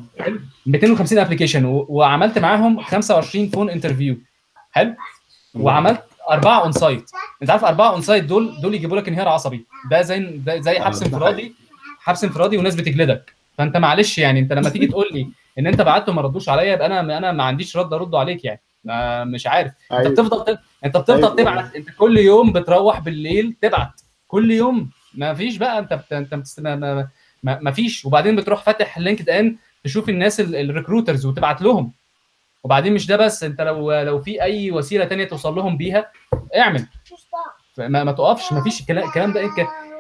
250 0.65 1.19
application 1.19 1.65
وعملت 1.65 2.39
معاهم 2.39 2.81
25 2.81 3.49
phone 3.49 3.69
interview 3.69 4.17
حلو. 4.71 4.95
وعملت 5.55 6.03
أربعة 6.29 6.61
on-site 6.63 7.11
أنت 7.41 7.49
عارف 7.49 7.65
أربعة 7.65 7.89
on-site 7.91 8.23
دول 8.23 8.61
دول 8.61 8.73
يجيبوا 8.75 8.97
لك 8.97 9.07
انهيار 9.07 9.27
عصبي. 9.27 9.65
ده 9.91 10.01
زي 10.01 10.19
ده 10.19 10.59
زي 10.59 10.79
آه، 10.79 10.83
حبس 10.83 11.03
انفرادي. 11.03 11.53
حبس 11.99 12.23
انفرادي 12.23 12.57
وناس 12.57 12.75
بتجلدك. 12.75 13.33
فأنت 13.57 13.77
معلش 13.77 14.17
يعني 14.17 14.39
أنت 14.39 14.53
لما 14.53 14.69
تيجي 14.69 14.87
تقول 14.87 15.05
لي 15.11 15.27
إن 15.59 15.67
أنت 15.67 15.81
بعت 15.81 16.09
وما 16.09 16.21
ردوش 16.21 16.49
عليا 16.49 16.73
يبقى 16.73 16.85
أنا 16.85 17.17
أنا 17.17 17.31
ما 17.31 17.43
عنديش 17.43 17.77
رد 17.77 17.93
ارد 17.93 18.15
عليك 18.15 18.45
يعني. 18.45 18.61
مش 19.25 19.47
عارف. 19.47 19.71
أنت 19.91 19.99
أيوة. 19.99 20.09
بتفضل 20.09 20.55
ت... 20.55 20.59
أنت 20.85 20.97
بتفضل 20.97 21.23
أيوة. 21.23 21.35
تبعت. 21.35 21.75
أنت 21.75 21.89
كل 21.89 22.17
يوم 22.17 22.53
بتروح 22.53 22.99
بالليل 22.99 23.55
تبعت. 23.61 24.01
كل 24.27 24.51
يوم. 24.51 24.89
ما 25.15 25.33
فيش 25.33 25.57
بقى. 25.57 25.79
أنت 25.79 25.93
بت... 25.93 26.13
أنت 26.13 26.33
بتست... 26.35 26.59
ما... 26.59 27.07
ما... 27.43 27.71
فيش. 27.71 28.05
وبعدين 28.05 28.35
بتروح 28.35 28.63
فاتح 28.63 28.99
LinkedIn 28.99 29.55
تشوف 29.83 30.09
الناس 30.09 30.39
ال 30.39 30.47
recruiters 30.47 31.25
وتبعت 31.25 31.61
لهم. 31.61 31.91
وبعدين 32.63 32.93
مش 32.93 33.07
ده 33.07 33.17
بس 33.17 33.43
انت 33.43 33.61
لو 33.61 33.93
لو 34.01 34.21
في 34.21 34.41
أي 34.41 34.71
وسيلة 34.71 35.05
تانية 35.05 35.25
توصل 35.25 35.55
لهم 35.55 35.77
بيها 35.77 36.11
اعمل. 36.57 36.85
ما, 37.77 38.03
ما 38.03 38.11
تقفش 38.11 38.53
ما 38.53 38.63
فيش 38.63 38.81
الكلام 38.81 39.07
الكلام 39.07 39.33
ده. 39.33 39.41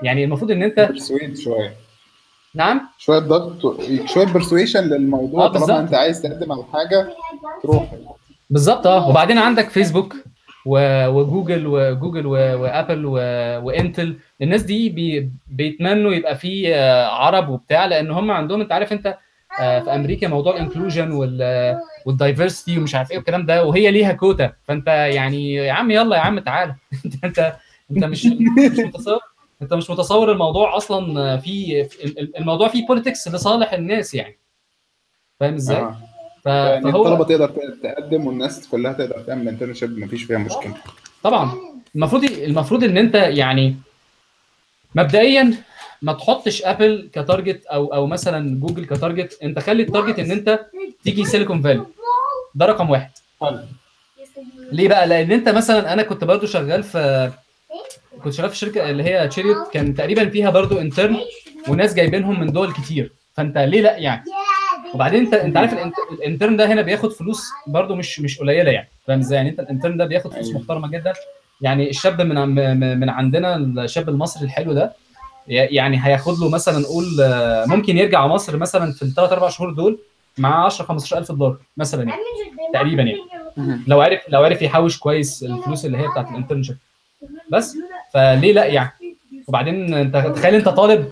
يعني 0.01 0.23
المفروض 0.23 0.51
إن 0.51 0.63
أنت 0.63 0.79
persuade 0.79 1.37
شوية. 1.37 1.75
نعم؟ 2.55 2.81
شوية 2.97 3.19
ضغط 3.19 3.81
شوية 4.05 4.25
persuasion 4.25 4.83
للموضوع 4.83 5.45
آه،. 5.45 5.47
طالما 5.47 5.79
أنت 5.79 5.93
عايز 5.93 6.21
تقدم 6.21 6.51
على 6.51 6.63
حاجة 6.73 7.09
تروح. 7.63 7.95
بالظبط 8.49 8.87
آه. 8.87 9.09
وبعدين 9.09 9.37
عندك 9.37 9.69
فيسبوك 9.69 10.15
وجوجل 10.65 11.67
وجوجل 11.67 12.25
وابل 12.25 13.05
وانتل 13.65 14.17
الناس 14.41 14.61
دي 14.63 14.89
بي 14.89 15.31
بيتمنوا 15.47 16.13
يبقى 16.13 16.35
في 16.35 16.75
آه، 16.75 17.05
عرب 17.07 17.49
وبتاع 17.49 17.85
لأن 17.85 18.11
هم 18.11 18.31
عندهم 18.31 18.61
أنت 18.61 18.71
عارف 18.71 18.93
أنت 18.93 19.17
آه، 19.59 19.79
في 19.79 19.95
أمريكا 19.95 20.27
موضوع 20.27 20.53
ال 20.55 20.61
inclusion 20.61 21.11
وال 22.05 22.18
diversity 22.18 22.77
ومش 22.77 22.95
عارف 22.95 23.11
إيه 23.11 23.17
والكلام 23.17 23.45
ده 23.45 23.65
وهي 23.65 23.91
ليها 23.91 24.13
كوتا 24.13 24.53
فأنت 24.63 24.87
يعني 24.87 25.53
يا 25.53 25.73
عم 25.73 25.91
يلا 25.91 26.15
يا 26.15 26.21
عم 26.21 26.39
تعالى 26.39 26.75
أنت 27.23 27.55
أنت 27.91 28.03
مش 28.03 28.25
مش 28.71 28.79
متصور 28.79 29.19
أنت 29.61 29.73
مش 29.73 29.89
متصور 29.89 30.31
الموضوع 30.31 30.77
أصلا 30.77 31.37
في 31.37 31.83
في- 31.83 32.31
الموضوع 32.37 32.67
فيه 32.67 32.87
politics 32.87 33.27
لصالح 33.27 33.73
الناس 33.73 34.13
يعني 34.15 34.37
فاهم 35.39 35.53
إزاي؟ 35.53 35.77
آه. 35.77 35.97
ف- 36.43 36.45
يعني 36.47 36.91
فهو 36.91 37.03
الطلبة 37.07 37.23
تقدر 37.25 37.73
تقدم 37.83 38.27
والناس 38.27 38.67
كلها 38.67 38.93
تقدر 38.93 39.19
تعمل 39.27 39.47
internship 39.47 39.97
مفيش 39.99 40.23
فيها 40.23 40.37
مشكلة. 40.37 40.73
طبعا. 41.23 41.51
المفروض 41.95 42.23
المفروض 42.23 42.83
إن 42.83 42.97
أنت 42.97 43.15
يعني 43.15 43.75
مبدئيا 44.95 45.53
ما 46.01 46.13
تحطش 46.13 46.63
Apple 46.63 47.09
ك 47.13 47.21
target 47.21 47.65
أو 47.65 47.93
أو 47.93 48.07
مثلا 48.07 48.59
Google 48.59 48.85
ك 48.85 48.93
target 48.93 49.39
أنت 49.43 49.59
خلي 49.59 49.83
ال 49.83 49.88
target 49.88 50.19
إن 50.19 50.31
أنت 50.31 50.65
تيجي 51.03 51.25
Silicon 51.25 51.61
Valley 51.61 51.85
ده 52.55 52.65
رقم 52.65 52.89
واحد. 52.89 53.09
ليه 54.71 54.87
بقى؟ 54.87 55.07
لأن 55.07 55.31
أنت 55.31 55.49
مثلا 55.49 55.93
أنا 55.93 56.03
كنت 56.03 56.23
برضو 56.23 56.45
شغال 56.45 56.83
في 56.83 57.31
كنت 58.23 58.33
شغال 58.33 58.49
في 58.49 58.55
شركة 58.57 58.89
اللي 58.89 59.03
هي 59.03 59.27
Chariot 59.27 59.71
كان 59.73 59.95
تقريبا 59.95 60.29
فيها 60.29 60.49
برضو 60.49 60.79
intern 60.79 61.17
وناس 61.67 61.93
جايبينهم 61.93 62.39
من 62.39 62.51
دول 62.51 62.73
كتير. 62.73 63.11
فأنت 63.33 63.57
ليه 63.57 63.81
لأ 63.81 63.97
يعني؟ 63.97 64.23
وبعدين 64.93 65.19
انت 65.25 65.33
انت 65.33 65.57
عارف 65.57 65.73
ال 65.73 65.77
inte- 65.77 65.93
ال 66.11 66.18
intern 66.18 66.57
ده 66.57 66.73
هنا 66.73 66.81
بياخد 66.81 67.11
فلوس 67.13 67.49
برضو 67.67 67.95
مش 67.95 68.19
مش 68.19 68.39
قليلة 68.39 68.71
يعني. 68.71 68.87
فاهم 69.07 69.19
إزاي؟ 69.19 69.37
يعني 69.37 69.49
انت 69.49 69.59
ال 69.59 69.65
intern 69.65 69.97
ده 69.97 70.05
بياخد 70.05 70.33
فلوس 70.33 70.47
أيوة. 70.47 70.59
محترمة 70.59 70.87
جدا. 70.87 71.13
يعني 71.61 71.89
الشاب 71.89 72.21
من 72.21 72.99
من 72.99 73.09
عندنا 73.09 73.55
الشاب 73.55 74.09
المصري 74.09 74.45
الحلو 74.45 74.73
ده 74.73 74.93
يعني 75.47 76.05
هياخد 76.05 76.39
له 76.39 76.49
مثلا 76.49 76.79
نقول 76.79 77.05
آه، 77.21 77.65
ممكن 77.65 77.97
يرجع 77.97 78.27
مصر 78.27 78.57
مثلا 78.57 78.91
في 78.91 79.01
الثلاث 79.01 79.31
أربع 79.31 79.49
شهور 79.49 79.71
دول 79.73 79.99
مع 80.37 80.65
10 80.65 80.85
15000 80.85 81.31
دولار 81.31 81.57
مثلا 81.77 82.03
يعني. 82.03 82.21
تقريبا 82.73 83.03
يعني. 83.03 83.19
لو 83.87 84.01
عرف 84.01 84.19
لو 84.29 84.43
عرف 84.43 84.61
يحوش 84.61 84.97
كويس 84.99 85.43
الفلوس 85.43 85.85
اللي 85.85 85.97
هي 85.97 86.07
بتاعت 86.07 86.29
الانترنشيب. 86.29 86.77
بس 87.51 87.77
فليه 88.13 88.53
لأ 88.53 88.65
يعني؟ 88.65 88.91
وبعدين 89.47 89.93
انت 89.93 90.17
تخيل 90.35 90.55
انت 90.55 90.69
طالب 90.69 91.11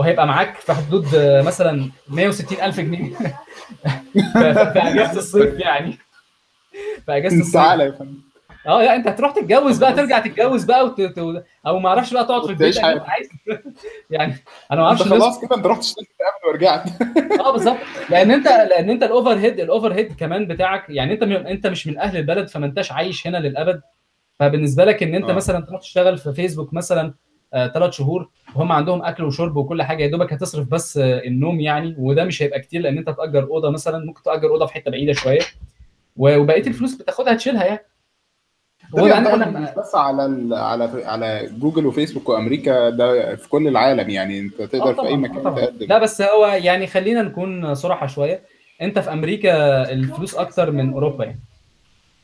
وهيبقى 0.00 0.26
معاك 0.26 0.56
في 0.56 0.72
حدود 0.72 1.14
آه، 1.14 1.42
مثلا 1.42 1.90
160 2.08 2.62
ألف 2.62 2.80
جنيه. 2.80 3.14
في 4.12 4.78
أجازة 4.78 5.18
الصيف 5.18 5.58
يعني. 5.58 5.98
في 7.06 7.16
أجازة 7.16 7.40
الصيف. 7.40 7.54
تعالى 7.54 7.84
يا 7.84 7.90
فندم. 7.90 8.18
آه 8.66 8.82
لا 8.82 8.96
انت 8.96 9.06
هتروح 9.08 9.32
تتجوز 9.32 9.78
بقى 9.78 9.92
ترجع 9.92 10.18
تتجوز 10.18 10.64
بقى 10.64 10.84
وت... 10.84 11.00
أو 11.66 11.78
ما 11.78 11.88
أعرفش 11.88 12.12
بقى 12.14 12.24
تقعد 12.24 12.44
في 12.44 12.50
البيت 12.50 12.78
حياتك. 12.78 13.08
عايز. 13.08 13.28
يعني 14.10 14.36
أنا 14.72 14.80
ما 14.80 14.86
أعرفش 14.86 15.02
خلاص 15.02 15.40
كده 15.40 15.56
انت 15.56 15.66
رحت 15.66 15.80
اشتغلت 15.80 16.08
قبل 16.08 16.50
ورجعت. 16.50 16.84
آه 17.46 17.52
بالظبط. 17.52 17.78
لأن 18.10 18.30
أنت 18.30 18.46
لأن 18.46 18.90
أنت 18.90 19.02
ال 19.02 19.38
overhead 19.38 19.60
ال 19.60 19.92
overhead 19.92 20.12
كمان 20.12 20.46
بتاعك 20.46 20.84
يعني 20.88 21.12
أنت 21.12 21.24
م... 21.24 21.32
أنت 21.32 21.66
مش 21.66 21.86
من 21.86 21.98
أهل 21.98 22.16
البلد 22.16 22.48
فما 22.48 22.66
أنتش 22.66 22.92
عايش 22.92 23.26
هنا 23.26 23.36
للأبد. 23.36 23.80
فبالنسبة 24.38 24.84
لك 24.84 25.02
إن 25.02 25.14
أنت 25.14 25.30
آه. 25.30 25.34
مثلا 25.34 25.64
تروح 25.66 25.80
تشتغل 25.80 26.18
في 26.18 26.32
فيسبوك 26.32 26.74
مثلا 26.74 27.14
ثلاث 27.52 27.92
شهور 27.92 28.28
وهم 28.56 28.72
عندهم 28.72 29.02
أكل 29.02 29.24
وشرب 29.24 29.56
وكل 29.56 29.82
حاجة 29.82 30.02
يا 30.02 30.10
دوبك 30.10 30.32
هتصرف 30.32 30.68
بس 30.68 30.96
آه، 30.98 31.18
النوم 31.24 31.60
يعني 31.60 31.94
وده 31.98 32.24
مش 32.24 32.42
هيبقى 32.42 32.60
كتير 32.60 32.80
لأن 32.82 32.98
أنت 32.98 33.10
تاجر 33.10 33.42
أوضة 33.44 33.70
مثلا 33.70 34.04
ممكن 34.04 34.22
تأجر 34.22 34.48
أوضة 34.48 34.66
في 34.66 34.74
حتة 34.74 34.90
بعيدة 34.90 35.12
شوية 35.12 35.40
وبقية 36.16 36.66
الفلوس 36.66 36.94
بتاخدها 36.94 37.34
تشيلها 37.34 37.64
يعني. 37.64 37.80
ده 38.94 39.02
وبعدين 39.02 39.22
بيعتمد 39.24 39.42
أنا 39.42 39.60
مش 39.60 39.68
بس 39.78 39.94
على 39.94 40.56
على 40.56 41.04
على 41.04 41.48
جوجل 41.58 41.86
وفيسبوك 41.86 42.28
وأمريكا 42.28 42.90
ده 42.90 43.36
في 43.36 43.48
كل 43.48 43.68
العالم 43.68 44.10
يعني 44.10 44.38
أنت 44.40 44.60
آه 44.60 44.66
تقدر 44.66 44.94
في 44.94 45.00
أي 45.08 45.12
آه 45.12 45.16
مكان. 45.16 45.42
تقدم. 45.42 45.86
لا 45.86 45.98
بس 45.98 46.22
هو 46.22 46.46
يعني 46.46 46.86
خلينا 46.86 47.22
نكون 47.22 47.74
صراحة 47.74 48.06
شوية 48.06 48.40
أنت 48.82 48.98
في 48.98 49.12
أمريكا 49.12 49.82
الفلوس 49.92 50.34
أكتر 50.34 50.70
من 50.70 50.92
أوروبا 50.92 51.24
يعني. 51.24 51.40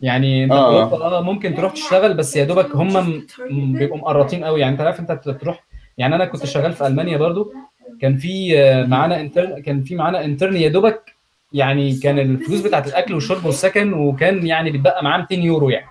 يعني 0.00 0.44
انت 0.44 0.52
آه. 0.52 1.18
آه 1.18 1.22
ممكن 1.22 1.54
تروح 1.54 1.72
تشتغل 1.72 2.14
بس 2.14 2.36
يا 2.36 2.44
دوبك 2.44 2.76
هم 2.76 3.22
بيبقوا 3.50 3.98
مقرطين 3.98 4.44
قوي 4.44 4.60
يعني 4.60 4.72
انت 4.72 4.80
عارف 4.80 5.00
انت 5.00 5.12
تروح 5.12 5.64
يعني 5.98 6.14
أنا 6.14 6.24
كنت 6.24 6.46
شغال 6.46 6.72
في 6.72 6.86
ألمانيا 6.86 7.16
برضو 7.16 7.52
كان 8.00 8.16
في 8.16 8.58
آه، 8.60 8.86
معانا 8.86 9.20
انترن 9.20 9.62
كان 9.62 9.82
في 9.82 9.94
معانا 9.94 10.24
انترن 10.24 10.56
يا 10.56 10.68
دوبك 10.68 11.12
يعني 11.52 11.94
كان 11.96 12.18
الفلوس 12.18 12.60
بتاعت 12.60 12.86
الأكل 12.88 13.14
والشرب 13.14 13.44
والسكن 13.46 13.92
وكان 13.92 14.46
يعني 14.46 14.70
بيتبقى 14.70 15.04
معاه 15.04 15.18
200 15.18 15.34
يورو 15.34 15.70
يعني 15.70 15.86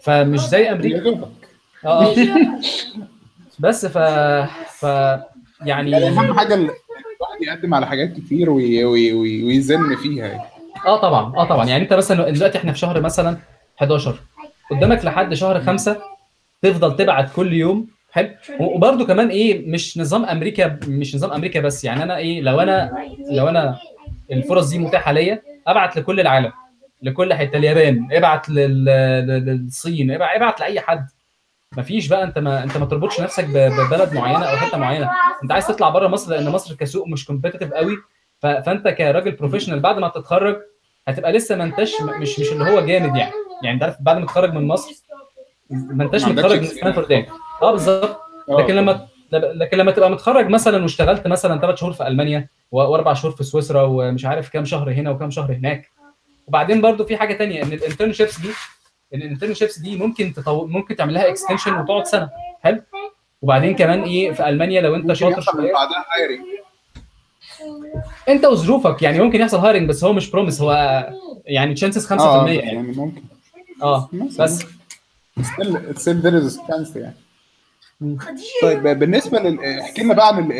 فمش 0.00 0.40
زي 0.40 0.62
يا 0.62 0.72
أمريكا 0.72 0.98
دوبك 0.98 1.28
آه 1.84 2.04
آه. 2.06 2.14
بس 3.58 3.86
ف 3.86 3.98
ف 4.78 4.82
يعني 5.64 5.90
يعني 5.90 6.08
أهم 6.08 6.32
حاجة 6.38 6.54
ال- 6.54 6.60
الواحد 6.60 7.42
يقدم 7.42 7.74
على 7.74 7.86
حاجات 7.86 8.12
كتير 8.12 8.50
وي- 8.50 8.84
وي- 8.84 9.12
وي- 9.12 9.44
ويزن 9.44 9.96
فيها 9.96 10.26
يعني. 10.26 10.42
آه 10.86 11.00
طبعا 11.00 11.36
آه 11.36 11.44
طبعا. 11.44 11.66
يعني 11.66 11.82
أنت 11.82 11.92
مثلا 11.92 12.30
دلوقتي 12.30 12.58
إحنا 12.58 12.72
في 12.72 12.78
شهر 12.78 13.00
مثلا 13.00 13.36
11 13.78 14.14
قدامك 14.70 15.04
لحد 15.04 15.34
شهر 15.34 15.60
خمسة 15.60 16.00
تفضل 16.62 16.96
تبعت 16.96 17.32
كل 17.36 17.52
يوم. 17.52 17.86
حلو. 18.12 18.28
وبرده 18.60 19.04
كمان 19.04 19.28
إيه 19.28 19.68
مش 19.70 19.98
نظام 19.98 20.24
أمريكا 20.24 20.78
مش 20.88 21.14
نظام 21.14 21.32
أمريكا 21.32 21.60
بس. 21.60 21.84
يعني 21.84 22.02
أنا 22.02 22.16
إيه 22.16 22.40
لو 22.40 22.60
أنا 22.60 22.90
لو 23.30 23.48
أنا 23.48 23.78
الفرص 24.32 24.68
دي 24.68 24.78
متاحة 24.78 25.12
ليا 25.12 25.42
أبعت 25.66 25.96
لكل 25.96 26.20
العالم 26.20 26.52
لكل 27.02 27.34
حتة. 27.34 27.56
اليابان 27.58 28.08
ابعت 28.12 28.48
لل- 28.48 28.84
لل- 28.84 29.44
للصين 29.64 30.10
ابعت, 30.10 30.60
لأي 30.60 30.80
حد. 30.80 31.06
مفيش 31.76 32.08
بقى 32.08 32.22
أنت 32.24 32.38
ما 32.38 32.62
أنت 32.64 32.76
ما 32.76 32.86
تربطش 32.86 33.20
نفسك 33.20 33.44
ببلد 33.44 34.14
معينة 34.14 34.44
أو 34.44 34.56
حتة 34.56 34.78
معينة. 34.78 35.10
أنت 35.42 35.52
عايز 35.52 35.66
تطلع 35.66 35.88
بره 35.88 36.08
مصر 36.08 36.30
لأن 36.30 36.48
مصر 36.48 36.74
كسوق 36.74 37.08
مش 37.08 37.24
competitive 37.24 37.72
قوي. 37.72 37.96
فأنت 38.42 38.88
كراجل 38.88 39.30
professional 39.32 39.80
بعد 39.80 39.98
ما 39.98 40.08
تتخرج 40.08 40.56
هتبقى 41.08 41.32
لسه 41.32 41.56
ما 41.56 41.64
انتش 41.64 42.00
مش 42.02 42.38
مش 42.38 42.52
اللي 42.52 42.70
هو 42.70 42.80
جامد 42.80 43.16
يعني. 43.16 43.32
يعني 43.62 43.74
انت 43.74 43.82
عارف 43.82 43.96
بعد 44.00 44.16
ما 44.18 44.24
تتخرج 44.26 44.52
من 44.52 44.66
مصر 44.66 44.92
ما 45.70 46.04
انتش 46.04 46.24
متخرج 46.24 46.58
من. 46.60 46.66
ستانفورد 46.66 47.26
آه 47.62 47.72
بالظبط. 47.72 48.20
آه. 48.48 48.60
لكن 48.60 48.74
لما 48.74 49.06
لكن 49.32 49.76
لما 49.78 49.90
تبقى 49.92 50.10
متخرج 50.10 50.48
مثلا 50.48 50.82
واشتغلت 50.82 51.26
مثلا 51.26 51.60
ثلاث 51.60 51.78
شهور 51.78 51.92
في 51.92 52.06
ألمانيا 52.06 52.48
وأربع 52.72 53.14
شهور 53.14 53.34
في 53.34 53.44
سويسرا 53.44 53.82
ومش 53.82 54.24
عارف 54.24 54.48
كام 54.48 54.64
شهر 54.64 54.90
هنا 54.92 55.10
وكام 55.10 55.30
شهر 55.30 55.52
هناك. 55.52 55.90
وبعدين 56.46 56.80
برضو 56.80 57.04
في 57.04 57.16
حاجة 57.16 57.34
تانية 57.34 57.62
إن 57.62 57.72
ال 57.72 57.78
internships 57.78 58.40
دي 58.40 58.48
إن 59.14 59.22
ال 59.22 59.27
internships 59.27 59.78
دي 59.78 59.96
ممكن 59.96 60.32
تطو... 60.32 60.66
ممكن 60.66 60.96
تعمل 60.96 61.14
لها 61.14 61.28
extension 61.28 61.74
وتقعد 61.74 62.06
سنة. 62.06 62.30
حلو. 62.62 62.82
وبعدين 63.42 63.76
كمان 63.76 64.02
إيه 64.02 64.32
في 64.32 64.48
ألمانيا 64.48 64.80
لو 64.80 64.94
أنت 64.94 65.12
شاطر 65.12 65.40
شوية. 65.40 65.72
بعدها. 65.72 66.04
انت 68.28 68.44
وظروفك 68.44 69.02
يعني 69.02 69.20
ممكن 69.20 69.40
يحصل 69.40 69.58
hiring 69.58 69.88
بس 69.88 70.04
هو 70.04 70.12
مش 70.12 70.30
promise 70.30 70.60
هو 70.60 71.06
يعني 71.44 71.74
chances 71.74 72.06
5% 72.06 72.20
آه 72.20 72.48
يعني. 72.48 72.58
يعني 72.66 72.92
ممكن. 72.92 73.22
آه 73.82 74.08
بس. 74.38 74.62
There 75.96 76.34
is 76.42 76.56
a 76.56 76.60
chance 76.68 76.96
يعني. 76.96 77.14
طيب 78.62 78.82
بالنسبة 78.98 79.38
لل 79.38 79.64
احكي 79.64 80.02
لنا 80.02 80.14
بقى 80.14 80.28
عن 80.36 80.52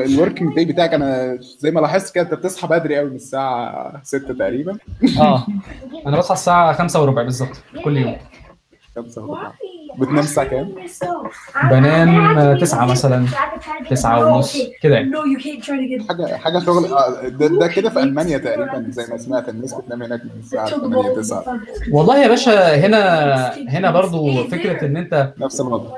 الوركينج 0.00 0.54
داي 0.54 0.64
بتاعك. 0.64 0.94
أنا 0.94 1.38
زي 1.40 1.70
ما 1.70 1.80
لاحظت 1.80 2.14
كده 2.14 2.24
أنت 2.24 2.34
بتصحى 2.34 2.68
بدري 2.68 2.96
قوي 2.98 3.10
من 3.10 3.16
الساعة 3.16 4.00
6 4.04 4.34
تقريبا. 4.34 4.78
آه. 5.20 5.46
أنا 6.06 6.18
بصحى 6.18 6.34
الساعة 6.34 6.72
5 6.72 7.02
وربع 7.02 7.22
بالظبط 7.22 7.56
كل 7.84 7.96
يوم. 7.96 8.16
5 8.16 8.16
وربع 8.16 8.37
بتنام 9.98 10.18
الساعة 10.18 10.46
كام؟ 10.46 10.74
بنام 11.70 12.58
9 12.58 12.86
مثلا. 12.86 13.26
9 13.90 14.26
ونص 14.36 14.56
كده 14.82 14.94
يعني. 14.94 15.10
حاجة 16.08 16.36
حاجة 16.36 16.58
شغل 16.58 16.84
آه، 16.92 17.28
ده, 17.28 17.46
ده 17.46 17.66
كده 17.66 17.90
في 17.90 17.98
ألمانيا 18.02 18.38
تقريبا 18.38 18.86
زي 18.90 19.06
ما 19.10 19.18
سمعت 19.18 19.48
الناس 19.48 19.74
بتنام 19.74 20.02
هناك 20.02 20.20
من 20.24 20.42
the 20.42 20.70
8 20.70 21.02
ball 21.12 21.16
9 21.16 21.44
والله 21.92 22.18
يا 22.22 22.28
باشا 22.28 22.76
هنا 22.86 23.00
هنا 23.68 23.90
برضو 23.90 24.44
فكرة 24.44 24.86
إن 24.86 24.96
أنت 24.96 25.32
نفس 25.38 25.60
الوضع. 25.60 25.90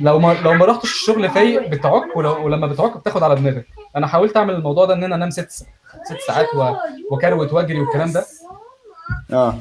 لو 0.00 0.18
ما 0.18 0.36
لو 0.44 0.54
ما 0.54 0.64
رحتش 0.66 0.84
الشغل 0.92 1.30
فايق 1.30 1.68
بتعك 1.70 2.16
ولو 2.16 2.44
ولما 2.46 2.66
بتعك 2.66 2.96
بتاخد 2.96 3.22
على 3.22 3.34
دماغك. 3.34 3.66
أنا 3.96 4.06
حاولت 4.06 4.36
أعمل 4.36 4.54
الموضوع 4.54 4.84
ده 4.84 4.94
إن 4.94 5.04
أنا 5.04 5.14
أنام 5.14 5.30
ست 5.30 5.50
ست 5.50 5.66
ساعات 6.26 6.46
و- 6.54 6.74
وكروت 7.14 7.52
واجري 7.52 7.80
والكلام 7.80 8.12
ده. 8.12 8.24
آه. 9.32 9.58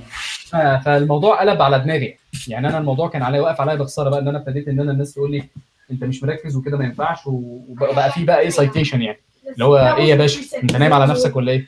فالموضوع 0.86 1.40
قلب 1.40 1.62
على 1.62 1.80
دماغي. 1.80 2.18
يعني 2.48 2.68
أنا 2.68 2.78
الموضوع 2.78 3.10
كان 3.10 3.24
عليا 3.24 3.42
واقف 3.42 3.62
عليا 3.62 3.76
بخساره 3.76 4.10
بقى 4.10 4.20
إن 4.20 4.28
أنا 4.28 4.38
ابتديت 4.38 4.68
إن 4.68 4.80
أنا 4.80 4.92
الناس 4.92 5.14
تقول 5.14 5.32
لي 5.32 5.44
أنت 5.92 6.04
مش 6.04 6.24
مركز 6.24 6.56
وكده 6.56 6.78
ما 6.78 6.86
ينفعش 6.86 7.20
وبقى 7.26 7.96
بقى 7.96 8.12
في 8.12 8.26
بقى 8.26 8.40
إيه 8.40 8.50
سايتيشن 8.50 9.02
يعني. 9.02 9.20
اللي 9.54 9.66
هو 9.66 9.78
إيه 9.78 10.04
يا 10.04 10.16
باشا؟ 10.16 10.58
أنت 10.64 10.76
نايم 10.76 10.94
على 10.94 11.08
نفسك 11.08 11.36
ولا 11.36 11.52
إيه؟ 11.52 11.68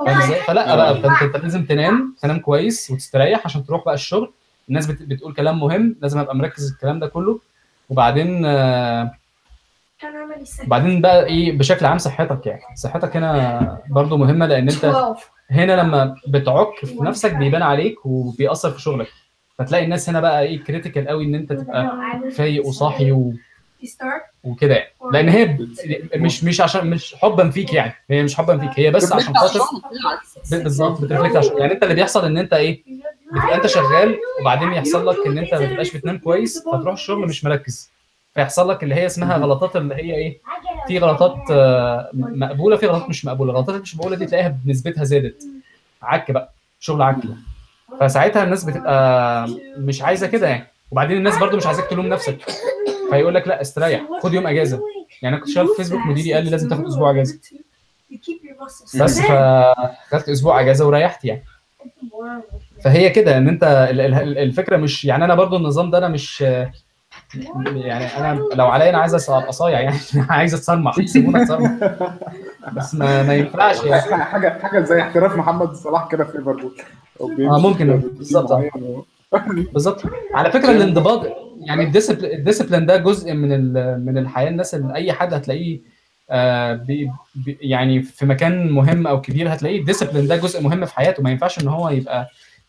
إزاي؟ 0.00 0.40
فلا 0.46 0.76
بقى 0.76 0.94
فانت 1.02 1.22
انت 1.22 1.36
لازم 1.36 1.64
تنام 1.64 2.16
تنام 2.22 2.38
كويس 2.38 2.90
وتستريح 2.90 3.44
عشان 3.44 3.64
تروح 3.66 3.84
بقى 3.84 3.94
الشغل. 3.94 4.32
الناس 4.68 4.86
بت... 4.86 5.02
بتقول 5.02 5.34
كلام 5.34 5.60
مهم 5.60 5.96
لازم 6.02 6.18
أبقى 6.18 6.36
مركز 6.36 6.72
الكلام 6.72 6.98
ده 7.00 7.06
كله. 7.06 7.40
وبعدين 7.88 8.42
آه، 8.46 9.10
بعدين 10.66 11.00
بقى 11.00 11.26
إيه 11.26 11.58
بشكل 11.58 11.86
عام 11.86 11.98
صحتك 11.98 12.46
يعني. 12.46 12.62
صحتك 12.76 13.16
هنا 13.16 13.78
برضو 13.90 14.16
مهمة 14.16 14.46
لأن 14.46 14.68
أنت 14.68 15.14
هنا 15.50 15.72
لما 15.82 16.16
بتعك 16.28 16.84
في 16.84 16.96
نفسك 17.00 17.34
بيبان 17.34 17.62
عليك 17.62 18.06
وبيأثر 18.06 18.70
في 18.70 18.80
شغلك. 18.82 19.08
فتلاقي 19.58 19.84
الناس 19.84 20.08
هنا 20.08 20.20
بقى 20.20 20.42
إيه 20.42 20.64
كريتيكال 20.64 21.08
قوي 21.08 21.24
إن 21.24 21.34
أنت 21.34 21.52
تبقى 21.52 21.98
فايق 22.32 22.66
وصاحي 22.66 23.12
و... 23.12 23.32
وكده 24.44 24.74
يعني. 24.74 24.90
لأن 25.12 25.28
هي 25.28 25.58
مش 26.16 26.44
مش 26.44 26.60
عشان 26.60 26.90
مش 26.90 27.14
حبا 27.14 27.50
فيك 27.50 27.72
يعني. 27.72 27.92
هي 28.10 28.22
مش 28.22 28.34
حبا 28.36 28.58
فيك. 28.58 28.70
هي 28.80 28.90
بس 28.90 29.12
عشان 29.12 29.36
خاطر 29.36 29.60
بالظبط 30.50 31.00
بترفلكت 31.00 31.36
عشان 31.36 31.58
يعني 31.58 31.72
أنت 31.72 31.82
اللي 31.82 31.94
بيحصل 31.94 32.24
إن 32.24 32.38
أنت 32.38 32.52
إيه 32.52 32.82
بتبقى 33.32 33.54
أنت 33.56 33.66
شغال 33.66 34.18
وبعدين 34.40 34.72
يحصل 34.72 35.06
لك 35.08 35.16
إن 35.26 35.38
أنت 35.38 35.54
ما 35.54 35.66
تبقاش 35.66 35.96
بتنام 35.96 36.18
كويس 36.18 36.58
فتروح 36.58 36.92
الشغل 36.92 37.26
مش 37.28 37.44
مركز. 37.44 37.90
فيحصل 38.34 38.68
لك 38.70 38.82
اللي 38.82 38.94
هي 38.94 39.06
اسمها 39.06 39.36
غلطات 39.36 39.76
اللي 39.76 39.94
هي 39.94 40.14
إيه؟ 40.14 40.40
في 40.88 40.98
غلطات 40.98 41.36
آه، 41.50 42.10
مقبولة 42.14 42.76
في 42.76 42.86
غلطات 42.86 43.08
مش 43.08 43.24
مقبولة. 43.24 43.50
الغلطات 43.52 43.68
اللي 43.68 43.82
مش 43.82 43.96
مقبولة 43.96 44.16
دي 44.16 44.26
تلاقيها 44.26 44.58
بنسبتها 44.64 45.04
زادت. 45.04 45.42
عك 46.02 46.30
بقى. 46.30 46.52
شغل 46.80 47.02
عك 47.02 47.16
فساعتها 48.00 48.44
الناس 48.44 48.64
بتبقى 48.64 49.46
مش 49.78 50.02
عايزة 50.02 50.26
كده 50.26 50.48
يعني. 50.48 50.66
وبعدين 50.90 51.16
الناس 51.16 51.38
برضو 51.38 51.56
مش 51.56 51.66
عايزاك 51.66 51.86
تلوم 51.90 52.06
نفسك. 52.06 52.38
فيقول 53.10 53.34
لك 53.34 53.48
لا 53.48 53.60
استريح. 53.60 54.02
خد 54.22 54.34
يوم 54.34 54.46
إجازة. 54.46 54.80
يعني 55.22 55.36
أنا 55.36 55.44
كنت 55.44 55.54
شغال 55.54 55.66
في 55.66 55.74
فيسبوك 55.76 56.06
مديري 56.06 56.32
قال 56.34 56.44
لي 56.44 56.50
لازم 56.50 56.68
تاخد 56.68 56.86
أسبوع 56.86 57.10
إجازة. 57.10 57.38
بس 59.00 59.20
فخدت 59.20 60.28
أسبوع 60.28 60.60
إجازة 60.60 60.86
وريحت 60.86 61.24
يعني. 61.24 61.44
فهي 62.84 63.10
كده 63.10 63.36
إن 63.38 63.48
أنت 63.48 63.64
ال- 63.90 64.00
ال- 64.00 64.38
الفكرة 64.38 64.76
مش 64.76 65.04
يعني 65.04 65.24
أنا 65.24 65.34
برضو 65.34 65.56
النظام 65.56 65.90
ده 65.90 65.98
أنا 65.98 66.08
مش 66.08 66.44
يعني 67.88 68.04
أنا 68.04 68.40
لو 68.54 68.66
عليا 68.66 68.90
أنا 68.90 68.98
عايز 68.98 69.30
ابقى 69.30 69.52
صايع 69.52 69.80
يعني. 69.80 69.96
عايز 70.30 70.54
اتصنع 70.54 70.92
سيبونا 71.04 71.42
اتصنع 71.42 71.78
بس 72.72 72.94
ما, 72.94 73.22
ما 73.22 73.34
ينفعش 73.34 73.84
يعني. 73.84 74.24
حاجة 74.24 74.58
حاجة 74.62 74.80
زي 74.80 75.00
احتراف 75.00 75.36
محمد 75.36 75.72
صلاح 75.74 76.08
كده 76.08 76.24
في 76.24 76.38
ليفربول. 76.38 76.76
آه 77.20 77.58
ممكن. 77.60 77.96
بالظبط. 77.96 78.52
بالظبط. 79.72 80.02
على 80.34 80.50
فكرة 80.50 80.70
الانضباط 80.70 81.26
يعني 81.60 81.84
ال 81.84 81.89
discipl 81.89 82.24
ال 82.24 82.30
discipline 82.30 82.86
ده 82.86 82.96
جزء 82.96 83.32
من 83.34 83.72
من 84.04 84.18
الحياة. 84.18 84.48
الناس 84.48 84.74
اللي 84.74 84.94
أي 84.94 85.12
حد 85.12 85.34
هتلاقيه 85.34 85.80
آه 86.30 86.74
بي 86.74 87.10
بي 87.34 87.58
يعني 87.60 88.02
في 88.02 88.26
مكان 88.26 88.72
مهم 88.72 89.06
أو 89.06 89.20
كبير 89.20 89.54
هتلاقيه. 89.54 89.80
ال 89.80 89.84
discipline 89.84 90.26
ده 90.26 90.36
جزء 90.36 90.62
مهم 90.62 90.84
في 90.84 90.94
حياته. 90.94 91.22
ما 91.22 91.30
ينفعش 91.30 91.58
إن 91.62 91.68
هو 91.68 91.88
يبقى 91.88 92.20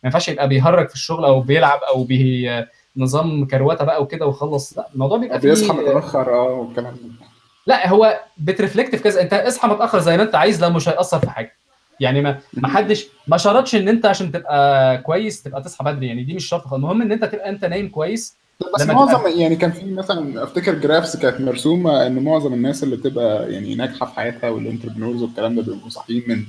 ما 0.02 0.06
ينفعش 0.08 0.28
يبقى 0.28 0.48
بيهرج 0.48 0.88
في 0.88 0.94
الشغل 0.94 1.24
أو 1.24 1.40
بيلعب 1.40 1.80
أو 1.94 2.04
بي 2.04 2.48
نظام 2.96 3.46
كروته 3.46 3.84
بقى 3.84 4.02
وكده 4.02 4.26
وخلص. 4.26 4.78
لا 4.78 4.88
الموضوع 4.94 5.18
بيبقى 5.18 5.40
فيه 5.40 5.48
بيصحى 5.48 5.76
متأخر 5.76 6.34
آه 6.34 6.50
والكلام 6.52 6.94
ده. 6.94 7.26
لا 7.66 7.88
هو 7.88 8.20
بت 8.38 8.51
reflect 8.51 8.96
في 8.96 9.02
كذا. 9.02 9.22
انت 9.22 9.32
اصحى 9.34 9.68
متأخر 9.68 9.98
زي 9.98 10.16
ما 10.16 10.22
انت 10.22 10.34
عايز 10.34 10.60
لا 10.60 10.68
مش 10.68 10.88
هيأثر 10.88 11.18
في 11.18 11.30
حاجة. 11.30 11.56
يعني 12.00 12.20
ما 12.20 12.38
ما 12.52 12.68
حدش 12.68 13.06
ما 13.28 13.36
شرطش 13.36 13.74
ان 13.74 13.88
انت 13.88 14.06
عشان 14.06 14.32
تبقى 14.32 14.98
كويس 14.98 15.42
تبقى 15.42 15.62
تصحى 15.62 15.84
بدري. 15.84 16.06
يعني 16.06 16.24
دي 16.24 16.34
مش 16.34 16.46
شرط. 16.46 16.72
المهم 16.72 17.02
ان 17.02 17.12
انت 17.12 17.24
تبقى 17.24 17.48
انت 17.48 17.64
نايم 17.64 17.88
كويس 17.88 18.36
بس 18.74 18.86
معظم 18.86 19.38
يعني 19.40 19.56
كان 19.56 19.72
في 19.72 19.84
مثلا 19.84 20.42
افتكر 20.42 20.74
graphs 20.74 21.16
كانت 21.16 21.40
مرسومة 21.40 22.06
إن 22.06 22.24
معظم 22.24 22.54
الناس 22.54 22.82
اللي 22.84 22.96
بتبقى 22.96 23.52
يعني 23.52 23.74
ناجحة 23.74 24.06
في 24.06 24.14
حياتها 24.14 24.50
وال 24.50 24.60
entrepreneurs 24.60 25.22
والكلام 25.22 25.56
ده 25.56 25.62
بيبقوا 25.62 25.90
صاحيين 25.90 26.24
من 26.28 26.44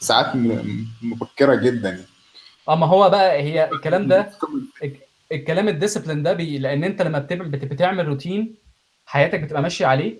ساعات 0.00 0.26
مبكره 1.02 1.54
جدا. 1.54 1.88
يعني 1.88 2.02
آه 2.68 2.74
ما 2.76 2.86
هو 2.86 3.10
بقى 3.10 3.42
هي 3.42 3.70
الكلام 3.72 4.08
ده 4.08 4.30
الكلام 5.32 5.68
ال 5.68 5.73
discipline 5.73 6.22
ده 6.22 6.32
بي... 6.32 6.58
لأن 6.58 6.84
أنت 6.84 7.02
لما 7.02 7.18
بتعمل 7.18 7.48
بت- 7.48 7.64
بتعمل 7.64 8.08
روتين 8.08 8.54
حياتك 9.06 9.40
بتبقى 9.40 9.62
ماشية 9.62 9.86
عليه 9.86 10.14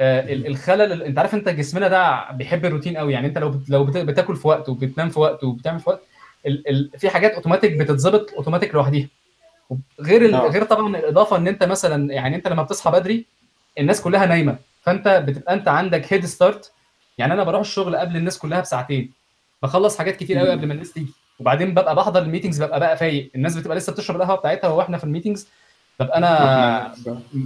آه 0.00 0.32
ال- 0.32 0.46
الخلل 0.46 0.92
ال- 0.92 1.02
أنت 1.02 1.18
عارف 1.18 1.34
أنت 1.34 1.48
جسمنا 1.48 1.88
ده 1.88 2.30
بيحب 2.32 2.64
الروتين 2.64 2.96
قوي 2.96 3.12
يعني 3.12 3.26
أنت 3.26 3.38
لو 3.38 3.50
بت... 3.50 3.70
لو 3.70 3.84
بت... 3.84 3.96
بتاكل 3.96 4.36
في 4.36 4.48
وقت 4.48 4.68
وبتنام 4.68 5.08
في 5.08 5.20
وقت 5.20 5.44
وبتعمل 5.44 5.80
في 5.80 5.90
وقت 5.90 6.02
ال... 6.46 6.68
ال... 6.68 6.90
في 6.98 7.10
حاجات 7.10 7.32
اوتوماتيك 7.32 7.72
بتتظبط 7.76 8.32
اوتوماتيك 8.34 8.74
لوحديها. 8.74 9.08
غير 10.00 10.24
ال... 10.24 10.34
آه. 10.34 10.48
غير 10.48 10.64
طبعا 10.64 10.96
الإضافة 10.96 11.36
إن 11.36 11.48
أنت 11.48 11.64
مثلا 11.64 12.12
يعني 12.12 12.36
أنت 12.36 12.48
لما 12.48 12.62
بتصحى 12.62 12.90
بدري 12.90 13.26
الناس 13.78 14.00
كلها 14.00 14.26
نايمة 14.26 14.56
فأنت 14.82 15.08
بتبقى 15.28 15.54
أنت 15.54 15.68
عندك 15.68 16.12
head 16.12 16.26
start 16.26 16.72
يعني 17.18 17.32
أنا 17.32 17.44
بروح 17.44 17.60
الشغل 17.60 17.96
قبل 17.96 18.16
الناس 18.16 18.38
كلها 18.38 18.60
بساعتين 18.60 19.12
بخلص 19.62 19.98
حاجات 19.98 20.16
كتير 20.16 20.38
قوي 20.38 20.50
قبل 20.50 20.66
ما 20.66 20.72
الناس 20.74 20.92
تيجي. 20.92 21.12
وبعدين 21.42 21.70
ببقى 21.70 21.94
بحضر 21.94 22.22
ال 22.22 22.26
meetings 22.26 22.62
ببقى 22.62 22.80
بقى 22.80 22.96
فايق. 22.96 23.30
الناس 23.34 23.56
بتبقى 23.56 23.76
لسه 23.76 23.92
بتشرب 23.92 24.16
القهوة 24.16 24.36
بتاعتها 24.36 24.68
وإحنا 24.68 24.98
في 24.98 25.04
ال 25.04 25.09
meetings 25.09 25.48
ببقى 26.00 26.18
أنا 26.18 26.92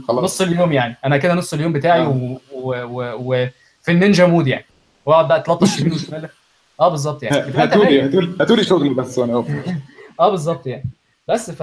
خلاص. 0.09 0.25
نص 0.25 0.41
اليوم 0.41 0.73
يعني. 0.73 0.97
أنا 1.05 1.17
كده 1.17 1.35
نص 1.35 1.55
اليوم 1.55 1.73
بتاعي 1.73 2.01
آه. 2.01 2.09
و... 2.09 2.39
و... 2.53 3.35
و... 3.35 3.49
ال 3.89 3.95
ninja 3.95 4.27
mode 4.27 4.47
يعني. 4.47 4.65
وأقعد 5.07 5.29
بقى 5.29 5.39
أتلطش 5.39 5.81
يمين 5.81 5.93
وشمال 5.93 6.29
آه 6.81 6.89
بالظبط 6.89 7.23
يعني. 7.23 7.37
هاتولي. 7.37 8.03
هاتولي 8.03 8.37
هاتولي 8.41 8.65
شغل 8.65 8.95
بس 8.95 9.19
وأنا. 9.19 9.45
آه 10.21 10.31
بالظبط 10.31 10.67
يعني. 10.67 10.91
بس 11.29 11.51
ف... 11.51 11.63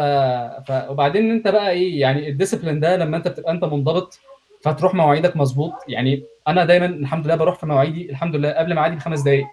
ف... 0.68 0.90
وبعدين 0.90 1.32
أنت 1.32 1.48
بقى 1.48 1.72
إيه 1.72 2.02
يعني 2.02 2.30
الديسيبلين 2.30 2.80
ده 2.80 2.98
لما 2.98 3.18
أنت 3.18 3.28
بتبقى 3.28 3.52
أنت 3.52 3.64
منضبط 3.64 4.20
فتروح 4.64 4.94
مواعيدك 4.94 5.38
مظبوط. 5.38 5.74
يعني 5.88 6.24
أنا 6.48 6.66
دايما 6.66 6.86
الحمد 6.86 7.26
لله 7.26 7.36
بروح 7.36 7.60
في 7.60 7.66
مواعيدي 7.66 8.10
الحمد 8.12 8.36
لله 8.36 8.50
قبل 8.52 8.76
ميعادي 8.76 8.96
بخمس 8.96 9.22
دقائق 9.22 9.46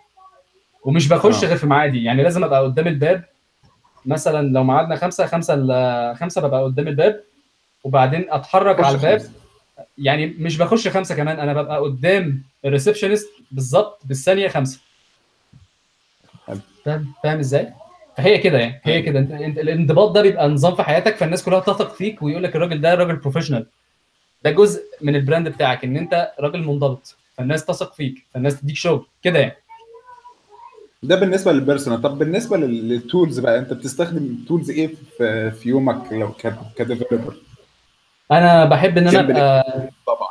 ومش 0.84 1.08
بخش 1.08 1.44
آه. 1.44 1.48
غير 1.48 1.56
في 1.56 1.66
ميعادي. 1.66 2.04
يعني 2.04 2.22
لازم 2.22 2.44
أبقى 2.44 2.62
قدام 2.62 2.86
الباب 2.88 3.24
مثلا 4.06 4.48
لو 4.52 4.64
ميعادنا 4.64 4.96
خمسة 4.96 5.26
خمسة 5.26 5.54
ل- 5.56 6.16
خمسة 6.16 6.40
ببقى 6.40 6.62
قدام 6.62 6.88
الباب 6.88 7.20
وبعدين 7.84 8.26
أتحرك 8.30 8.80
على 8.84 8.96
الباب. 8.96 9.22
يعني 9.98 10.26
مش 10.26 10.56
بخش 10.56 10.88
خمسة 10.88 11.14
كمان 11.14 11.40
أنا 11.40 11.62
ببقى 11.62 11.80
قدام 11.80 12.42
ال 12.64 12.69
receptionist 12.69 13.28
بالظبط 13.50 14.00
بالثانية 14.04 14.48
خمسة. 14.48 14.80
حلو. 16.46 16.58
فاهم؟ 16.84 17.12
فاهم 17.24 17.38
إزاي؟ 17.38 17.72
فهي 18.16 18.38
كده 18.38 18.58
يعني 18.58 18.80
هي 18.84 19.02
كده. 19.02 19.18
أنت, 19.18 19.30
أنت 19.32 19.58
الانضباط 19.58 20.10
ده 20.12 20.22
بيبقى 20.22 20.48
نظام 20.48 20.74
في 20.74 20.82
حياتك 20.82 21.16
فالناس 21.16 21.42
كلها 21.44 21.60
تثق 21.60 21.94
فيك 21.94 22.22
ويقول 22.22 22.42
لك 22.42 22.56
الراجل 22.56 22.80
ده 22.80 22.94
راجل 22.94 23.16
professional 23.16 23.66
ده 24.44 24.50
جزء 24.50 24.82
من 25.00 25.16
ال 25.16 25.22
brand 25.22 25.48
بتاعك 25.48 25.84
إن 25.84 25.96
أنت 25.96 26.32
راجل 26.40 26.60
منضبط 26.66 27.16
فالناس 27.36 27.64
تثق 27.64 27.94
فيك 27.94 28.26
فالناس 28.34 28.60
تديك 28.60 28.76
شغل 28.76 29.06
كده 29.22 29.38
يعني. 29.38 29.56
ده 31.02 31.16
بالنسبة 31.16 31.52
لل 31.52 31.62
personal 31.62 32.02
طب 32.02 32.18
بالنسبة 32.18 32.56
لل- 32.56 32.88
لل 32.88 33.03
tools 33.03 33.38
بقى 33.38 33.58
انت 33.58 33.72
بتستخدم 33.72 34.36
tools 34.48 34.70
إيه 34.70 34.94
في 35.18 35.50
في 35.50 35.68
يومك 35.68 36.12
لو 36.12 36.32
ك 36.76 36.82
developer 36.82 37.34
أنا 38.32 38.64
بحب 38.64 38.98
إن 38.98 39.08
أنا 39.08 39.22
جنب 39.22 39.30
ابقى 39.30 39.90
طبعا. 40.06 40.28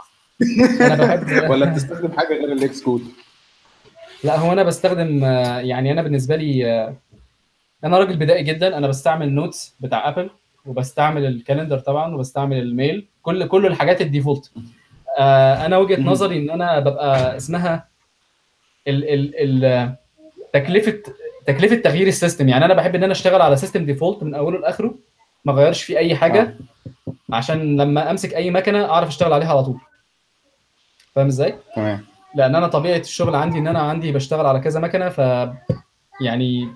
أنا 0.81 0.95
بحب 1.15 1.49
ولا 1.51 1.65
بتستخدم 1.65 2.11
حاجة 2.11 2.27
غير 2.33 2.51
ال 2.51 2.83
Xcode 2.83 3.01
لا 4.23 4.37
هو 4.37 4.53
أنا 4.53 4.63
بستخدم 4.63 5.23
آه، 5.23 5.59
يعني 5.59 5.91
أنا 5.91 6.01
بالنسبة 6.01 6.35
لي 6.35 6.71
آه، 6.71 6.95
أنا 7.83 7.97
راجل 7.97 8.17
بدائي 8.17 8.43
جدا. 8.43 8.77
أنا 8.77 8.87
بستعمل 8.87 9.31
Notes 9.31 9.75
بتاع 9.79 10.09
Apple 10.09 10.29
وبستعمل 10.65 11.25
ال 11.25 11.31
Calendar 11.31 11.79
طبعا 11.79 12.15
وبستعمل 12.15 12.57
ال 12.57 12.67
Mail 12.67 13.07
كل 13.21 13.47
كل 13.47 13.65
الحاجات 13.65 14.01
ال 14.01 14.08
default 14.08 14.51
آه، 15.19 15.65
أنا 15.65 15.77
وجهة 15.77 15.97
مم. 15.97 16.09
نظري 16.09 16.37
إن 16.39 16.49
أنا 16.49 16.79
ببقى 16.79 17.37
اسمها 17.37 17.87
ال 18.87 19.09
ال 19.09 19.35
ال 19.65 19.95
تكلفة 20.53 20.99
تكلفة 21.45 21.75
تغيير 21.75 22.07
ال 22.07 22.13
system. 22.13 22.49
يعني 22.49 22.65
أنا 22.65 22.73
بحب 22.73 22.95
إن 22.95 23.03
أنا 23.03 23.11
أشتغل 23.11 23.41
على 23.41 23.55
system 23.55 23.85
default 23.85 24.23
من 24.23 24.35
أوله 24.35 24.59
لآخره 24.59 24.95
ما 25.45 25.53
اغيرش 25.53 25.83
فيه 25.83 25.97
أي 25.97 26.15
حاجة 26.15 26.55
عشان 27.33 27.81
لما 27.81 28.11
أمسك 28.11 28.33
أي 28.35 28.51
مكنة 28.51 28.85
أعرف 28.85 29.07
أشتغل 29.07 29.33
عليها 29.33 29.49
على 29.49 29.63
طول. 29.63 29.77
فاهم 31.15 31.27
إزاي؟ 31.27 31.55
تمام. 31.75 32.05
لأن 32.35 32.55
أنا 32.55 32.67
طبيعة 32.67 32.97
الشغل 32.97 33.35
عندي 33.35 33.57
إن 33.59 33.67
أنا 33.67 33.79
عندي 33.79 34.11
بشتغل 34.11 34.45
على 34.45 34.59
كذا 34.59 34.79
مكنة 34.79 35.09
ف 35.09 35.17
يعني 36.21 36.67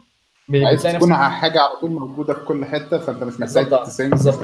عايز 0.54 0.84
تكون 0.84 1.16
حاجة 1.16 1.62
على 1.62 1.76
طول 1.82 1.92
موجودة 1.92 2.34
في 2.34 2.40
كل 2.46 2.66
حتة 2.66 2.98
فأنت 2.98 3.24
مش 3.24 3.40
محتاج 3.40 3.84
ت 3.86 3.91
sync 3.91 4.12
بالظبط. 4.12 4.40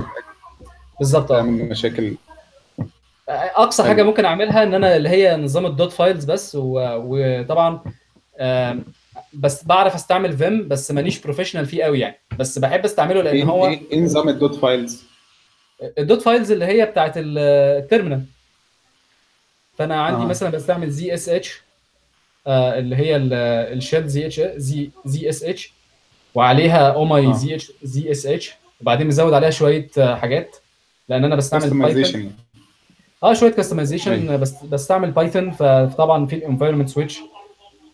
بالظبط. 1.00 1.32
آه 1.32 1.38
تعمل 1.38 1.70
مشاكل. 1.70 2.16
أقصى. 3.30 3.84
حاجة 3.84 4.04
ممكن 4.04 4.26
أعملها 4.26 4.64
إن 4.64 4.74
أنا 4.74 4.96
اللي 4.96 5.10
هي 5.10 5.38
نظام 5.38 5.66
ال 5.66 5.92
dotfiles 5.92 6.26
بس 6.26 6.56
و- 6.56 6.80
وطبعا 7.06 7.80
بس 9.34 9.64
بعرف 9.64 9.96
استعمل 9.96 10.38
Vim 10.38 10.68
بس 10.68 10.92
مانيش 10.92 11.20
professional 11.20 11.66
فيه 11.66 11.84
قوي 11.84 12.00
يعني. 12.00 12.16
بس 12.40 12.60
بحب 12.60 12.86
استعمله 12.86 13.22
لأن 13.22 13.36
إيه 13.36 13.44
هو 13.44 13.68
إيه 13.68 13.82
إيه 13.92 14.00
نظام 14.02 14.30
الدوت 14.30 14.56
فايلز؟ 14.56 15.04
ال 15.98 16.22
dotfiles 16.22 16.52
اللي 16.52 16.66
هي 16.66 16.86
بتاعت 16.86 17.18
ال- 17.18 17.38
ال 17.84 17.88
terminal 17.88 18.24
فأنا 19.78 20.02
عندي 20.02 20.24
آه. 20.24 20.28
مثلا 20.28 20.50
بستعمل 20.50 20.90
zsh 20.90 21.62
اللي 22.48 22.96
هي 22.96 23.16
ال 23.16 23.31
shell 23.31 24.08
زي 24.08 24.26
اتش 24.26 24.42
زي 24.56 24.90
زي 25.06 25.30
اس 25.30 25.44
اتش 25.44 25.74
وعليها 26.36 26.90
أو 26.92 27.06
ماي. 27.06 27.34
زي 27.34 27.56
اتش 27.56 27.72
زي 27.84 28.12
اس 28.12 28.26
اتش 28.26 28.52
وبعدين 28.82 29.08
مزود 29.08 29.34
عليها 29.34 29.50
شوية 29.50 29.88
آه، 29.98 30.16
حاجات. 30.16 30.56
لأن 31.10 31.26
أنا 31.26 31.36
بستعمل 31.36 31.80
Python 31.80 32.36
آه 33.24 33.34
شوية 33.34 33.52
customization. 33.52 34.38
بس 34.38 34.54
بستعمل 34.64 35.12
Python 35.12 35.52
فطبعا 35.52 36.26
في 36.26 36.36
ال 36.36 36.40
environment 36.40 36.90
switch 36.90 37.20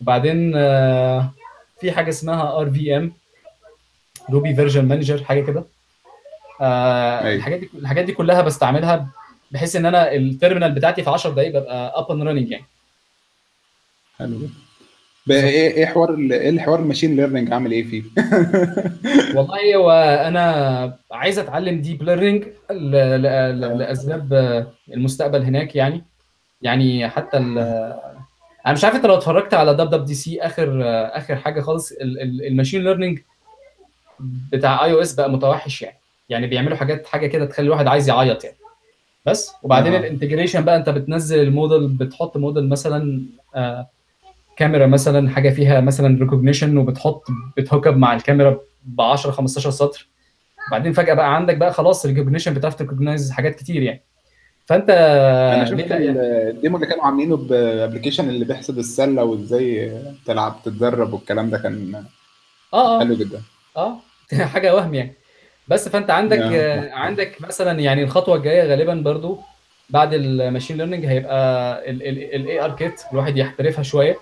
وبعدين 0.00 0.52
آه، 0.56 1.32
في 1.80 1.92
حاجة 1.92 2.08
اسمها 2.08 2.60
RVM 2.60 3.12
Ruby 4.30 4.54
Version 4.54 4.84
Manager 4.84 5.24
حاجة 5.24 5.40
كده. 5.40 5.64
آه، 6.60 7.20
أيوة. 7.20 7.34
الحاجات 7.36 7.60
دي 7.60 7.70
الحاجات 7.74 8.04
دي 8.04 8.12
كلها 8.12 8.42
بستعملها 8.42 9.08
بحيث 9.50 9.76
إن 9.76 9.86
أنا 9.86 10.12
ال 10.12 10.19
terminal 10.19 10.72
بتاعتي 10.72 11.02
في 11.02 11.10
10 11.10 11.30
دقائق 11.30 11.50
ببقى 11.58 11.92
up 11.98 12.10
and 12.12 12.22
running 12.22 12.50
يعني. 12.50 12.64
حلو. 14.18 14.48
إيه 15.30 15.74
إيه 15.74 15.86
حوار 15.86 16.16
إيه 16.18 16.50
الحوار 16.50 16.80
ال 16.80 16.84
machine 16.84 17.16
learning 17.16 17.52
عامل 17.52 17.72
إيه 17.72 17.84
فيه؟ 17.84 18.02
والله 19.36 19.74
هو 19.76 19.90
أنا 20.28 20.98
عايز 21.12 21.38
أتعلم 21.38 21.80
deep 21.80 22.02
learning 22.02 22.44
لأسباب 22.70 24.32
المستقبل 24.94 25.42
هناك 25.42 25.76
يعني. 25.76 26.04
يعني 26.62 27.08
حتى 27.08 27.38
أنا 28.66 28.74
مش 28.74 28.84
عارف 28.84 28.96
أنت 28.96 29.06
لو 29.06 29.14
اتفرجت 29.14 29.54
على 29.54 29.74
WWDC 29.74 30.40
آخر 30.40 30.80
آخر 31.18 31.36
حاجة 31.36 31.60
خالص 31.60 31.92
ال- 31.92 32.20
ال- 32.22 32.46
ال 32.46 32.51
machine 32.51 32.84
learning 32.84 33.18
بتاع 34.52 34.84
iOS 34.84 35.14
بقى 35.14 35.30
متوحش 35.30 35.82
يعني. 35.82 35.96
يعني 36.28 36.46
بيعملوا 36.46 36.76
حاجات 36.76 37.06
حاجة 37.06 37.26
كده 37.26 37.44
تخلي 37.46 37.66
الواحد 37.66 37.86
عايز 37.86 38.08
يعيط 38.08 38.44
يعني. 38.44 38.56
بس 39.26 39.52
وبعدين 39.62 39.94
آه. 39.94 39.98
ال 39.98 40.03
integration 40.03 40.64
بقى 40.64 40.76
أنت 40.76 40.88
بتنزل 40.88 41.42
الموديل 41.42 41.88
بتحط 41.88 42.36
موديل 42.36 42.68
مثلا 42.68 43.22
آه، 43.54 43.86
كاميرا 44.56 44.86
مثلا 44.86 45.30
حاجة 45.30 45.50
فيها 45.50 45.80
مثلا 45.80 46.18
recognition 46.20 46.76
وبتحط 46.78 47.24
ب 47.56 47.62
hook 47.62 47.86
up 47.86 47.96
مع 47.96 48.14
الكاميرا 48.14 48.58
ب 48.84 49.00
10 49.00 49.30
15 49.30 49.70
سطر. 49.70 50.08
بعدين 50.70 50.92
فجأة 50.92 51.14
بقى 51.14 51.34
عندك 51.36 51.56
بقى 51.56 51.72
خلاص 51.72 52.04
ال 52.04 52.08
recognition 52.08 52.54
بتعرف 52.54 52.74
ت 52.74 52.80
recognize 52.80 53.30
حاجات 53.30 53.54
كتير 53.54 53.82
يعني. 53.82 54.02
فأنت 54.66 54.90
أنا 54.90 55.64
شفت 55.64 55.78
يعني؟ 55.90 56.10
ال- 56.10 56.18
ال 56.50 56.55
demo 56.55 56.76
اللي 56.76 56.86
كانوا 56.86 57.04
عاملينه 57.04 57.36
ب 57.36 57.44
application 57.44 58.28
اللي 58.28 58.44
بيحسب 58.44 58.78
السلة 58.78 59.24
وإزاي 59.24 59.92
تلعب 60.26 60.56
تتدرب 60.64 61.12
والكلام 61.12 61.50
ده 61.50 61.58
كان 61.58 62.04
آه 62.74 62.96
آه. 62.96 63.00
حلو 63.00 63.14
جدا. 63.14 63.42
آه 63.76 63.96
حاجة 64.52 64.74
وهم 64.74 64.94
يعني. 64.94 65.12
بس 65.68 65.88
فأنت 65.88 66.10
عندك. 66.10 66.38
آه، 66.38 66.92
عندك 66.92 67.40
مثلا 67.40 67.80
يعني 67.80 68.02
الخطوة 68.02 68.36
الجاية 68.36 68.62
غالبا 68.70 68.94
برضو 68.94 69.38
بعد 69.90 70.14
ال 70.14 70.22
machine 70.22 70.76
learning 70.76 71.04
هيبقى 71.06 71.80
ال 71.90 72.60
ARKit 72.64 73.00
الواحد 73.12 73.36
يحترفها 73.36 73.82
شوية. 73.82 74.16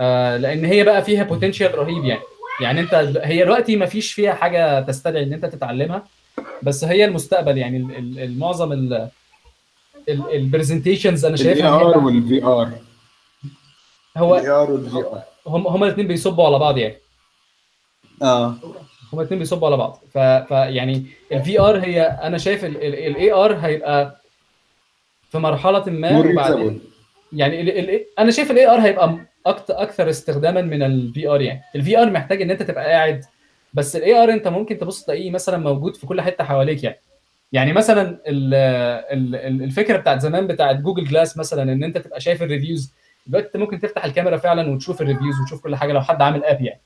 آه، 0.00 0.36
لأن 0.36 0.64
هي 0.64 0.84
بقى 0.84 1.02
فيها 1.04 1.22
potential 1.22 1.78
رهيب 1.78 2.04
يعني. 2.04 2.20
يعني 2.60 2.80
أنت 2.80 2.94
هي 3.22 3.42
دلوقتي 3.44 3.76
ما 3.76 3.86
فيش 3.86 4.12
فيها 4.12 4.32
حاجة 4.34 4.80
تستدعي 4.80 5.22
إن 5.22 5.32
أنت 5.32 5.46
تتعلمها 5.46 6.04
بس 6.62 6.84
هي 6.84 7.04
المستقبل 7.04 7.58
يعني. 7.58 7.76
المعظم 7.98 8.72
ال 10.08 10.16
presentations 10.16 11.24
أنا 11.24 11.34
اللي 11.34 11.44
شايفها 11.44 11.70
هي 11.78 11.82
AR 11.82 11.98
وال 11.98 12.44
VR 12.44 12.70
هو 14.16 14.36
ال 14.36 14.50
AR 14.50 14.70
وال 14.70 14.87
V 14.87 14.96
R 14.96 15.22
هم 15.46 15.66
هم 15.66 15.84
الاثنين 15.84 16.06
بيصبوا 16.06 16.46
على 16.46 16.58
بعض 16.58 16.78
يعني. 16.78 16.96
آه. 18.22 18.54
هما 19.12 19.20
الاثنين 19.22 19.38
بيصبوا 19.38 19.68
على 19.68 19.76
بعض. 19.76 20.02
ف... 20.12 20.18
فيعني 20.18 21.06
ال 21.32 21.60
VR 21.60 21.78
هي 21.78 22.02
أنا 22.02 22.38
شايف 22.38 22.64
ال 22.64 23.32
AR 23.32 23.54
هيبقى 23.54 24.20
في 25.30 25.38
مرحلة 25.38 25.84
ما 25.86 26.18
وبعدين. 26.18 26.80
يعني 27.32 27.60
ال 27.60 27.90
ال 27.90 28.04
أنا 28.18 28.30
شايف 28.30 28.50
ال 28.50 28.66
AR 28.66 28.80
هيبقى 28.80 29.18
أكتر 29.46 29.82
أكثر 29.82 30.10
استخداما 30.10 30.62
من 30.62 30.82
ال 30.82 31.28
VR 31.28 31.40
يعني. 31.40 31.62
ال 31.76 31.98
VR 31.98 32.10
محتاج 32.10 32.42
إن 32.42 32.50
أنت 32.50 32.62
تبقى 32.62 32.84
قاعد 32.84 33.24
بس 33.74 33.96
ال 33.96 34.22
AR 34.22 34.32
أنت 34.32 34.48
ممكن 34.48 34.78
تبص 34.78 35.04
تلاقيه 35.04 35.30
مثلا 35.30 35.58
موجود 35.58 35.96
في 35.96 36.06
كل 36.06 36.20
حتة 36.20 36.44
حواليك 36.44 36.84
يعني. 36.84 37.00
يعني 37.52 37.72
مثلا 37.72 38.02
ال 38.26 38.54
ال 38.54 39.34
ال- 39.36 39.62
الفكرة 39.62 39.96
بتاعت 39.96 40.20
زمان 40.20 40.46
بتاعت 40.46 40.76
Google 40.76 41.04
Glass 41.04 41.36
مثلا 41.38 41.62
إن 41.72 41.84
أنت 41.84 41.98
تبقى 41.98 42.20
شايف 42.20 42.42
ال 42.42 42.49
reviews 42.49 42.94
دلوقتي 43.26 43.46
أنت 43.46 43.56
ممكن 43.56 43.80
تفتح 43.80 44.04
الكاميرا 44.04 44.36
فعلا 44.36 44.70
وتشوف 44.70 45.02
ال 45.02 45.07
reviews 45.07 45.40
وتشوف 45.40 45.62
كل 45.62 45.76
حاجة 45.76 45.92
لو 45.92 46.00
حد 46.00 46.22
عامل 46.22 46.44
app 46.44 46.60
يعني. 46.62 46.80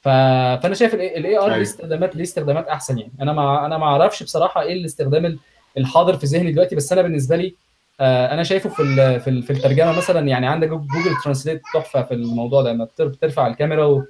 فأنا 0.00 0.74
شايف 0.74 0.94
ال 0.94 1.38
AR 1.38 1.50
ليه. 1.54 1.62
استخدامات 1.62 2.16
ليه 2.16 2.22
استخدامات 2.22 2.66
أحسن 2.68 2.98
يعني 2.98 3.12
أنا 3.20 3.32
ما 3.32 3.66
أنا 3.66 3.78
ما 3.78 3.84
أعرفش 3.86 4.22
بصراحة 4.22 4.62
إيه 4.62 4.72
الاستخدام 4.72 5.26
ال- 5.26 5.38
الحاضر 5.78 6.16
في 6.16 6.26
ذهني 6.26 6.52
دلوقتي 6.52 6.76
بس 6.76 6.92
أنا 6.92 7.02
بالنسبة 7.02 7.36
لي 7.36 7.54
آه، 8.00 8.34
أنا 8.34 8.42
شايفه 8.42 8.68
في 8.70 9.20
في 9.20 9.42
في 9.42 9.50
الترجمة 9.52 9.96
مثلا 9.96 10.28
يعني 10.28 10.46
عندك 10.46 10.68
Google 10.68 11.16
Translate 11.24 11.62
تحفة 11.74 12.02
في 12.02 12.14
الموضوع 12.14 12.62
ده 12.62 12.72
لما 12.72 12.84
بتر- 12.84 13.06
بترفع 13.08 13.46
الكاميرا 13.46 14.04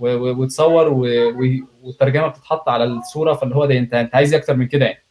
وتصور. 0.00 0.88
والترجمة 1.82 2.26
بتتحط 2.28 2.68
على 2.68 2.84
الصورة 2.84 3.32
فاللي 3.34 3.54
هو 3.56 3.64
ده 3.66 3.78
انت 3.78 3.94
أنت 3.94 4.14
عايز 4.14 4.34
إيه 4.34 4.40
أكتر 4.40 4.56
من 4.56 4.66
كده 4.68 4.84
يعني 4.86 5.03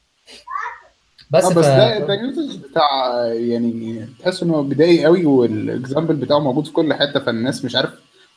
بس, 1.34 1.44
آه 1.46 1.50
بس 1.50 1.66
ف... 1.66 1.68
ده 1.68 2.00
ده 2.00 2.14
ال 2.14 2.21
usage 2.21 2.60
بتاع 2.60 3.26
يعني 3.34 4.08
تحس 4.20 4.44
إنه 4.44 4.64
بدائي 4.64 5.06
قوي 5.06 5.26
وال 5.26 5.46
example 5.46 6.16
بتاعه 6.16 6.40
موجود 6.40 6.66
في 6.66 6.72
كل 6.72 6.94
حتة 6.94 7.20
فالناس 7.20 7.66
مش 7.66 7.76
عارف 7.76 7.90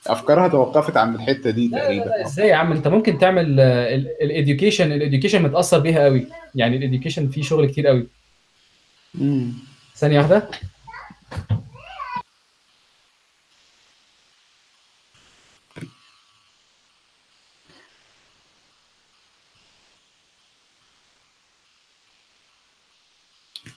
أفكارها 0.07 0.49
توقفت 0.49 0.97
عند 0.97 1.15
الحتة 1.15 1.51
دي 1.51 1.69
تقريبا. 1.69 2.27
إزاي 2.27 2.49
يا 2.49 2.55
عم؟ 2.55 2.73
أنت 2.73 2.89
ممكن 2.89 3.19
تعمل 3.19 3.61
ال 4.23 4.30
education 4.30 4.93
ال 4.93 4.98
education 4.98 5.43
متأثر 5.43 5.79
بيها 5.79 6.05
قوي. 6.05 6.27
يعني 6.55 6.77
ال 6.77 6.82
education 6.82 7.29
فيه 7.29 7.43
شغل 7.43 7.67
كتير 7.67 7.87
قوي. 7.87 8.07
ثانية 9.97 10.19
واحدة. 10.19 10.49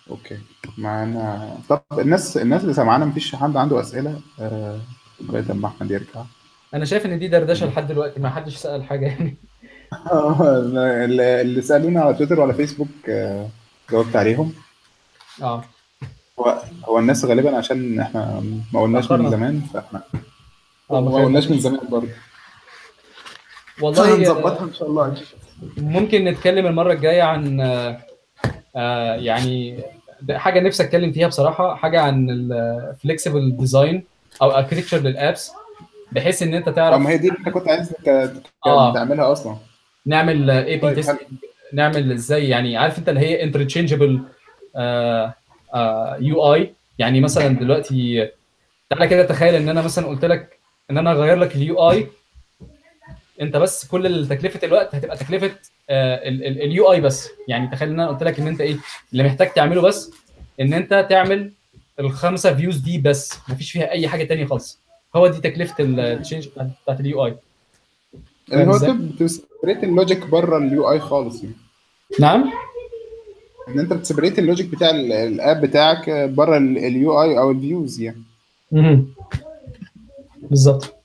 أوكي. 0.10 0.38
معانا. 0.78 1.58
طب 1.70 1.82
الناس 2.00 2.38
الناس 2.38 2.62
اللي 2.64 2.74
سمعانا 2.74 3.06
مفيش 3.06 3.36
حد 3.36 3.58
عنده 3.58 3.80
أسئلة؟ 3.82 4.22
آه، 4.40 4.80
لغايه 5.22 5.46
أحمد 5.66 5.92
يرجع. 5.92 6.24
أنا 6.74 6.86
شايف 6.86 7.06
إن 7.06 7.20
دي 7.20 7.28
دردشة 7.28 7.66
لحد 7.68 7.88
دلوقتي 7.88 8.20
ما 8.20 8.30
حدش 8.30 8.56
سأل 8.56 8.84
حاجة 8.84 9.06
يعني. 9.06 9.36
آه، 10.12 11.06
اللي 11.42 11.62
سألونا 11.62 12.02
على 12.02 12.14
تويتر 12.14 12.40
ولا 12.40 12.54
فيسبوك 12.54 12.88
آه، 13.10 13.48
جاوبت 13.92 14.16
عليهم. 14.16 14.54
آه. 15.42 15.64
هو 16.40 16.62
هو 16.86 17.00
الناس 17.00 17.26
غالبا 17.26 17.58
عشان 17.58 18.00
إحنا 18.00 18.44
ما 18.74 18.82
قلناش 18.82 19.06
أخرنا. 19.06 19.24
من 19.24 19.30
زمان 19.30 19.62
فإحنا 19.74 20.02
آه 20.92 21.02
ما 21.02 21.24
قلناش 21.26 21.48
من 21.52 21.60
زمان 21.60 21.80
برضه. 21.92 22.08
والله 23.82 24.06
هنظبطها 24.16 24.64
إن 24.64 24.74
شاء 24.74 24.90
الله. 24.90 25.16
ممكن 25.78 26.24
نتكلم 26.26 26.68
المرة 26.68 26.94
الجاية 26.94 27.22
عن 27.22 27.62
آه، 27.62 27.98
آه، 28.76 29.16
يعني 29.16 29.84
حاجة 30.32 30.60
نفسي 30.60 30.84
أتكلم 30.84 31.12
فيها 31.12 31.28
بصراحة 31.28 31.76
حاجة 31.76 32.02
عن 32.02 32.30
ال 32.30 32.44
flexible 32.44 33.58
design 33.58 34.04
أو 34.42 34.52
architecture 34.52 34.98
لل 34.98 35.16
apps 35.16 35.52
بحيث 36.12 36.44
إن 36.44 36.54
أنت 36.54 36.70
تعرف 36.70 37.02
ما 37.02 37.10
هي 37.10 37.18
دي 37.18 37.28
اللي 37.28 37.40
أنت 37.40 37.50
كنت 37.50 37.68
عايز 37.68 37.94
آه. 38.66 38.94
تعملها 38.94 39.32
أصلا. 39.32 39.56
نعمل 40.06 40.50
A/B 40.50 40.96
test. 40.96 41.18
نعمل 41.74 42.12
إزاي؟ 42.12 42.50
يعني 42.50 42.78
عارف 42.78 43.00
أنت 43.00 43.10
اللي 43.10 43.20
هي 43.20 43.44
interchangeable 43.44 44.20
UI 46.20 46.74
يعني 47.00 47.22
مثلا 47.22 47.48
دلوقتي 47.48 48.30
تعالى 48.90 49.08
كده 49.08 49.24
تخيل 49.26 49.56
إن 49.56 49.70
أنا 49.70 49.82
مثلا 49.82 50.08
قلت 50.08 50.26
لك 50.26 50.60
إن 50.92 50.98
أنا 50.98 51.12
اغير 51.12 51.36
لك 51.38 51.56
ال 51.56 51.92
UI 51.92 52.08
أنت 53.42 53.58
بس 53.58 53.86
كل 53.88 54.28
تكلفة 54.30 54.60
الوقت 54.68 54.96
هتبقى 54.96 55.18
تكلفة 55.18 55.52
ال 55.90 56.92
UI 56.92 57.02
بس. 57.02 57.30
يعني 57.48 57.68
تخيل 57.68 57.90
إن 57.90 58.00
أنا 58.00 58.10
قلت 58.10 58.24
لك 58.24 58.40
إن 58.40 58.48
أنت 58.48 58.62
إيه 58.62 58.78
اللي 59.12 59.24
محتاج 59.24 59.54
تعمله 59.54 59.82
بس 59.82 60.12
إن 60.62 60.74
أنت 60.74 61.08
تعمل 61.10 61.52
الخمسة 62.00 62.54
views 62.56 62.78
دي 62.78 62.98
بس. 62.98 63.34
مفيش 63.50 63.72
فيها 63.72 63.92
أي 63.92 64.08
حاجة 64.08 64.24
تانية 64.24 64.46
خالص. 64.46 64.80
هو 65.16 65.28
دي 65.28 65.38
تكلفة 65.50 65.76
ال 65.80 65.90
change 65.90 66.48
بتاعت 66.48 67.00
اليو 67.00 67.26
اي 67.26 67.36
اللي 68.54 68.66
هو 68.66 68.76
إزاي؟ 68.76 68.94
بت 68.94 69.12
separate 69.12 69.84
ال 69.84 69.91
logic 69.91 70.26
بره 70.28 70.58
ال 70.58 70.92
UI 70.92 71.00
خالص 71.00 71.44
يعني. 71.44 71.56
نعم؟ 72.20 72.52
إن 73.68 73.80
أنت 73.80 73.94
بت 73.94 74.03
separate 74.03 74.40
ال 74.40 74.44
logic 74.44 74.66
بتاع 74.68 74.90
ال- 74.90 75.12
ال 75.12 75.24
app 75.24 75.62
بتاعك 75.62 76.10
بره 76.10 76.58
ال 76.58 77.22
UI 77.22 77.38
أو 77.38 77.52
ال 77.52 77.60
views 77.60 78.02
يعني. 78.02 78.24
بالظبط. 80.42 80.96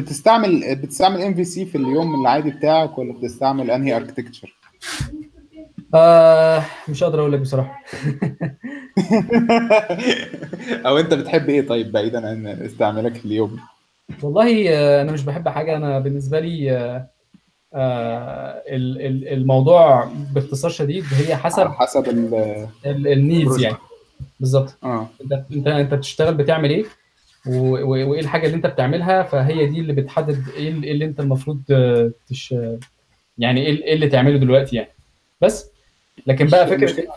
بتستعمل 0.00 0.76
بتستعمل 0.82 1.22
MVC 1.22 1.66
في 1.66 1.78
اليوم 1.78 2.20
العادي 2.20 2.50
بتاعك 2.50 2.98
ولا 2.98 3.12
بتستعمل 3.12 3.70
أنهي 3.70 3.96
architecture 3.96 4.54
آه 5.94 6.62
مش 6.88 7.04
قادر 7.04 7.20
أقول 7.20 7.32
لك 7.32 7.40
بصراحة. 7.40 7.80
أو 10.86 10.98
أنت 10.98 11.14
بتحب 11.14 11.48
إيه 11.48 11.66
طيب 11.66 11.92
بعيدا 11.92 12.28
عن 12.28 12.46
استعمالك 12.46 13.14
في 13.14 13.24
اليوم؟ 13.24 13.58
والله 14.22 14.68
آه، 14.68 15.02
أنا 15.02 15.12
مش 15.12 15.22
بحب 15.24 15.48
حاجة. 15.48 15.76
أنا 15.76 15.98
بالنسبة 15.98 16.40
لي 16.40 16.72
آه، 16.72 17.06
آه، 17.74 18.62
ال- 18.68 19.00
ال- 19.06 19.28
الموضوع 19.28 20.08
باختصار 20.34 20.70
شديد 20.70 21.04
هي 21.12 21.36
حسب 21.36 21.66
حسب 21.68 22.08
ال 22.08 22.66
ال 23.08 23.15
needs. 23.15 23.60
يعني. 23.60 23.76
بالظبط. 24.40 24.76
آه. 24.84 25.08
أنت 25.22 25.32
أنت 25.52 25.66
أنت 25.66 25.94
بتشتغل 25.94 26.34
بتعمل 26.34 26.70
إيه؟ 26.70 26.84
وإيه 27.46 28.20
الحاجة 28.20 28.46
اللي 28.46 28.56
أنت 28.56 28.66
بتعملها 28.66 29.22
فهي 29.22 29.66
دي 29.66 29.80
اللي 29.80 29.92
بتحدد 29.92 30.44
إيه 30.56 30.68
اللي 30.68 30.86
إيه 30.86 30.92
اللي 30.92 31.04
أنت 31.04 31.20
المفروض 31.20 31.60
آه، 31.70 32.10
تش 32.28 32.54
يعني 33.38 33.66
إيه 33.66 33.84
إيه 33.84 33.94
اللي 33.94 34.08
تعمله 34.08 34.38
دلوقتي 34.38 34.76
يعني. 34.76 34.88
بس 35.40 35.66
لكن 36.26 36.46
بقى 36.46 36.66
فكرة 36.66 36.92
المشكلة- 36.92 37.10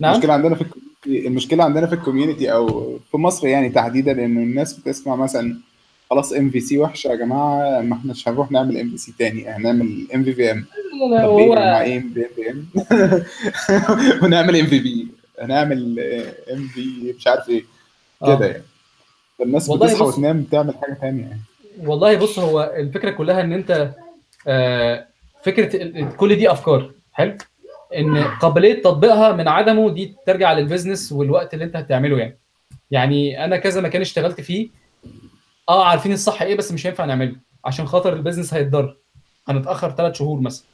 نعم؟ 0.00 0.12
المشكلة 0.12 0.32
عندنا 0.32 0.54
في 0.54 0.64
المشكلة 1.06 1.64
عندنا 1.64 1.86
في 1.86 1.92
ال 1.94 2.00
community 2.00 2.52
أو 2.52 2.98
في 3.10 3.16
مصر 3.16 3.46
يعني 3.46 3.68
تحديدا 3.68 4.12
انه 4.12 4.40
الناس 4.40 4.74
بتسمع 4.80 5.16
مثلا 5.16 5.56
خلاص 6.10 6.32
MVC 6.32 6.78
وحشة 6.78 7.08
يا 7.08 7.14
جماعة 7.14 7.80
ما 7.80 7.94
احناش 7.96 8.28
هنروح 8.28 8.50
نعمل 8.50 8.78
MVC 8.78 9.12
تاني 9.18 9.48
هنعمل 9.48 10.06
MVVM 10.14 10.66
لا، 11.10 11.14
لا، 11.16 11.24
هو 11.24 11.38
إيه 11.38 11.96
MVM 11.98 12.66
ونعمل 14.22 14.56
MVP 14.56 15.08
هنعمل 15.40 16.00
MV 16.52 17.14
مش 17.18 17.26
عارف 17.26 17.48
إيه 17.48 17.64
كده 18.20 18.32
آه. 18.38 18.44
يعني. 18.46 18.62
الناس 19.42 19.70
بتصحى 19.70 20.04
وتنام 20.04 20.42
تعمل 20.42 20.74
حاجة 20.82 20.94
تانية. 20.94 21.22
يعني 21.22 21.40
والله 21.84 22.16
بص 22.16 22.38
هو 22.38 22.72
الفكرة 22.76 23.10
كلها 23.10 23.40
إن 23.40 23.52
أنت 23.52 23.90
آه، 24.46 25.06
فكرة 25.42 26.04
كل 26.16 26.36
دي 26.36 26.50
أفكار. 26.52 26.90
حلو؟ 27.12 27.36
إن 27.96 28.24
قابلية 28.24 28.82
تطبيقها 28.82 29.32
من 29.32 29.48
عدمه 29.48 29.90
دي 29.90 30.14
ترجع 30.26 30.52
لل 30.52 30.64
business 30.64 31.12
والوقت 31.12 31.54
اللي 31.54 31.64
أنت 31.64 31.76
هتعمله 31.76 32.18
يعني. 32.18 32.38
يعني 32.90 33.44
أنا 33.44 33.56
كذا 33.56 33.80
مكان 33.80 34.00
اشتغلت 34.00 34.40
فيه 34.40 34.68
آه 35.68 35.84
عارفين 35.84 36.12
الصح 36.12 36.42
إيه 36.42 36.56
بس 36.56 36.72
مش 36.72 36.86
هينفع 36.86 37.04
نعمله. 37.04 37.36
عشان 37.64 37.86
خاطر 37.86 38.12
ال 38.12 38.17
business 38.17 38.54
هيتضرر 38.54 38.96
هنتأخر 39.48 39.90
ثلاث 39.90 40.14
شهور 40.14 40.40
مثلا. 40.40 40.64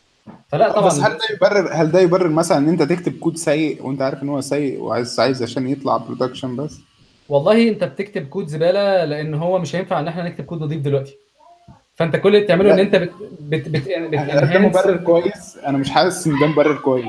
فلا 0.48 0.72
طبعا 0.72 0.86
بس 0.86 1.00
هل 1.00 1.12
ده 1.12 1.18
يبرر 1.36 1.68
هل 1.72 1.90
ده 1.90 2.00
يبرر 2.00 2.28
مثلا 2.28 2.58
إن 2.58 2.68
أنت 2.68 2.82
تكتب 2.82 3.18
كود 3.18 3.36
سيء 3.36 3.86
وأنت 3.86 4.02
عارف 4.02 4.22
إن 4.22 4.28
هو 4.28 4.40
سيء 4.40 4.80
وعايز 4.80 5.20
عايز 5.20 5.42
عشان 5.42 5.68
يطلع 5.68 5.96
production 5.96 6.57
بس؟ 6.56 6.80
والله 7.28 7.68
انت 7.68 7.84
بتكتب 7.84 8.26
كود 8.28 8.46
زبالة 8.46 9.04
لأن 9.04 9.34
هو 9.34 9.58
مش 9.58 9.76
هينفع 9.76 10.00
ان 10.00 10.08
إحنا 10.08 10.22
نكتب 10.22 10.44
كود 10.44 10.62
نضيف 10.62 10.80
دلوقتي. 10.80 11.16
فانت 11.94 12.16
كل 12.16 12.28
اللي 12.28 12.40
بتعمله. 12.44 12.74
ان 12.74 12.78
انت 12.78 12.96
بت 12.96 13.10
بت 13.40 13.68
بت, 13.68 13.86
بت 13.86 13.88
هل 14.18 14.52
ده 14.52 14.58
مبرر 14.58 14.96
كويس. 14.96 15.58
أنا 15.66 15.78
مش 15.78 15.90
حاسس 15.90 16.26
إن 16.26 16.38
ده 16.40 16.46
مبرر 16.46 16.74
كويس. 16.76 17.06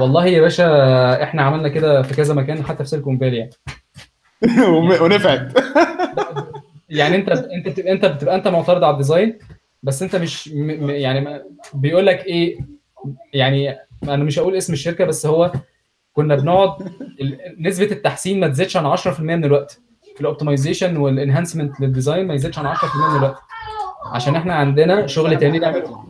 والله 0.00 0.26
يا 0.26 0.40
باشا 0.40 1.22
إحنا 1.22 1.42
عملنا 1.42 1.68
كده 1.68 2.02
في 2.02 2.14
كذا 2.14 2.34
مكان 2.34 2.62
حتى 2.64 2.84
في 2.84 2.90
سيليكون 2.90 3.18
فالي 3.18 3.36
يعني. 3.36 3.50
ونفعت. 5.02 5.52
يعني 6.90 7.16
انت 7.16 7.28
انت 7.28 7.68
بتبقى 7.68 7.92
انت 7.92 8.04
بتبقى 8.06 8.34
انت 8.34 8.48
معترض 8.48 8.84
على 8.84 8.92
ال 8.92 8.99
design 8.99 9.38
بس 9.82 10.02
انت 10.02 10.16
مش 10.16 10.48
م 10.48 10.86
م- 10.86 10.90
يعني 10.90 11.20
ما- 11.20 11.42
بيقول 11.74 12.06
لك 12.06 12.26
إيه 12.26 12.58
يعني 13.32 13.76
أنا 14.04 14.16
مش 14.24 14.38
هقول 14.38 14.56
اسم 14.56 14.72
الشركة 14.72 15.04
بس 15.04 15.26
هو 15.26 15.52
كنا 16.12 16.34
بنقعد 16.36 16.92
نسبة 17.60 17.84
التحسين 17.92 18.40
ما 18.40 18.48
تزيدش 18.48 18.76
عن 18.76 18.96
10% 18.96 19.20
من 19.20 19.44
الوقت. 19.44 19.80
في 20.14 20.20
ال 20.20 20.26
optimization 20.26 20.96
وال 20.96 21.09
enhancement 21.09 21.80
لل 21.80 21.91
design 21.91 22.26
ما 22.26 22.34
يزيدش 22.34 22.58
عن 22.58 22.66
10% 22.76 22.96
من 23.10 23.16
الوقت. 23.16 23.38
عشان 24.12 24.36
إحنا 24.36 24.54
عندنا 24.54 25.06
شغل 25.06 25.38
تاني 25.38 25.58
نعمله. 25.58 26.04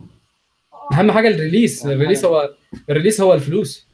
أهم 0.93 1.11
حاجة 1.11 1.27
ال 1.27 1.34
release 1.34 1.85
ال 1.85 1.90
release 1.90 2.25
هو 2.25 2.49
ال 2.89 2.93
release 2.93 3.21
هو 3.21 3.33
الفلوس. 3.33 3.87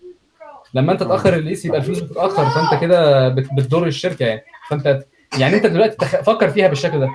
لما 0.73 0.91
انت 0.91 1.03
تأخر 1.03 1.29
الريليس 1.29 1.65
يبقى 1.65 1.77
الفلوس 1.79 1.99
بتتأخر 1.99 2.45
فانت 2.49 2.81
كده 2.81 3.29
بت- 3.29 3.49
بتضر 3.57 3.87
الشركة 3.87 4.25
يعني. 4.25 4.41
فانت 4.69 5.03
يعني 5.39 5.55
انت 5.55 5.65
دلوقتي 5.65 5.95
تخ- 5.95 6.21
فكر 6.21 6.49
فيها 6.49 6.67
بالشكل 6.67 6.99
ده. 6.99 7.09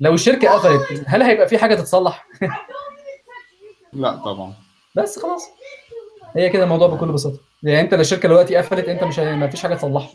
لو 0.00 0.14
الشركة 0.14 0.48
قفلت 0.50 1.04
هل 1.06 1.22
هيبقى 1.22 1.48
في 1.48 1.58
حاجة 1.58 1.74
تتصلح؟ 1.74 2.26
لا 3.92 4.16
طبعا. 4.16 4.52
بس 4.96 5.18
خلاص. 5.18 5.48
هي 6.36 6.50
كده 6.50 6.64
الموضوع 6.64 6.88
بكل 6.88 7.12
بساطة. 7.12 7.38
يعني 7.62 7.80
أنت 7.80 7.94
لو 7.94 8.00
الشركة 8.00 8.28
دلوقتي 8.28 8.56
قفلت 8.56 8.88
أنت 8.88 9.04
مش 9.04 9.18
ما 9.18 9.48
فيش 9.48 9.62
حاجة 9.62 9.74
تصلحها. 9.74 10.10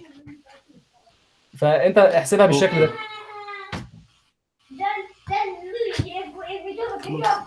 فأنت 1.57 1.97
احسبها 1.97 2.45
بالشكل 2.45 2.79
ده. 2.79 2.89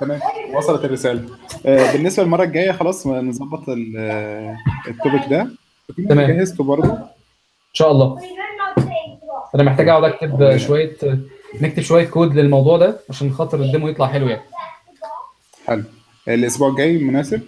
تمام. 0.01 0.21
وصلت 0.55 0.85
الرسالة. 0.85 1.29
آه، 1.67 1.93
بالنسبة 1.93 2.23
للمرة 2.23 2.45
الجاية 2.45 2.73
خلاص 2.73 3.07
نظبط 3.07 3.69
ال- 3.69 3.95
آه، 3.99 4.57
ال 4.89 4.94
topic 4.94 5.23
ده. 5.31 5.49
تمام. 6.09 6.31
جهزته 6.31 6.65
برضه. 6.65 6.93
إن 6.93 7.75
شاء 7.75 7.91
الله. 7.91 8.19
أنا 9.55 9.63
محتاج 9.63 9.89
أقعد 9.89 10.05
أكتب 10.05 10.57
شوية 10.57 10.97
نكتب 11.61 11.83
شوية 11.83 12.05
كود 12.07 12.35
للموضوع 12.35 12.79
ده 12.79 13.01
عشان 13.11 13.33
خاطر 13.33 13.61
ال 13.61 13.66
demo 13.66 13.89
يطلع 13.89 14.07
حلو 14.07 14.29
يعني. 14.29 14.43
حلو. 15.67 15.83
الأسبوع 16.29 16.69
الجاي 16.69 16.99
مناسب؟ 16.99 17.43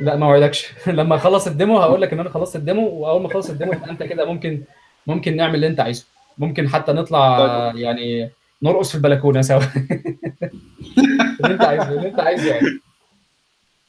لا 0.00 0.16
ما 0.16 0.26
اوعدكش 0.26 0.72
لما 0.86 1.16
اخلص 1.16 1.46
ال 1.46 1.52
demo 1.52 1.78
هقول 1.78 2.02
لك 2.02 2.12
ان 2.12 2.20
أنا 2.20 2.30
خلصت 2.30 2.56
ال 2.56 2.62
demo 2.62 2.88
واول 2.88 3.20
ما 3.22 3.26
اخلص 3.26 3.50
ال 3.50 3.54
demo 3.54 3.72
يبقى 3.72 3.90
انت 3.90 4.02
كده 4.02 4.24
ممكن 4.24 4.62
ممكن 5.06 5.36
نعمل 5.36 5.54
اللي 5.54 5.66
انت 5.66 5.80
عايزه. 5.80 6.06
ممكن 6.38 6.68
حتى 6.68 6.92
نطلع 6.92 7.38
طيب. 7.72 7.76
يعني 7.82 8.30
نرقص 8.62 8.88
في 8.88 8.94
البلكونة 8.94 9.42
سوا. 9.42 9.60
اللي 11.40 11.54
انت 11.54 11.62
عايزه 11.64 11.88
اللي 11.88 12.08
انت 12.08 12.20
عايزه 12.20 12.46
يعني. 12.54 12.66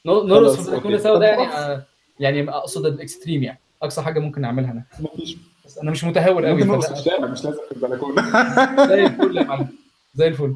نر- 0.06 0.22
نرقص 0.26 0.60
في 0.60 0.68
البلكونة. 0.68 0.98
سوا 0.98 1.18
ده 1.18 1.26
يعني 1.26 1.42
آه، 1.48 1.82
يعني 2.20 2.50
أقصد 2.50 2.86
ال 2.86 2.93
extreme 2.93 3.42
يعني. 3.42 3.58
أقصى 3.82 4.02
حاجة 4.02 4.18
ممكن 4.20 4.40
نعملها 4.40 4.70
أنا. 4.72 4.82
بس 5.66 5.78
أنا 5.78 5.90
مش 5.90 6.04
متهور 6.04 6.44
قوي 6.46 6.54
ممكن 6.54 6.68
نرقص 6.68 6.86
فده- 6.86 6.94
في 6.94 7.00
الشارع 7.00 7.26
مش 7.26 7.44
لازم 7.44 7.58
في 7.68 7.76
البلكونة. 7.76 8.22
زي 8.88 9.04
الفل 9.06 9.36
يا 9.36 9.42
معلم. 9.42 9.68
زي 10.14 10.28
الفل. 10.28 10.54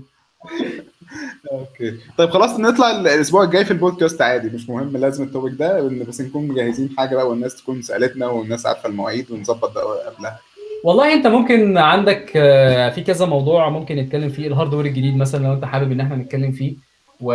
okay. 1.53 1.95
طيب 2.19 2.31
خلاص 2.31 2.61
نطلع 2.61 2.91
الأسبوع 2.91 3.45
الجاي 3.45 3.65
في 3.65 3.71
البودكاست 3.71 4.23
عادي 4.23 4.49
مش 4.49 4.69
مهم 4.69 4.97
لازم 4.97 5.25
ال 5.25 5.30
topic 5.30 5.55
ده 5.59 5.83
بس 6.09 6.21
نكون 6.21 6.49
مجهزين 6.49 6.91
حاجة 6.99 7.15
بقى 7.17 7.29
والناس 7.29 7.57
تكون 7.57 7.83
سألتنا 7.83 8.27
والناس 8.27 8.67
عارفة 8.67 8.89
المواعيد 8.89 9.31
ونظبط 9.31 9.75
ده 9.75 9.81
قبلها. 10.11 10.39
والله 10.85 11.13
أنت 11.15 11.27
ممكن 11.27 11.79
عندك 11.79 12.33
آه، 12.37 12.91
في 12.91 13.01
كذا 13.01 13.27
موضوع 13.27 13.69
ممكن 13.69 13.97
نتكلم 13.97 14.29
فيه 14.29 14.47
ال 14.49 14.53
hardware 14.53 14.87
الجديد 14.87 15.17
مثلا 15.17 15.45
لو 15.47 15.53
أنت 15.53 15.65
حابب 15.65 15.93
إن 15.93 16.01
إحنا 16.01 16.17
نتكلم 16.17 16.53
فيه 16.53 16.75
و... 17.21 17.27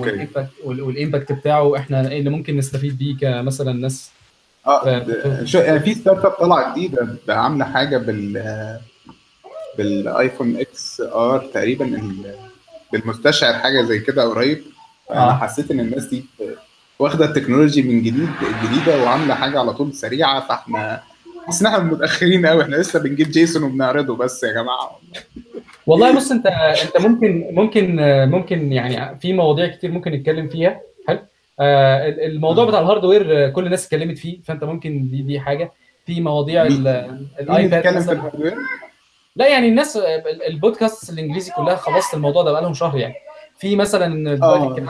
وال 0.00 0.12
impact 0.12 0.48
وال- 0.64 0.82
وال 0.82 0.95
impact 0.95 1.32
بتاعه 1.32 1.76
إحنا 1.76 2.08
إيه 2.10 2.18
اللي 2.18 2.30
ممكن 2.30 2.56
نستفيد 2.56 2.98
بيه 2.98 3.16
كمثلا 3.16 3.72
ناس. 3.72 4.10
آه 4.66 4.98
ف- 4.98 5.44
شو 5.44 5.58
يعني 5.58 5.80
في 5.80 5.94
startup 5.94 6.30
طالعة 6.30 6.72
جديدة 6.72 7.08
عاملة 7.28 7.64
حاجة 7.64 7.96
بال 7.98 8.78
بالايفون 9.78 10.56
XR 10.56 11.38
تقريبا 11.54 11.84
ال- 11.84 12.34
بالمستشعر 12.92 13.54
حاجة 13.54 13.82
زي 13.82 13.98
كده 13.98 14.24
قريب. 14.24 14.62
أنا 15.10 15.30
آه. 15.30 15.32
حسيت 15.38 15.70
إن 15.70 15.80
الناس 15.80 16.04
دي 16.04 16.24
واخدة 16.98 17.24
ال 17.24 17.29
technology 17.29 17.82
من 17.82 17.98
جديد 18.02 18.28
جديدة 18.64 19.02
وعاملة 19.02 19.34
حاجة 19.34 19.58
على 19.58 19.72
طول 19.72 19.94
سريعة 19.94 20.48
فاحنا 20.48 21.00
بس 21.48 21.62
إحنا 21.62 21.78
متأخرين 21.78 22.46
قوي 22.46 22.62
إحنا 22.62 22.76
لسه 22.76 22.98
بنجيب 22.98 23.30
JSON 23.30 23.62
وبنعرضه 23.62 24.16
بس 24.16 24.42
يا 24.42 24.52
جماعة. 24.52 25.00
والله 25.86 26.16
بص 26.16 26.30
انت 26.30 26.46
أنت 26.46 27.06
ممكن 27.06 27.48
ممكن 27.50 27.96
ممكن 28.30 28.72
يعني 28.72 29.18
في 29.20 29.32
مواضيع 29.32 29.66
كتير 29.66 29.90
ممكن 29.90 30.12
نتكلم 30.12 30.48
فيها. 30.48 30.80
حلو. 31.08 31.18
آه، 31.60 32.08
ال- 32.08 32.20
الموضوع 32.20 32.64
بتاع 32.64 32.80
ال 32.80 32.88
hardware 32.88 33.50
كل 33.50 33.64
الناس 33.66 33.84
اتكلمت 33.84 34.18
فيه 34.18 34.38
فأنت 34.44 34.64
ممكن 34.64 35.08
دي 35.10 35.22
دي 35.22 35.40
حاجة. 35.40 35.72
في 36.06 36.20
مواضيع 36.20 36.62
الآيباد 36.66 37.74
نتكلم 37.74 38.00
في 38.00 38.12
ال 38.12 38.16
hardware؟ 38.16 38.54
لا 39.36 39.48
يعني 39.48 39.68
الناس 39.68 39.96
ال- 39.96 40.42
البودكاست 40.46 41.10
الإنجليزي 41.10 41.52
كلها 41.52 41.76
خلصت 41.76 42.14
الموضوع 42.14 42.42
ده 42.42 42.52
بقالهم 42.52 42.74
شهر 42.74 42.98
يعني. 42.98 43.14
في 43.58 43.76
مثلا 43.76 44.34
دلوقتي 44.34 44.80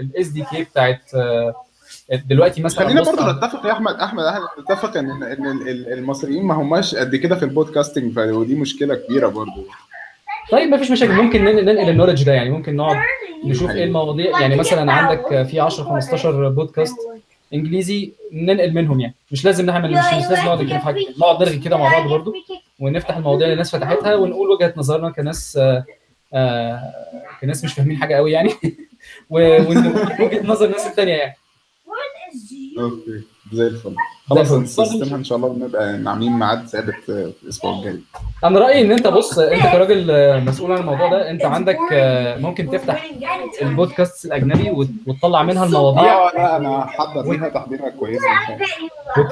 ال 0.00 0.28
SDK 0.28 0.64
بتاعت 0.64 1.00
آه، 1.14 1.54
دلوقتي 2.28 2.62
مثلا 2.62 2.84
خلينا 2.86 3.02
برضه 3.02 3.32
نتفق 3.32 3.66
يا 3.66 3.72
أحمد 3.72 3.94
أحمد 3.94 4.24
أحمد 4.24 4.46
نتفق 4.60 4.96
إن 4.96 5.10
إن 5.22 5.46
ال- 5.46 5.68
ال- 5.68 5.92
المصريين 5.92 6.42
ما 6.44 6.54
هماش 6.54 6.94
قد 6.94 7.16
كده 7.16 7.36
في 7.36 7.42
ال 7.42 7.49
podcasting 7.49 8.18
ودي 8.18 8.54
مشكلة 8.54 8.94
كبيرة 8.94 9.28
برضه 9.28 9.64
طيب 10.50 10.68
مفيش 10.74 10.90
مشاكل. 10.90 11.12
ممكن 11.12 11.44
ننقل 11.44 11.90
ال 11.90 11.93
knowledge 11.93 12.24
ده 12.24 12.32
يعني. 12.32 12.50
ممكن 12.50 12.76
نقعد 12.76 12.96
نشوف 13.44 13.70
إيه 13.70 13.84
المواضيع. 13.84 14.40
يعني 14.40 14.56
مثلا 14.56 14.92
عندك 14.92 15.42
في 15.42 15.60
10 15.60 15.84
15 15.84 16.48
بودكاست 16.48 16.96
انجليزي 17.54 18.12
ننقل 18.32 18.74
منهم 18.74 19.00
يعني. 19.00 19.14
مش 19.32 19.44
لازم 19.44 19.66
نعمل 19.66 19.90
مش, 19.92 19.98
مش 19.98 20.30
لازم 20.30 20.44
نقعد 20.44 20.62
نتكلم 20.62 20.78
في 20.78 20.84
حاجة 20.84 21.04
نقعد 21.18 21.42
نرغي 21.42 21.58
كده 21.58 21.76
مع 21.76 21.92
بعض 21.92 22.08
برضو 22.08 22.32
ونفتح 22.80 23.16
المواضيع 23.16 23.44
اللي 23.44 23.52
الناس 23.52 23.76
فتحتها 23.76 24.14
ونقول 24.14 24.50
وجهة 24.50 24.74
نظرنا 24.76 25.10
كناس 25.10 25.56
آه، 25.56 25.84
آه، 26.34 26.92
كناس 27.40 27.64
مش 27.64 27.74
فاهمين 27.74 27.96
حاجة 27.96 28.14
قوي 28.14 28.32
يعني. 28.32 28.50
وجهة 29.30 30.42
نظر 30.46 30.66
الناس 30.66 30.86
الثانية 30.86 31.12
يعني. 31.12 31.36
okay 32.78 33.35
زي 33.52 33.66
الفل. 33.66 33.94
خلاص 34.30 34.52
الفل. 34.52 34.62
ن 34.62 34.69
system 34.69 35.09
ها 35.09 35.16
إن 35.18 35.24
شاء 35.24 35.36
الله 35.38 35.48
ونبقى 35.48 35.88
عاملين 36.06 36.32
ميعاد 36.32 36.66
ثابت 36.66 36.94
في 37.06 37.32
الأسبوع 37.42 37.78
الجاي. 37.78 38.00
أنا 38.44 38.58
رأيي 38.58 38.82
إن 38.82 38.92
أنت 38.92 39.06
بص 39.06 39.38
أنت 39.38 39.62
كراجل 39.62 40.40
مسؤول 40.44 40.72
عن 40.72 40.78
الموضوع 40.78 41.10
ده 41.10 41.30
أنت 41.30 41.44
عندك 41.44 41.78
آه، 41.92 42.38
ممكن 42.38 42.70
تفتح 42.70 43.06
البودكاست 43.62 44.24
الأجنبي 44.24 44.70
وت- 44.70 44.88
وتطلع 45.06 45.42
منها 45.42 45.64
المواضيع. 45.64 46.12
آه 46.12 46.30
لا 46.34 46.56
أنا 46.56 46.68
هحضر 46.78 47.32
فيها 47.32 47.48
تحضيرها 47.48 47.88
كويسه 47.90 48.24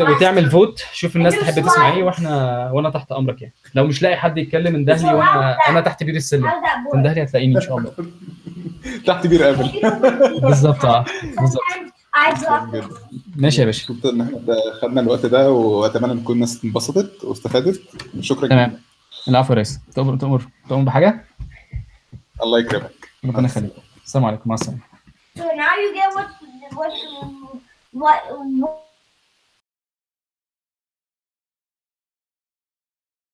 وتعمل 0.00 0.50
vote 0.50 0.84
شوف 0.92 1.16
الناس 1.16 1.40
تحب 1.40 1.62
تسمع 1.66 1.92
إيه 1.92 2.02
وإحنا 2.02 2.70
وأنا 2.72 2.90
تحت 2.90 3.12
أمرك 3.12 3.42
يعني. 3.42 3.54
لو 3.74 3.86
مش 3.86 4.02
لاقي 4.02 4.16
حد 4.16 4.38
يتكلم 4.38 4.74
اندهلي 4.74 5.14
وأنا 5.14 5.56
أنا 5.68 5.80
تحت 5.80 6.02
بير 6.04 6.14
السلم. 6.16 6.50
تندهلي 6.92 7.22
هتلاقيني 7.22 7.56
إن 7.56 7.60
شاء 7.60 7.78
الله. 7.78 7.90
تحت 9.06 9.26
بير 9.26 9.42
قبل 9.42 9.70
بالظبط 10.42 10.84
آه 10.84 11.04
بالظبط. 11.40 11.62
ماشي 13.36 13.60
يا 13.60 13.66
باشا. 13.66 13.94
إن 14.04 14.20
إحنا 14.20 14.40
خدنا 14.82 15.00
الوقت 15.00 15.26
ده 15.26 15.52
وأتمنى 15.52 16.12
إن 16.12 16.22
تكون 16.22 16.34
الناس 16.34 16.64
انبسطت 16.64 17.24
واستفادت. 17.24 17.80
شكرا 18.20 18.48
تمام. 18.48 18.70
جدا. 18.70 18.80
العفو 19.28 19.52
يا 19.52 19.58
ريس. 19.58 19.78
تؤمر 19.94 20.16
تؤمر 20.16 20.42
تؤمر 20.68 20.84
بحاجة؟ 20.84 21.24
الله 22.42 22.58
يكرمك. 22.58 23.08
ربنا 23.24 23.46
يخليك. 23.46 23.72
السلام 24.04 24.24
عليكم. 24.24 24.42
مع 24.46 24.54
السلامة. 24.54 24.80
So 25.38 25.42
now 25.42 25.74
you 25.82 25.90
get 25.98 26.10
what 26.16 26.28
what 26.78 26.94
what 28.02 28.20
what 28.62 28.83